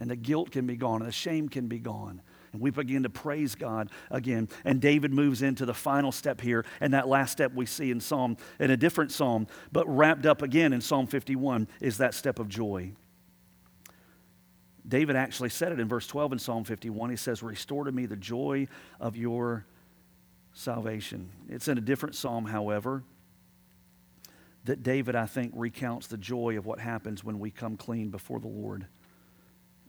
And 0.00 0.10
the 0.10 0.16
guilt 0.16 0.50
can 0.50 0.66
be 0.66 0.76
gone, 0.76 1.00
and 1.00 1.08
the 1.08 1.12
shame 1.12 1.48
can 1.48 1.68
be 1.68 1.78
gone. 1.78 2.22
And 2.52 2.60
we 2.60 2.70
begin 2.70 3.04
to 3.04 3.10
praise 3.10 3.54
God 3.54 3.88
again. 4.10 4.48
And 4.64 4.80
David 4.80 5.12
moves 5.12 5.42
into 5.42 5.64
the 5.64 5.74
final 5.74 6.12
step 6.12 6.40
here, 6.40 6.64
and 6.80 6.92
that 6.92 7.08
last 7.08 7.32
step 7.32 7.54
we 7.54 7.66
see 7.66 7.90
in 7.90 8.00
Psalm, 8.00 8.36
in 8.58 8.70
a 8.70 8.76
different 8.76 9.12
psalm, 9.12 9.46
but 9.70 9.86
wrapped 9.88 10.26
up 10.26 10.42
again 10.42 10.72
in 10.72 10.80
Psalm 10.80 11.06
51 11.06 11.68
is 11.80 11.98
that 11.98 12.14
step 12.14 12.38
of 12.38 12.48
joy. 12.48 12.92
David 14.86 15.16
actually 15.16 15.48
said 15.48 15.72
it 15.72 15.78
in 15.78 15.88
verse 15.88 16.06
12 16.06 16.32
in 16.32 16.38
Psalm 16.38 16.64
51. 16.64 17.10
He 17.10 17.16
says, 17.16 17.42
Restore 17.42 17.84
to 17.84 17.92
me 17.92 18.06
the 18.06 18.16
joy 18.16 18.66
of 19.00 19.16
your 19.16 19.64
salvation. 20.52 21.30
It's 21.48 21.68
in 21.68 21.78
a 21.78 21.80
different 21.80 22.14
psalm, 22.14 22.46
however, 22.46 23.04
that 24.64 24.82
David, 24.82 25.14
I 25.14 25.26
think, 25.26 25.52
recounts 25.54 26.06
the 26.06 26.16
joy 26.16 26.58
of 26.58 26.66
what 26.66 26.78
happens 26.78 27.22
when 27.24 27.38
we 27.38 27.50
come 27.50 27.76
clean 27.76 28.10
before 28.10 28.40
the 28.40 28.48
Lord. 28.48 28.86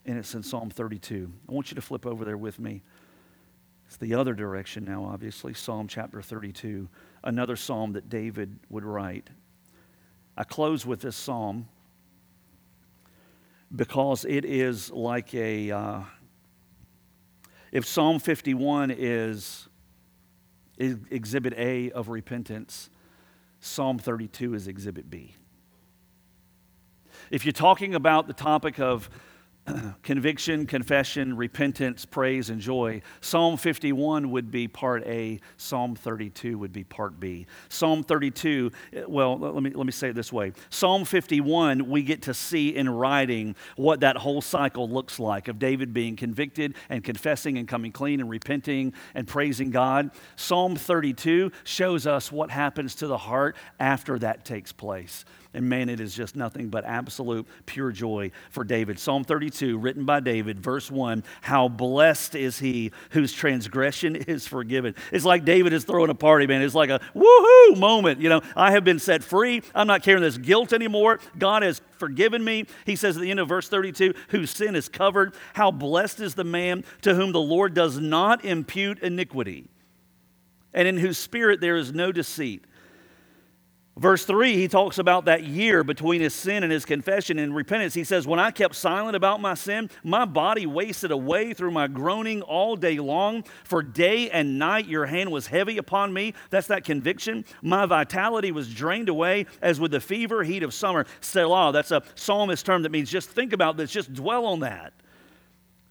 And 0.05 0.17
it's 0.17 0.33
in 0.35 0.43
Psalm 0.43 0.69
32. 0.69 1.31
I 1.47 1.51
want 1.51 1.71
you 1.71 1.75
to 1.75 1.81
flip 1.81 2.05
over 2.05 2.25
there 2.25 2.37
with 2.37 2.59
me. 2.59 2.83
It's 3.87 3.97
the 3.97 4.15
other 4.15 4.33
direction 4.33 4.85
now, 4.85 5.05
obviously, 5.05 5.53
Psalm 5.53 5.87
chapter 5.87 6.21
32, 6.21 6.89
another 7.23 7.55
psalm 7.55 7.93
that 7.93 8.09
David 8.09 8.59
would 8.69 8.83
write. 8.83 9.29
I 10.35 10.43
close 10.43 10.85
with 10.85 11.01
this 11.01 11.15
psalm 11.15 11.67
because 13.75 14.25
it 14.25 14.45
is 14.45 14.91
like 14.91 15.33
a 15.33 15.71
uh, 15.71 16.01
If 17.71 17.87
Psalm 17.87 18.19
51 18.19 18.91
is, 18.91 19.67
is 20.77 20.97
exhibit 21.09 21.53
A 21.57 21.91
of 21.91 22.09
repentance, 22.09 22.89
Psalm 23.59 23.97
32 23.97 24.53
is 24.53 24.67
exhibit 24.67 25.09
B. 25.09 25.35
If 27.31 27.45
you're 27.45 27.53
talking 27.53 27.95
about 27.95 28.27
the 28.27 28.33
topic 28.33 28.79
of 28.79 29.09
conviction, 30.03 30.65
confession, 30.65 31.37
repentance, 31.37 32.05
praise, 32.05 32.49
and 32.49 32.59
joy. 32.59 33.01
Psalm 33.21 33.55
51 33.55 34.29
would 34.31 34.51
be 34.51 34.67
part 34.67 35.05
A, 35.05 35.39
Psalm 35.57 35.95
32 35.95 36.57
would 36.57 36.73
be 36.73 36.83
part 36.83 37.19
B. 37.19 37.47
Psalm 37.69 38.03
32, 38.03 38.71
eh, 38.91 39.03
well, 39.07 39.37
let 39.37 39.63
me, 39.63 39.69
let 39.69 39.85
me 39.85 39.91
say 39.91 40.09
it 40.09 40.15
this 40.15 40.33
way 40.33 40.51
Psalm 40.69 41.05
51, 41.05 41.89
we 41.89 42.03
get 42.03 42.23
to 42.23 42.33
see 42.33 42.75
in 42.75 42.89
writing 42.89 43.55
what 43.77 44.01
that 44.01 44.17
whole 44.17 44.41
cycle 44.41 44.89
looks 44.89 45.17
like 45.17 45.47
of 45.47 45.59
David 45.59 45.93
being 45.93 46.15
convicted 46.15 46.75
and 46.89 47.03
confessing 47.03 47.57
and 47.57 47.67
coming 47.67 47.91
clean 47.91 48.19
and 48.19 48.29
repenting 48.29 48.93
and 49.15 49.27
praising 49.27 49.71
God. 49.71 50.11
Psalm 50.35 50.75
32 50.75 51.51
shows 51.63 52.05
us 52.05 52.31
what 52.31 52.51
happens 52.51 52.95
to 52.95 53.07
the 53.07 53.17
heart 53.17 53.55
after 53.79 54.19
that 54.19 54.43
takes 54.43 54.73
place. 54.73 55.23
And 55.55 55.69
man, 55.69 55.87
it 55.87 55.99
is 55.99 56.15
just 56.15 56.35
nothing 56.35 56.69
but 56.69 56.83
absolute 56.83 57.47
pure 57.67 57.91
joy 57.91 58.31
for 58.49 58.63
David. 58.63 58.97
Psalm 58.97 59.23
32, 59.23 59.77
written 59.77 60.03
by 60.03 60.19
David, 60.19 60.59
verse 60.59 60.89
1 60.89 61.23
How 61.41 61.67
blessed 61.67 62.33
is 62.33 62.57
he 62.57 62.91
whose 63.11 63.31
transgression 63.31 64.15
is 64.27 64.47
forgiven. 64.47 64.95
It's 65.11 65.25
like 65.25 65.45
David 65.45 65.71
is 65.73 65.83
throwing 65.83 66.09
a 66.09 66.15
party, 66.15 66.47
man. 66.47 66.63
It's 66.63 66.73
like 66.73 66.89
a 66.89 66.99
woohoo 67.15 67.77
moment. 67.77 68.19
You 68.19 68.29
know, 68.29 68.41
I 68.55 68.71
have 68.71 68.83
been 68.83 68.97
set 68.97 69.23
free. 69.23 69.61
I'm 69.75 69.87
not 69.87 70.01
carrying 70.01 70.23
this 70.23 70.37
guilt 70.37 70.73
anymore. 70.73 71.19
God 71.37 71.61
has 71.61 71.81
forgiven 71.97 72.43
me. 72.43 72.65
He 72.85 72.95
says 72.95 73.15
at 73.15 73.21
the 73.21 73.29
end 73.29 73.39
of 73.39 73.47
verse 73.47 73.69
32, 73.69 74.15
whose 74.29 74.49
sin 74.49 74.75
is 74.75 74.89
covered. 74.89 75.35
How 75.53 75.69
blessed 75.69 76.19
is 76.19 76.33
the 76.33 76.43
man 76.43 76.83
to 77.03 77.13
whom 77.13 77.31
the 77.31 77.39
Lord 77.39 77.75
does 77.75 77.99
not 77.99 78.43
impute 78.43 78.99
iniquity, 78.99 79.69
and 80.73 80.87
in 80.87 80.97
whose 80.97 81.19
spirit 81.19 81.61
there 81.61 81.77
is 81.77 81.93
no 81.93 82.11
deceit. 82.11 82.65
Verse 83.95 84.25
3, 84.25 84.55
he 84.55 84.67
talks 84.67 84.97
about 84.97 85.25
that 85.25 85.43
year 85.43 85.83
between 85.83 86.19
his 86.19 86.33
sin 86.33 86.63
and 86.63 86.71
his 86.71 86.83
confession 86.83 87.37
and 87.37 87.55
repentance. 87.55 87.93
He 87.93 88.03
says, 88.03 88.25
When 88.25 88.39
I 88.39 88.49
kept 88.49 88.73
silent 88.73 89.15
about 89.15 89.39
my 89.39 89.53
sin, 89.53 89.87
my 90.03 90.25
body 90.25 90.65
wasted 90.65 91.11
away 91.11 91.53
through 91.53 91.69
my 91.69 91.87
groaning 91.87 92.41
all 92.41 92.75
day 92.75 92.97
long. 92.97 93.43
For 93.63 93.83
day 93.83 94.31
and 94.31 94.57
night 94.57 94.87
your 94.87 95.05
hand 95.05 95.31
was 95.31 95.45
heavy 95.45 95.77
upon 95.77 96.11
me. 96.11 96.33
That's 96.49 96.67
that 96.67 96.85
conviction. 96.85 97.45
My 97.61 97.85
vitality 97.85 98.51
was 98.51 98.73
drained 98.73 99.09
away 99.09 99.45
as 99.61 99.79
with 99.79 99.91
the 99.91 99.99
fever 99.99 100.43
heat 100.43 100.63
of 100.63 100.73
summer. 100.73 101.05
Selah, 101.21 101.71
that's 101.71 101.91
a 101.91 102.01
psalmist 102.15 102.65
term 102.65 102.81
that 102.81 102.91
means 102.91 103.11
just 103.11 103.29
think 103.29 103.53
about 103.53 103.77
this, 103.77 103.91
just 103.91 104.11
dwell 104.11 104.47
on 104.47 104.61
that. 104.61 104.93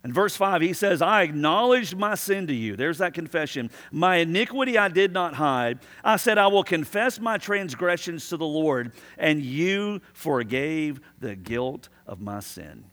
In 0.04 0.12
verse 0.12 0.34
5, 0.34 0.62
he 0.62 0.72
says, 0.72 1.00
I 1.00 1.22
acknowledged 1.22 1.96
my 1.96 2.16
sin 2.16 2.48
to 2.48 2.54
you. 2.54 2.74
There's 2.74 2.98
that 2.98 3.14
confession. 3.14 3.70
My 3.92 4.16
iniquity 4.16 4.76
I 4.76 4.88
did 4.88 5.12
not 5.12 5.34
hide. 5.34 5.78
I 6.02 6.16
said, 6.16 6.38
I 6.38 6.48
will 6.48 6.64
confess 6.64 7.20
my 7.20 7.38
transgressions 7.38 8.28
to 8.30 8.36
the 8.36 8.44
Lord, 8.46 8.92
and 9.16 9.40
you 9.40 10.00
forgave 10.12 11.00
the 11.20 11.36
guilt 11.36 11.88
of 12.04 12.20
my 12.20 12.40
sin. 12.40 12.84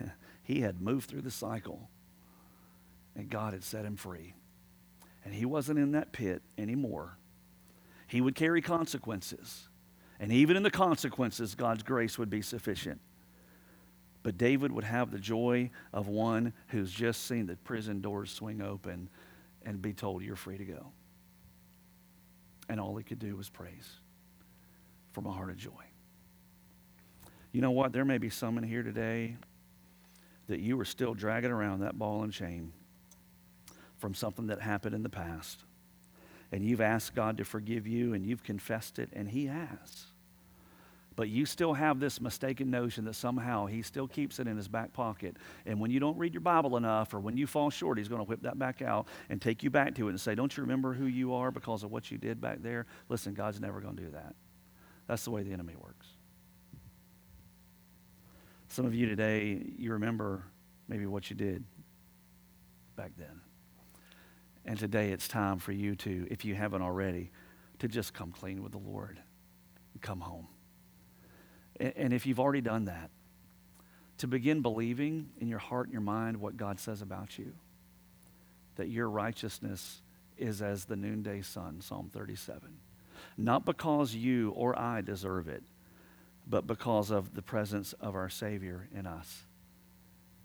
he 0.42 0.62
had 0.62 0.80
moved 0.80 1.10
through 1.10 1.22
the 1.22 1.30
cycle, 1.30 1.90
and 3.14 3.28
God 3.28 3.52
had 3.52 3.64
set 3.64 3.84
him 3.84 3.96
free. 3.96 4.32
And 5.26 5.34
he 5.34 5.44
wasn't 5.44 5.78
in 5.78 5.92
that 5.92 6.12
pit 6.12 6.42
anymore. 6.56 7.18
He 8.06 8.22
would 8.22 8.34
carry 8.34 8.62
consequences. 8.62 9.68
And 10.18 10.32
even 10.32 10.56
in 10.56 10.62
the 10.62 10.70
consequences, 10.70 11.54
God's 11.54 11.82
grace 11.82 12.18
would 12.18 12.30
be 12.30 12.40
sufficient. 12.40 13.00
But 14.22 14.38
David 14.38 14.70
would 14.72 14.84
have 14.84 15.10
the 15.10 15.18
joy 15.18 15.70
of 15.92 16.08
one 16.08 16.52
who's 16.68 16.92
just 16.92 17.26
seen 17.26 17.46
the 17.46 17.56
prison 17.56 18.00
doors 18.00 18.30
swing 18.30 18.62
open 18.62 19.08
and 19.64 19.82
be 19.82 19.92
told, 19.92 20.22
You're 20.22 20.36
free 20.36 20.58
to 20.58 20.64
go. 20.64 20.92
And 22.68 22.80
all 22.80 22.96
he 22.96 23.04
could 23.04 23.18
do 23.18 23.36
was 23.36 23.48
praise 23.48 23.96
from 25.12 25.26
a 25.26 25.32
heart 25.32 25.50
of 25.50 25.56
joy. 25.56 25.70
You 27.50 27.60
know 27.60 27.70
what? 27.70 27.92
There 27.92 28.04
may 28.04 28.18
be 28.18 28.30
some 28.30 28.56
in 28.56 28.64
here 28.64 28.82
today 28.82 29.36
that 30.46 30.60
you 30.60 30.78
are 30.80 30.84
still 30.84 31.14
dragging 31.14 31.50
around 31.50 31.80
that 31.80 31.98
ball 31.98 32.22
and 32.22 32.32
chain 32.32 32.72
from 33.98 34.14
something 34.14 34.46
that 34.46 34.60
happened 34.60 34.94
in 34.94 35.02
the 35.02 35.08
past. 35.08 35.64
And 36.50 36.64
you've 36.64 36.80
asked 36.80 37.14
God 37.14 37.38
to 37.38 37.44
forgive 37.44 37.86
you 37.86 38.14
and 38.14 38.24
you've 38.24 38.42
confessed 38.42 38.98
it, 38.98 39.10
and 39.12 39.28
He 39.28 39.46
has. 39.46 40.11
But 41.22 41.28
you 41.28 41.46
still 41.46 41.72
have 41.74 42.00
this 42.00 42.20
mistaken 42.20 42.68
notion 42.68 43.04
that 43.04 43.14
somehow 43.14 43.66
he 43.66 43.82
still 43.82 44.08
keeps 44.08 44.40
it 44.40 44.48
in 44.48 44.56
his 44.56 44.66
back 44.66 44.92
pocket. 44.92 45.36
And 45.66 45.78
when 45.78 45.92
you 45.92 46.00
don't 46.00 46.18
read 46.18 46.34
your 46.34 46.40
Bible 46.40 46.76
enough 46.76 47.14
or 47.14 47.20
when 47.20 47.36
you 47.36 47.46
fall 47.46 47.70
short, 47.70 47.98
he's 47.98 48.08
going 48.08 48.18
to 48.18 48.24
whip 48.24 48.42
that 48.42 48.58
back 48.58 48.82
out 48.82 49.06
and 49.30 49.40
take 49.40 49.62
you 49.62 49.70
back 49.70 49.94
to 49.94 50.08
it 50.08 50.10
and 50.10 50.20
say, 50.20 50.34
Don't 50.34 50.56
you 50.56 50.64
remember 50.64 50.92
who 50.92 51.04
you 51.06 51.32
are 51.34 51.52
because 51.52 51.84
of 51.84 51.92
what 51.92 52.10
you 52.10 52.18
did 52.18 52.40
back 52.40 52.60
there? 52.60 52.86
Listen, 53.08 53.34
God's 53.34 53.60
never 53.60 53.80
going 53.80 53.94
to 53.94 54.02
do 54.02 54.10
that. 54.10 54.34
That's 55.06 55.22
the 55.22 55.30
way 55.30 55.44
the 55.44 55.52
enemy 55.52 55.74
works. 55.80 56.08
Some 58.66 58.84
of 58.84 58.92
you 58.92 59.06
today, 59.06 59.62
you 59.78 59.92
remember 59.92 60.42
maybe 60.88 61.06
what 61.06 61.30
you 61.30 61.36
did 61.36 61.62
back 62.96 63.12
then. 63.16 63.42
And 64.64 64.76
today 64.76 65.12
it's 65.12 65.28
time 65.28 65.60
for 65.60 65.70
you 65.70 65.94
to, 65.94 66.26
if 66.32 66.44
you 66.44 66.56
haven't 66.56 66.82
already, 66.82 67.30
to 67.78 67.86
just 67.86 68.12
come 68.12 68.32
clean 68.32 68.60
with 68.60 68.72
the 68.72 68.78
Lord 68.78 69.20
and 69.92 70.02
come 70.02 70.18
home. 70.18 70.48
And 71.80 72.12
if 72.12 72.26
you've 72.26 72.40
already 72.40 72.60
done 72.60 72.84
that, 72.86 73.10
to 74.18 74.26
begin 74.26 74.62
believing 74.62 75.30
in 75.40 75.48
your 75.48 75.58
heart 75.58 75.86
and 75.86 75.92
your 75.92 76.02
mind 76.02 76.36
what 76.36 76.56
God 76.56 76.78
says 76.78 77.02
about 77.02 77.38
you, 77.38 77.52
that 78.76 78.88
your 78.88 79.08
righteousness 79.08 80.00
is 80.38 80.62
as 80.62 80.84
the 80.84 80.96
noonday 80.96 81.42
sun, 81.42 81.80
Psalm 81.80 82.10
37. 82.12 82.60
Not 83.36 83.64
because 83.64 84.14
you 84.14 84.50
or 84.50 84.78
I 84.78 85.00
deserve 85.00 85.48
it, 85.48 85.62
but 86.46 86.66
because 86.66 87.10
of 87.10 87.34
the 87.34 87.42
presence 87.42 87.92
of 87.94 88.14
our 88.14 88.28
Savior 88.28 88.88
in 88.94 89.06
us 89.06 89.42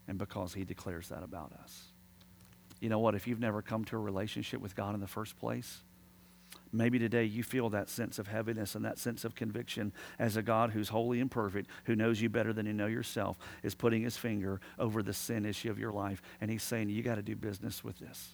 and 0.07 0.17
because 0.17 0.53
He 0.53 0.63
declares 0.63 1.09
that 1.09 1.23
about 1.23 1.51
us. 1.63 1.83
You 2.79 2.89
know 2.89 2.99
what? 2.99 3.15
If 3.15 3.27
you've 3.27 3.39
never 3.39 3.61
come 3.61 3.85
to 3.85 3.95
a 3.95 3.99
relationship 3.99 4.61
with 4.61 4.75
God 4.75 4.93
in 4.93 5.01
the 5.01 5.07
first 5.07 5.37
place, 5.39 5.81
Maybe 6.77 6.99
today 6.99 7.23
you 7.23 7.41
feel 7.41 7.69
that 7.71 7.89
sense 7.89 8.19
of 8.19 8.27
heaviness 8.27 8.75
and 8.75 8.85
that 8.85 8.99
sense 8.99 9.25
of 9.25 9.33
conviction 9.33 9.91
as 10.19 10.37
a 10.37 10.43
God 10.43 10.69
who's 10.69 10.89
holy 10.89 11.19
and 11.19 11.29
perfect, 11.29 11.71
who 11.85 11.95
knows 11.95 12.21
you 12.21 12.29
better 12.29 12.53
than 12.53 12.67
you 12.67 12.73
know 12.73 12.85
yourself, 12.85 13.39
is 13.63 13.73
putting 13.73 14.03
his 14.03 14.15
finger 14.15 14.61
over 14.77 15.01
the 15.01 15.13
sin 15.13 15.43
issue 15.43 15.71
of 15.71 15.79
your 15.79 15.91
life. 15.91 16.21
And 16.39 16.51
he's 16.51 16.61
saying, 16.61 16.89
You 16.89 17.01
got 17.01 17.15
to 17.15 17.23
do 17.23 17.35
business 17.35 17.83
with 17.83 17.97
this. 17.97 18.29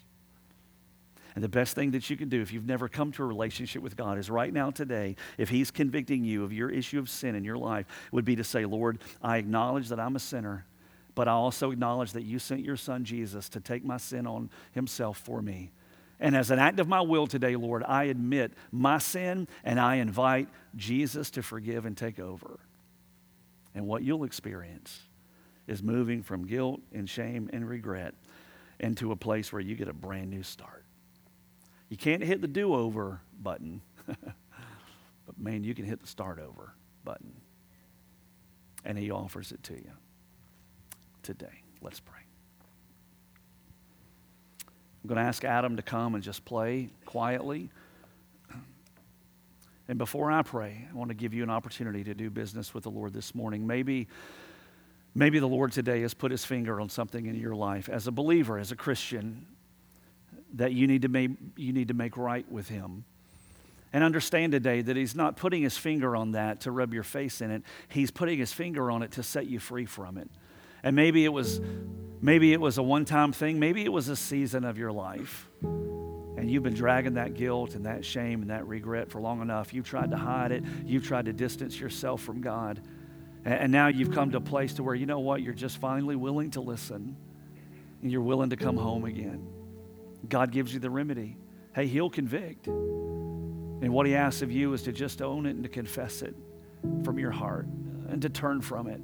And 1.35 1.43
the 1.43 1.49
best 1.49 1.73
thing 1.73 1.91
that 1.91 2.09
you 2.09 2.17
can 2.17 2.27
do 2.27 2.41
if 2.41 2.51
you've 2.51 2.67
never 2.67 2.89
come 2.89 3.13
to 3.13 3.23
a 3.23 3.25
relationship 3.25 3.81
with 3.81 3.95
God 3.95 4.17
is 4.17 4.29
right 4.29 4.53
now, 4.53 4.69
today, 4.69 5.15
if 5.37 5.49
He's 5.49 5.71
convicting 5.71 6.25
you 6.25 6.43
of 6.43 6.51
your 6.51 6.69
issue 6.69 6.99
of 6.99 7.09
sin 7.09 7.35
in 7.35 7.45
your 7.45 7.57
life, 7.57 7.85
would 8.11 8.25
be 8.25 8.35
to 8.35 8.43
say, 8.43 8.65
Lord, 8.65 8.99
I 9.21 9.37
acknowledge 9.37 9.87
that 9.87 10.01
I'm 10.01 10.15
a 10.17 10.19
sinner, 10.19 10.65
but 11.15 11.29
I 11.29 11.31
also 11.31 11.71
acknowledge 11.71 12.11
that 12.11 12.23
you 12.23 12.39
sent 12.39 12.61
your 12.61 12.77
Son 12.77 13.05
Jesus 13.05 13.47
to 13.49 13.61
take 13.61 13.85
my 13.85 13.97
sin 13.97 14.27
on 14.27 14.49
Himself 14.73 15.17
for 15.17 15.41
me. 15.41 15.71
And 16.23 16.37
as 16.37 16.51
an 16.51 16.57
act 16.57 16.79
of 16.79 16.87
my 16.87 17.01
will 17.01 17.27
today, 17.27 17.57
Lord, 17.57 17.83
I 17.85 18.05
admit 18.05 18.53
my 18.71 18.97
sin 18.97 19.45
and 19.61 19.77
I 19.77 19.95
invite 19.95 20.47
Jesus 20.73 21.29
to 21.31 21.43
forgive 21.43 21.85
and 21.85 21.97
take 21.97 22.17
over. 22.17 22.61
And 23.75 23.85
what 23.87 24.03
you'll 24.03 24.23
experience 24.23 25.01
is 25.67 25.83
moving 25.83 26.23
from 26.23 26.47
guilt 26.47 26.79
and 26.93 27.09
shame 27.09 27.49
and 27.51 27.67
regret 27.67 28.13
into 28.79 29.11
a 29.11 29.17
place 29.17 29.51
where 29.51 29.61
you 29.61 29.75
get 29.75 29.89
a 29.89 29.93
brand 29.93 30.29
new 30.29 30.43
start. 30.43 30.85
You 31.89 31.97
can't 31.97 32.23
hit 32.23 32.39
the 32.39 32.47
do 32.47 32.73
over 32.73 33.19
button, 33.41 33.81
but 34.07 35.37
man, 35.37 35.65
you 35.65 35.75
can 35.75 35.83
hit 35.83 35.99
the 35.99 36.07
start 36.07 36.39
over 36.39 36.73
button. 37.03 37.33
And 38.85 38.97
He 38.97 39.11
offers 39.11 39.51
it 39.51 39.61
to 39.63 39.73
you 39.73 39.91
today. 41.21 41.63
Let's 41.81 41.99
pray. 41.99 42.21
I'm 45.03 45.09
going 45.09 45.17
to 45.17 45.27
ask 45.27 45.43
Adam 45.43 45.75
to 45.75 45.81
come 45.81 46.15
and 46.15 46.23
just 46.23 46.45
play 46.45 46.89
quietly. 47.05 47.69
And 49.89 49.97
before 49.97 50.31
I 50.31 50.43
pray, 50.43 50.87
I 50.89 50.95
want 50.95 51.09
to 51.09 51.13
give 51.13 51.33
you 51.33 51.43
an 51.43 51.49
opportunity 51.49 52.05
to 52.05 52.13
do 52.13 52.29
business 52.29 52.73
with 52.73 52.85
the 52.85 52.89
Lord 52.89 53.11
this 53.11 53.35
morning. 53.35 53.67
Maybe, 53.67 54.07
maybe 55.13 55.39
the 55.39 55.47
Lord 55.47 55.73
today 55.73 56.01
has 56.03 56.13
put 56.13 56.31
his 56.31 56.45
finger 56.45 56.79
on 56.79 56.87
something 56.87 57.25
in 57.25 57.35
your 57.35 57.53
life 57.53 57.89
as 57.89 58.07
a 58.07 58.11
believer, 58.13 58.57
as 58.57 58.71
a 58.71 58.77
Christian, 58.77 59.45
that 60.53 60.71
you 60.71 60.87
need 60.87 61.01
to 61.01 61.09
make, 61.09 61.31
you 61.57 61.73
need 61.73 61.89
to 61.89 61.93
make 61.93 62.15
right 62.15 62.49
with 62.49 62.69
him. 62.69 63.03
And 63.91 64.05
understand 64.05 64.53
today 64.53 64.81
that 64.81 64.95
he's 64.95 65.15
not 65.15 65.35
putting 65.35 65.63
his 65.63 65.77
finger 65.77 66.15
on 66.15 66.31
that 66.31 66.61
to 66.61 66.71
rub 66.71 66.93
your 66.93 67.03
face 67.03 67.41
in 67.41 67.51
it. 67.51 67.63
He's 67.89 68.09
putting 68.09 68.39
his 68.39 68.53
finger 68.53 68.89
on 68.89 69.03
it 69.03 69.11
to 69.11 69.23
set 69.23 69.47
you 69.47 69.59
free 69.59 69.85
from 69.85 70.17
it. 70.17 70.29
And 70.83 70.95
maybe 70.95 71.25
it 71.25 71.33
was 71.33 71.61
maybe 72.21 72.53
it 72.53 72.61
was 72.61 72.77
a 72.77 72.83
one-time 72.83 73.31
thing, 73.33 73.59
maybe 73.59 73.83
it 73.83 73.91
was 73.91 74.09
a 74.09 74.15
season 74.15 74.63
of 74.65 74.77
your 74.77 74.91
life. 74.91 75.49
And 75.61 76.51
you've 76.51 76.63
been 76.63 76.73
dragging 76.73 77.13
that 77.13 77.35
guilt 77.35 77.75
and 77.75 77.85
that 77.85 78.03
shame 78.03 78.41
and 78.41 78.49
that 78.49 78.67
regret 78.67 79.09
for 79.09 79.21
long 79.21 79.41
enough. 79.41 79.73
You've 79.73 79.87
tried 79.87 80.11
to 80.11 80.17
hide 80.17 80.51
it. 80.51 80.63
You've 80.85 81.05
tried 81.05 81.25
to 81.25 81.33
distance 81.33 81.79
yourself 81.79 82.21
from 82.21 82.41
God. 82.41 82.81
And 83.45 83.71
now 83.71 83.87
you've 83.87 84.11
come 84.11 84.31
to 84.31 84.37
a 84.37 84.41
place 84.41 84.73
to 84.73 84.83
where 84.83 84.95
you 84.95 85.05
know 85.05 85.19
what, 85.19 85.41
you're 85.41 85.53
just 85.53 85.77
finally 85.77 86.15
willing 86.15 86.51
to 86.51 86.61
listen. 86.61 87.15
and 88.01 88.11
you're 88.11 88.21
willing 88.21 88.49
to 88.49 88.57
come 88.57 88.75
home 88.75 89.05
again, 89.05 89.47
God 90.27 90.51
gives 90.51 90.73
you 90.73 90.79
the 90.79 90.89
remedy. 90.89 91.37
Hey, 91.73 91.87
He'll 91.87 92.09
convict. 92.09 92.67
And 92.67 93.93
what 93.93 94.05
He 94.05 94.15
asks 94.15 94.41
of 94.41 94.51
you 94.51 94.73
is 94.73 94.83
to 94.83 94.91
just 94.91 95.21
own 95.21 95.45
it 95.45 95.51
and 95.51 95.63
to 95.63 95.69
confess 95.69 96.21
it 96.21 96.35
from 97.03 97.17
your 97.17 97.31
heart 97.31 97.65
and 98.09 98.21
to 98.21 98.29
turn 98.29 98.61
from 98.61 98.87
it 98.87 99.01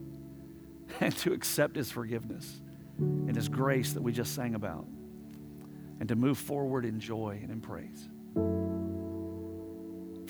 and 1.00 1.16
to 1.18 1.34
accept 1.34 1.76
His 1.76 1.92
forgiveness 1.92 2.62
and 2.98 3.36
His 3.36 3.50
grace 3.50 3.94
that 3.94 4.02
we 4.02 4.12
just 4.12 4.36
sang 4.36 4.56
about 4.56 4.86
and 6.00 6.10
to 6.10 6.16
move 6.16 6.38
forward 6.38 6.86
in 6.86 7.00
joy 7.00 7.40
and 7.42 7.52
in 7.52 7.62
praise. 7.62 8.10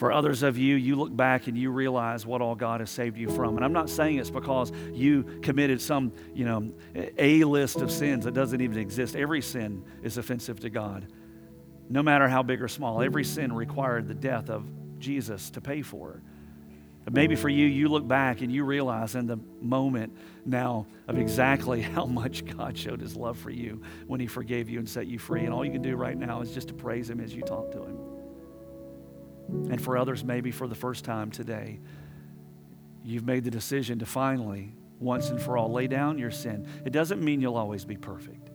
For 0.00 0.12
others 0.12 0.42
of 0.42 0.56
you, 0.56 0.76
you 0.76 0.96
look 0.96 1.14
back 1.14 1.46
and 1.46 1.58
you 1.58 1.70
realize 1.70 2.24
what 2.24 2.40
all 2.40 2.54
God 2.54 2.80
has 2.80 2.88
saved 2.88 3.18
you 3.18 3.28
from. 3.28 3.56
And 3.56 3.64
I'm 3.64 3.74
not 3.74 3.90
saying 3.90 4.16
it's 4.16 4.30
because 4.30 4.72
you 4.94 5.24
committed 5.42 5.78
some, 5.78 6.12
you 6.32 6.46
know, 6.46 6.72
a 7.18 7.44
list 7.44 7.82
of 7.82 7.92
sins 7.92 8.24
that 8.24 8.32
doesn't 8.32 8.62
even 8.62 8.78
exist. 8.78 9.14
Every 9.14 9.42
sin 9.42 9.84
is 10.02 10.16
offensive 10.16 10.58
to 10.60 10.70
God, 10.70 11.06
no 11.90 12.02
matter 12.02 12.28
how 12.28 12.42
big 12.42 12.62
or 12.62 12.68
small. 12.68 13.02
Every 13.02 13.24
sin 13.24 13.52
required 13.52 14.08
the 14.08 14.14
death 14.14 14.48
of 14.48 14.64
Jesus 14.98 15.50
to 15.50 15.60
pay 15.60 15.82
for. 15.82 16.22
But 17.04 17.14
maybe 17.14 17.34
for 17.34 17.48
you, 17.48 17.66
you 17.66 17.88
look 17.88 18.06
back 18.06 18.42
and 18.42 18.52
you 18.52 18.64
realize 18.64 19.14
in 19.14 19.26
the 19.26 19.38
moment 19.60 20.16
now 20.44 20.86
of 21.08 21.18
exactly 21.18 21.80
how 21.96 22.04
much 22.04 22.44
God 22.44 22.76
showed 22.76 23.00
his 23.00 23.16
love 23.16 23.38
for 23.38 23.50
you 23.50 23.82
when 24.06 24.20
he 24.20 24.26
forgave 24.26 24.68
you 24.68 24.78
and 24.78 24.88
set 24.88 25.06
you 25.06 25.18
free. 25.18 25.44
And 25.44 25.52
all 25.52 25.64
you 25.64 25.72
can 25.72 25.82
do 25.82 25.96
right 25.96 26.16
now 26.16 26.40
is 26.42 26.52
just 26.52 26.68
to 26.68 26.74
praise 26.74 27.08
him 27.08 27.20
as 27.20 27.34
you 27.34 27.42
talk 27.42 27.72
to 27.72 27.82
him. 27.82 27.98
And 29.70 29.82
for 29.82 29.96
others, 29.96 30.22
maybe 30.22 30.50
for 30.50 30.68
the 30.68 30.74
first 30.74 31.04
time 31.04 31.30
today, 31.30 31.80
you've 33.02 33.24
made 33.24 33.44
the 33.44 33.50
decision 33.50 33.98
to 34.00 34.06
finally, 34.06 34.74
once 34.98 35.30
and 35.30 35.40
for 35.40 35.56
all, 35.56 35.72
lay 35.72 35.86
down 35.86 36.18
your 36.18 36.30
sin. 36.30 36.68
It 36.84 36.92
doesn't 36.92 37.22
mean 37.22 37.40
you'll 37.40 37.56
always 37.56 37.84
be 37.84 37.96
perfect. 37.96 38.49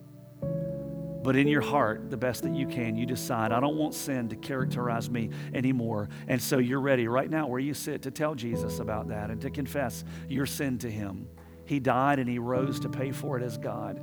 But 1.26 1.34
in 1.34 1.48
your 1.48 1.60
heart, 1.60 2.08
the 2.08 2.16
best 2.16 2.44
that 2.44 2.54
you 2.54 2.68
can, 2.68 2.94
you 2.94 3.04
decide, 3.04 3.50
I 3.50 3.58
don't 3.58 3.74
want 3.74 3.94
sin 3.94 4.28
to 4.28 4.36
characterize 4.36 5.10
me 5.10 5.30
anymore. 5.52 6.08
And 6.28 6.40
so 6.40 6.58
you're 6.58 6.80
ready 6.80 7.08
right 7.08 7.28
now 7.28 7.48
where 7.48 7.58
you 7.58 7.74
sit 7.74 8.02
to 8.02 8.12
tell 8.12 8.36
Jesus 8.36 8.78
about 8.78 9.08
that 9.08 9.30
and 9.30 9.40
to 9.40 9.50
confess 9.50 10.04
your 10.28 10.46
sin 10.46 10.78
to 10.78 10.88
him. 10.88 11.26
He 11.64 11.80
died 11.80 12.20
and 12.20 12.28
he 12.28 12.38
rose 12.38 12.78
to 12.78 12.88
pay 12.88 13.10
for 13.10 13.36
it 13.36 13.42
as 13.42 13.58
God. 13.58 14.00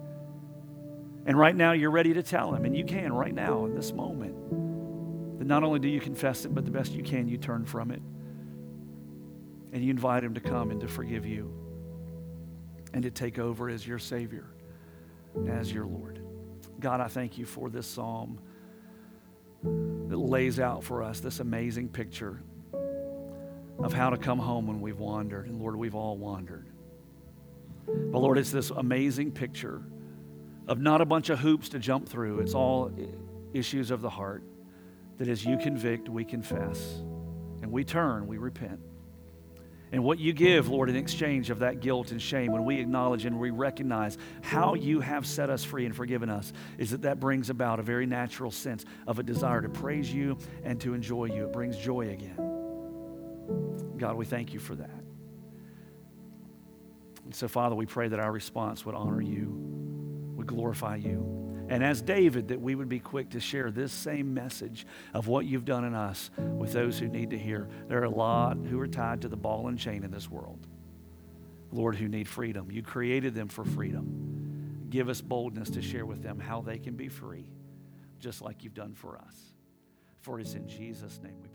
And 1.25 1.39
right 1.39 1.55
now 1.55 1.71
you're 1.71 1.91
ready 1.91 2.13
to 2.13 2.23
tell 2.23 2.53
him, 2.53 2.65
and 2.65 2.75
you 2.75 2.83
can 2.83 3.13
right 3.13 3.33
now 3.33 3.63
in 3.67 3.73
this 3.73 3.93
moment 3.93 5.39
that 5.39 5.47
not 5.47 5.63
only 5.63 5.79
do 5.79 5.87
you 5.87 6.01
confess 6.01 6.43
it, 6.43 6.53
but 6.53 6.65
the 6.65 6.71
best 6.71 6.91
you 6.91 7.03
can, 7.03 7.29
you 7.29 7.37
turn 7.37 7.63
from 7.63 7.91
it. 7.91 8.01
And 9.71 9.81
you 9.81 9.91
invite 9.91 10.25
Him 10.25 10.33
to 10.33 10.41
come 10.41 10.71
and 10.71 10.81
to 10.81 10.89
forgive 10.89 11.25
you 11.25 11.53
and 12.93 13.01
to 13.03 13.11
take 13.11 13.39
over 13.39 13.69
as 13.69 13.87
your 13.87 13.97
Savior, 13.97 14.49
as 15.47 15.71
your 15.71 15.85
Lord. 15.85 16.22
God, 16.79 17.01
I 17.01 17.07
thank 17.07 17.37
you 17.37 17.45
for 17.45 17.69
this 17.69 17.87
psalm 17.87 18.39
that 19.63 20.17
lays 20.17 20.59
out 20.59 20.83
for 20.83 21.03
us 21.03 21.19
this 21.19 21.39
amazing 21.39 21.89
picture 21.89 22.41
of 23.79 23.93
how 23.93 24.09
to 24.09 24.17
come 24.17 24.39
home 24.39 24.67
when 24.67 24.81
we've 24.81 24.99
wandered. 24.99 25.47
And 25.47 25.59
Lord, 25.59 25.75
we've 25.75 25.95
all 25.95 26.17
wandered. 26.17 26.67
But 27.87 28.19
Lord, 28.19 28.37
it's 28.37 28.51
this 28.51 28.69
amazing 28.69 29.31
picture 29.31 29.81
of 30.67 30.79
not 30.79 31.01
a 31.01 31.05
bunch 31.05 31.29
of 31.29 31.39
hoops 31.39 31.69
to 31.69 31.79
jump 31.79 32.07
through, 32.07 32.39
it's 32.39 32.53
all 32.53 32.91
issues 33.53 33.91
of 33.91 34.01
the 34.01 34.09
heart 34.09 34.43
that 35.17 35.27
as 35.27 35.45
you 35.45 35.57
convict, 35.57 36.09
we 36.09 36.23
confess. 36.23 37.01
And 37.61 37.71
we 37.71 37.83
turn, 37.83 38.27
we 38.27 38.37
repent. 38.37 38.79
And 39.93 40.03
what 40.03 40.17
you 40.17 40.33
give, 40.33 40.69
Lord, 40.69 40.89
in 40.89 40.95
exchange 40.95 41.51
of 41.51 41.59
that 41.59 41.79
guilt 41.79 42.09
and 42.09 42.19
shame, 42.19 42.51
when 42.51 42.65
we 42.65 42.79
acknowledge 42.79 43.25
and 43.25 43.39
we 43.39 43.51
recognize 43.51 44.17
how 44.41 44.73
you 44.73 45.01
have 45.01 45.23
set 45.23 45.51
us 45.51 45.63
free 45.63 45.85
and 45.85 45.95
forgiven 45.95 46.31
us, 46.31 46.51
is 46.79 46.89
that 46.91 47.03
that 47.03 47.19
brings 47.19 47.51
about 47.51 47.79
a 47.79 47.83
very 47.83 48.07
natural 48.07 48.49
sense 48.49 48.85
of 49.05 49.19
a 49.19 49.23
desire 49.23 49.61
to 49.61 49.69
praise 49.69 50.11
you 50.11 50.35
and 50.63 50.81
to 50.81 50.95
enjoy 50.95 51.25
you. 51.25 51.45
It 51.45 51.53
brings 51.53 51.77
joy 51.77 52.09
again. 52.09 52.35
God, 53.97 54.15
we 54.15 54.25
thank 54.25 54.51
you 54.51 54.59
for 54.59 54.73
that. 54.73 54.89
And 57.25 57.35
so, 57.35 57.47
Father, 57.47 57.75
we 57.75 57.85
pray 57.85 58.07
that 58.07 58.19
our 58.19 58.31
response 58.31 58.87
would 58.87 58.95
honor 58.95 59.21
you, 59.21 59.53
would 60.35 60.47
glorify 60.47 60.95
you. 60.95 61.42
And 61.73 61.83
as 61.83 62.03
David, 62.03 62.49
that 62.49 62.61
we 62.61 62.75
would 62.75 62.87
be 62.87 62.99
quick 62.99 63.31
to 63.31 63.39
share 63.39 63.71
this 63.71 63.91
same 63.91 64.31
message 64.31 64.85
of 65.11 65.25
what 65.27 65.47
you've 65.47 65.65
done 65.65 65.83
in 65.83 65.95
us 65.95 66.29
with 66.37 66.71
those 66.71 66.99
who 66.99 67.07
need 67.07 67.31
to 67.31 67.37
hear. 67.37 67.67
There 67.87 67.99
are 67.99 68.03
a 68.03 68.11
lot 68.11 68.57
who 68.57 68.79
are 68.79 68.87
tied 68.87 69.23
to 69.23 69.27
the 69.27 69.35
ball 69.35 69.67
and 69.67 69.79
chain 69.79 70.03
in 70.03 70.11
this 70.11 70.29
world. 70.29 70.67
Lord, 71.71 71.95
who 71.95 72.07
need 72.07 72.27
freedom. 72.27 72.69
You 72.69 72.83
created 72.83 73.33
them 73.33 73.47
for 73.47 73.65
freedom. 73.65 74.85
Give 74.91 75.09
us 75.09 75.19
boldness 75.19 75.71
to 75.71 75.81
share 75.81 76.05
with 76.05 76.21
them 76.21 76.39
how 76.39 76.61
they 76.61 76.77
can 76.77 76.95
be 76.95 77.07
free, 77.07 77.49
just 78.19 78.43
like 78.43 78.63
you've 78.63 78.75
done 78.75 78.93
for 78.93 79.17
us. 79.17 79.35
For 80.19 80.39
it's 80.39 80.53
in 80.53 80.67
Jesus' 80.67 81.19
name 81.23 81.41
we 81.41 81.47
pray. 81.47 81.52